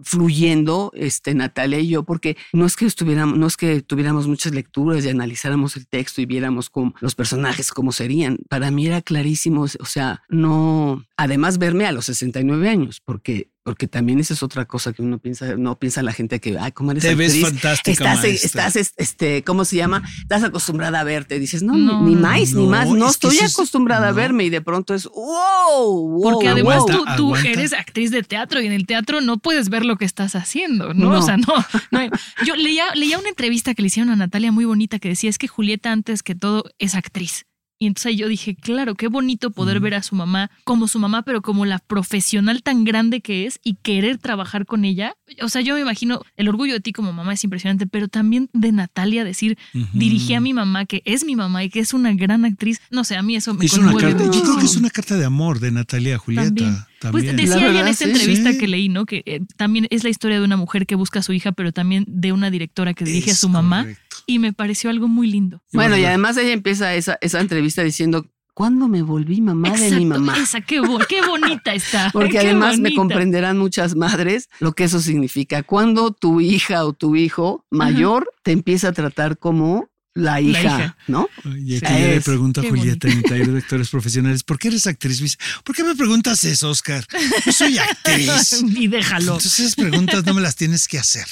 fluyendo, 0.02 0.90
este, 0.94 1.34
Natalia 1.34 1.78
y 1.78 1.88
yo, 1.88 2.02
porque 2.02 2.38
no 2.54 2.64
es 2.64 2.76
que 2.76 2.86
estuviéramos, 2.86 3.36
no 3.36 3.46
es 3.46 3.58
que 3.58 3.82
tuviéramos 3.82 4.26
muchas 4.26 4.54
lecturas 4.54 5.04
y 5.04 5.10
analizáramos 5.10 5.76
el 5.76 5.86
texto 5.86 6.22
y 6.22 6.24
viéramos 6.24 6.70
cómo, 6.70 6.94
los 7.00 7.14
personajes 7.14 7.70
cómo 7.70 7.92
serían. 7.92 8.38
Para 8.48 8.70
mí 8.70 8.86
era 8.86 9.02
clarísimo, 9.02 9.64
o 9.64 9.84
sea, 9.84 10.22
no, 10.30 11.04
además 11.18 11.58
verme 11.58 11.84
a 11.84 11.92
los 11.92 12.06
69 12.06 12.70
años, 12.70 13.02
porque 13.04 13.50
porque 13.68 13.86
también 13.86 14.18
esa 14.18 14.32
es 14.32 14.42
otra 14.42 14.64
cosa 14.64 14.94
que 14.94 15.02
uno 15.02 15.18
piensa, 15.18 15.56
no 15.58 15.78
piensa 15.78 16.02
la 16.02 16.14
gente 16.14 16.40
que, 16.40 16.58
ay, 16.58 16.72
¿cómo 16.72 16.92
eres 16.92 17.02
Te 17.02 17.10
actriz? 17.10 17.34
ves 17.34 17.42
fantástica, 17.42 17.90
estás, 17.90 18.22
maestra. 18.22 18.66
estás, 18.66 18.94
este, 18.96 19.44
¿cómo 19.44 19.66
se 19.66 19.76
llama? 19.76 20.02
Estás 20.22 20.42
acostumbrada 20.42 21.00
a 21.00 21.04
verte. 21.04 21.38
Dices, 21.38 21.62
no, 21.62 21.76
no 21.76 22.00
ni, 22.02 22.14
ni, 22.14 22.16
más, 22.18 22.52
no, 22.52 22.60
ni 22.60 22.66
más. 22.66 22.88
No 22.88 23.10
estoy 23.10 23.38
acostumbrada 23.40 24.06
es, 24.06 24.12
a 24.14 24.16
verme 24.16 24.44
y 24.44 24.48
de 24.48 24.62
pronto 24.62 24.94
es, 24.94 25.04
wow, 25.04 26.08
wow 26.08 26.22
Porque 26.22 26.48
además 26.48 26.76
aguanta, 26.76 26.94
tú, 26.94 27.04
tú 27.18 27.34
aguanta. 27.34 27.57
Eres 27.58 27.72
actriz 27.72 28.10
de 28.10 28.22
teatro 28.22 28.60
y 28.60 28.66
en 28.66 28.72
el 28.72 28.86
teatro 28.86 29.20
no 29.20 29.38
puedes 29.38 29.68
ver 29.68 29.84
lo 29.84 29.96
que 29.96 30.04
estás 30.04 30.34
haciendo, 30.34 30.94
¿no? 30.94 31.10
O 31.10 31.22
sea, 31.22 31.36
no. 31.36 31.46
no. 31.90 32.00
Yo 32.44 32.56
leía, 32.56 32.94
leía 32.94 33.18
una 33.18 33.28
entrevista 33.28 33.74
que 33.74 33.82
le 33.82 33.88
hicieron 33.88 34.10
a 34.12 34.16
Natalia 34.16 34.52
muy 34.52 34.64
bonita 34.64 34.98
que 34.98 35.08
decía, 35.08 35.30
es 35.30 35.38
que 35.38 35.48
Julieta 35.48 35.92
antes 35.92 36.22
que 36.22 36.34
todo 36.34 36.64
es 36.78 36.94
actriz. 36.94 37.46
Y 37.80 37.86
entonces 37.86 38.16
yo 38.16 38.28
dije, 38.28 38.56
claro, 38.56 38.96
qué 38.96 39.06
bonito 39.06 39.50
poder 39.50 39.80
mm. 39.80 39.82
ver 39.82 39.94
a 39.94 40.02
su 40.02 40.16
mamá 40.16 40.50
como 40.64 40.88
su 40.88 40.98
mamá, 40.98 41.22
pero 41.22 41.42
como 41.42 41.64
la 41.64 41.78
profesional 41.78 42.62
tan 42.62 42.84
grande 42.84 43.20
que 43.20 43.46
es 43.46 43.60
y 43.62 43.74
querer 43.76 44.18
trabajar 44.18 44.66
con 44.66 44.84
ella. 44.84 45.14
O 45.42 45.48
sea, 45.48 45.62
yo 45.62 45.74
me 45.74 45.80
imagino, 45.80 46.22
el 46.36 46.48
orgullo 46.48 46.74
de 46.74 46.80
ti 46.80 46.92
como 46.92 47.12
mamá 47.12 47.34
es 47.34 47.44
impresionante, 47.44 47.86
pero 47.86 48.08
también 48.08 48.50
de 48.52 48.72
Natalia 48.72 49.22
decir, 49.22 49.56
uh 49.74 49.78
-huh. 49.78 49.88
dirigí 49.92 50.34
a 50.34 50.40
mi 50.40 50.54
mamá, 50.54 50.86
que 50.86 51.02
es 51.04 51.24
mi 51.24 51.36
mamá 51.36 51.62
y 51.62 51.70
que 51.70 51.78
es 51.78 51.94
una 51.94 52.12
gran 52.14 52.44
actriz. 52.44 52.80
No 52.90 53.04
sé, 53.04 53.16
a 53.16 53.22
mí 53.22 53.36
eso 53.36 53.54
me 53.54 53.64
es 53.64 53.74
una 53.74 53.94
carta, 53.94 54.24
Yo 54.24 54.42
creo 54.42 54.58
que 54.58 54.64
es 54.64 54.76
una 54.76 54.90
carta 54.90 55.16
de 55.16 55.24
amor 55.24 55.60
de 55.60 55.70
Natalia 55.70 56.16
a 56.16 56.18
Julieta. 56.18 56.46
También. 56.46 56.76
También. 56.98 57.36
Pues 57.36 57.48
decía 57.48 57.68
ella 57.68 57.80
en 57.80 57.88
esta 57.88 58.06
sí, 58.06 58.10
entrevista 58.10 58.52
sí. 58.52 58.58
que 58.58 58.66
leí, 58.66 58.88
¿no? 58.88 59.06
Que 59.06 59.22
eh, 59.24 59.40
también 59.56 59.86
es 59.90 60.02
la 60.02 60.10
historia 60.10 60.40
de 60.40 60.44
una 60.44 60.56
mujer 60.56 60.84
que 60.84 60.96
busca 60.96 61.20
a 61.20 61.22
su 61.22 61.32
hija, 61.32 61.52
pero 61.52 61.70
también 61.70 62.04
de 62.08 62.32
una 62.32 62.50
directora 62.50 62.92
que 62.92 63.04
dirige 63.04 63.30
es 63.30 63.36
a 63.36 63.40
su 63.40 63.48
mamá. 63.48 63.82
Correcto. 63.82 64.07
Y 64.30 64.38
me 64.38 64.52
pareció 64.52 64.90
algo 64.90 65.08
muy 65.08 65.26
lindo. 65.26 65.62
Bueno, 65.72 65.96
y 65.96 66.04
además 66.04 66.36
ella 66.36 66.52
empieza 66.52 66.94
esa, 66.94 67.16
esa 67.22 67.40
entrevista 67.40 67.82
diciendo, 67.82 68.26
¿cuándo 68.52 68.86
me 68.86 69.00
volví 69.00 69.40
mamá 69.40 69.68
Exacto, 69.68 69.94
de 69.94 70.00
mi 70.00 70.04
mamá? 70.04 70.36
Esa, 70.36 70.60
qué, 70.60 70.80
bo 70.80 70.98
qué 71.08 71.26
bonita 71.26 71.72
está. 71.72 72.10
Porque 72.12 72.38
además 72.38 72.72
bonita. 72.76 72.90
me 72.90 72.94
comprenderán 72.94 73.56
muchas 73.56 73.96
madres 73.96 74.50
lo 74.60 74.72
que 74.72 74.84
eso 74.84 75.00
significa. 75.00 75.62
Cuando 75.62 76.10
tu 76.10 76.42
hija 76.42 76.84
o 76.84 76.92
tu 76.92 77.16
hijo 77.16 77.64
mayor 77.70 78.24
Ajá. 78.30 78.40
te 78.42 78.52
empieza 78.52 78.88
a 78.88 78.92
tratar 78.92 79.38
como 79.38 79.88
la 80.18 80.40
hija, 80.40 80.62
la 80.62 80.76
hija. 80.76 80.96
¿no? 81.06 81.28
Y 81.44 81.76
aquí 81.76 81.86
sí. 81.86 81.92
le 81.92 82.20
pregunto 82.20 82.60
a 82.60 82.64
Julieta 82.64 83.08
en 83.08 83.18
el 83.18 83.22
taller 83.22 83.52
de 83.52 83.58
actores 83.58 83.88
profesionales, 83.88 84.42
¿por 84.42 84.58
qué 84.58 84.68
eres 84.68 84.86
actriz? 84.86 85.20
Dice, 85.20 85.38
¿Por 85.64 85.76
qué 85.76 85.84
me 85.84 85.94
preguntas 85.94 86.42
eso, 86.44 86.70
Oscar? 86.70 87.06
Yo 87.46 87.52
soy 87.52 87.78
actriz. 87.78 88.64
y 88.76 88.88
déjalo. 88.88 89.36
Entonces 89.36 89.60
esas 89.60 89.74
preguntas 89.74 90.24
no 90.24 90.34
me 90.34 90.40
las 90.40 90.56
tienes 90.56 90.88
que 90.88 90.98
hacer. 90.98 91.26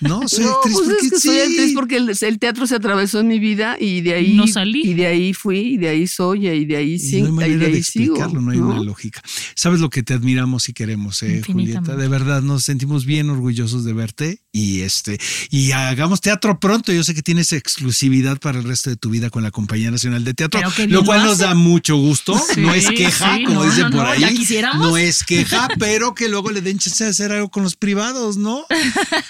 No, 0.00 0.28
soy 0.28 0.44
no, 0.44 0.56
actriz 0.56 0.74
pues 0.74 0.88
porque 0.88 1.06
es 1.06 1.12
que 1.12 1.20
sí. 1.20 1.28
soy 1.28 1.38
actriz 1.38 1.72
porque 1.74 1.96
el, 1.96 2.16
el, 2.20 2.38
teatro 2.38 2.66
se 2.66 2.74
atravesó 2.74 3.20
en 3.20 3.28
mi 3.28 3.38
vida 3.38 3.76
y 3.80 4.00
de 4.00 4.14
ahí 4.14 4.34
no 4.34 4.46
salí. 4.46 4.82
y 4.82 4.94
de 4.94 5.06
ahí 5.06 5.32
fui 5.32 5.58
y 5.58 5.76
de 5.78 5.88
ahí 5.88 6.06
soy 6.06 6.48
y 6.48 6.64
de 6.64 6.76
ahí 6.76 6.98
sí, 6.98 7.22
no 7.22 7.26
hay 7.26 7.32
manera 7.32 7.68
de 7.68 7.78
explicarlo, 7.78 8.28
sigo, 8.28 8.40
no 8.40 8.50
hay 8.50 8.58
¿no? 8.58 8.68
una 8.68 8.82
lógica. 8.82 9.22
Sabes 9.54 9.80
lo 9.80 9.88
que 9.88 10.02
te 10.02 10.14
admiramos 10.14 10.68
y 10.68 10.72
queremos, 10.72 11.22
eh, 11.22 11.42
Julieta. 11.46 11.96
De 11.96 12.08
verdad 12.08 12.42
nos 12.42 12.64
sentimos 12.64 13.06
bien 13.06 13.30
orgullosos 13.30 13.84
de 13.84 13.92
verte 13.92 14.42
y 14.52 14.80
este 14.80 15.18
y 15.50 15.72
hagamos 15.72 16.20
teatro 16.20 16.58
pronto. 16.58 16.92
Yo 16.92 17.04
sé 17.04 17.14
que 17.14 17.22
tienes 17.22 17.52
exclusividad 17.52 18.25
para 18.34 18.58
el 18.58 18.64
resto 18.64 18.90
de 18.90 18.96
tu 18.96 19.10
vida 19.10 19.30
con 19.30 19.42
la 19.42 19.50
Compañía 19.50 19.90
Nacional 19.90 20.24
de 20.24 20.34
Teatro, 20.34 20.60
lo 20.88 21.04
cual 21.04 21.22
nos 21.24 21.38
da 21.38 21.54
mucho 21.54 21.96
gusto. 21.96 22.36
Sí, 22.38 22.60
no 22.60 22.74
es 22.74 22.88
queja, 22.90 23.36
sí, 23.36 23.44
como 23.44 23.64
no, 23.64 23.70
dicen 23.70 23.84
no, 23.84 23.90
por 23.90 24.02
no, 24.04 24.10
ahí. 24.10 24.46
No 24.74 24.96
es 24.96 25.24
queja, 25.24 25.68
pero 25.78 26.14
que 26.14 26.28
luego 26.28 26.50
le 26.50 26.60
den 26.60 26.78
chance 26.78 27.04
de 27.04 27.10
hacer 27.10 27.32
algo 27.32 27.48
con 27.48 27.62
los 27.62 27.76
privados, 27.76 28.36
¿no? 28.36 28.64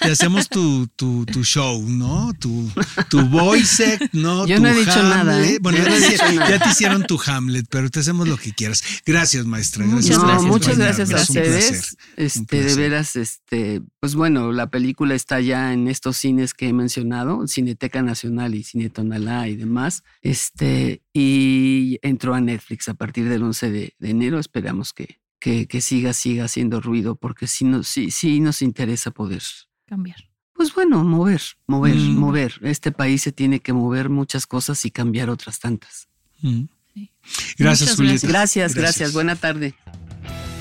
Te 0.01 0.11
hacemos 0.11 0.49
tu, 0.49 0.87
tu, 0.95 1.25
tu 1.25 1.43
show, 1.43 1.87
¿no? 1.87 2.33
Tu, 2.39 2.69
tu 3.09 3.21
voice, 3.27 3.99
¿no? 4.13 4.47
Yo 4.47 4.57
tu 4.57 4.63
no 4.63 4.69
he 4.69 4.73
dicho 4.73 5.03
nada. 5.03 5.45
¿eh? 5.45 5.59
Bueno, 5.61 5.77
Yo 5.77 5.89
no 5.89 5.95
he 5.95 6.01
ya, 6.01 6.09
dicho 6.09 6.25
te, 6.25 6.35
nada. 6.35 6.49
ya 6.49 6.59
te 6.59 6.69
hicieron 6.69 7.03
tu 7.05 7.19
Hamlet, 7.25 7.67
pero 7.69 7.89
te 7.89 7.99
hacemos 7.99 8.27
lo 8.27 8.37
que 8.37 8.53
quieras. 8.53 8.83
Gracias, 9.05 9.45
maestra. 9.45 9.85
Gracias 9.85 10.17
no, 10.17 10.25
por 10.25 10.41
muchas 10.43 10.77
gracias 10.77 11.11
a 11.11 11.21
Es 11.21 11.29
un 11.29 11.35
placer, 11.35 11.59
ustedes. 11.59 11.97
Este, 12.15 12.63
de 12.63 12.75
veras, 12.75 13.15
este, 13.15 13.81
pues 13.99 14.15
bueno, 14.15 14.51
la 14.51 14.67
película 14.69 15.15
está 15.15 15.39
ya 15.41 15.73
en 15.73 15.87
estos 15.87 16.17
cines 16.17 16.53
que 16.53 16.69
he 16.69 16.73
mencionado, 16.73 17.45
Cineteca 17.47 18.01
Nacional 18.01 18.55
y 18.55 18.63
Cine 18.77 18.89
Tonalá 18.89 19.47
y 19.47 19.55
demás. 19.55 20.03
Este, 20.21 21.01
y 21.13 21.97
entró 22.03 22.33
a 22.35 22.41
Netflix 22.41 22.87
a 22.89 22.93
partir 22.93 23.27
del 23.27 23.43
11 23.43 23.71
de, 23.71 23.93
de 23.97 24.09
enero. 24.09 24.39
Esperamos 24.39 24.93
que, 24.93 25.19
que, 25.39 25.67
que, 25.67 25.81
siga, 25.81 26.13
siga 26.13 26.45
haciendo 26.45 26.79
ruido, 26.79 27.15
porque 27.15 27.47
sí 27.47 27.65
nos, 27.65 27.87
sí, 27.87 28.11
sí 28.11 28.39
nos 28.39 28.61
interesa 28.61 29.11
poder 29.11 29.41
cambiar. 29.85 30.17
Pues 30.53 30.73
bueno, 30.73 31.03
mover, 31.03 31.41
mover, 31.67 31.95
Mm. 31.95 32.17
mover. 32.17 32.53
Este 32.61 32.91
país 32.91 33.21
se 33.23 33.31
tiene 33.31 33.59
que 33.59 33.73
mover 33.73 34.09
muchas 34.09 34.45
cosas 34.47 34.85
y 34.85 34.91
cambiar 34.91 35.29
otras 35.29 35.59
tantas. 35.59 36.07
Mm. 36.41 36.63
Sí. 36.93 37.11
Gracias, 37.57 37.95
Julieta. 37.95 38.27
Gracias, 38.27 38.73
gracias. 38.75 39.13
Buena 39.13 39.35
tarde. 39.35 39.73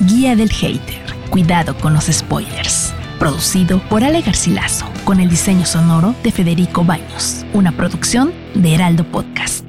Guía 0.00 0.36
del 0.36 0.50
Hater. 0.50 1.02
Cuidado 1.30 1.76
con 1.78 1.94
los 1.94 2.04
spoilers. 2.06 2.92
Producido 3.18 3.80
por 3.88 4.04
Ale 4.04 4.20
Garcilaso, 4.20 4.86
con 5.04 5.20
el 5.20 5.28
diseño 5.28 5.64
sonoro 5.64 6.14
de 6.22 6.32
Federico 6.32 6.84
Baños. 6.84 7.44
Una 7.54 7.72
producción 7.72 8.32
de 8.54 8.74
Heraldo 8.74 9.04
Podcast. 9.04 9.66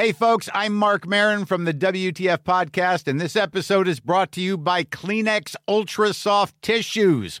Hey, 0.00 0.12
folks, 0.12 0.48
I'm 0.54 0.74
Mark 0.76 1.08
Marin 1.08 1.44
from 1.44 1.64
the 1.64 1.74
WTF 1.74 2.44
Podcast, 2.44 3.08
and 3.08 3.20
this 3.20 3.34
episode 3.34 3.88
is 3.88 3.98
brought 3.98 4.30
to 4.30 4.40
you 4.40 4.56
by 4.56 4.84
Kleenex 4.84 5.56
Ultra 5.66 6.14
Soft 6.14 6.54
Tissues, 6.62 7.40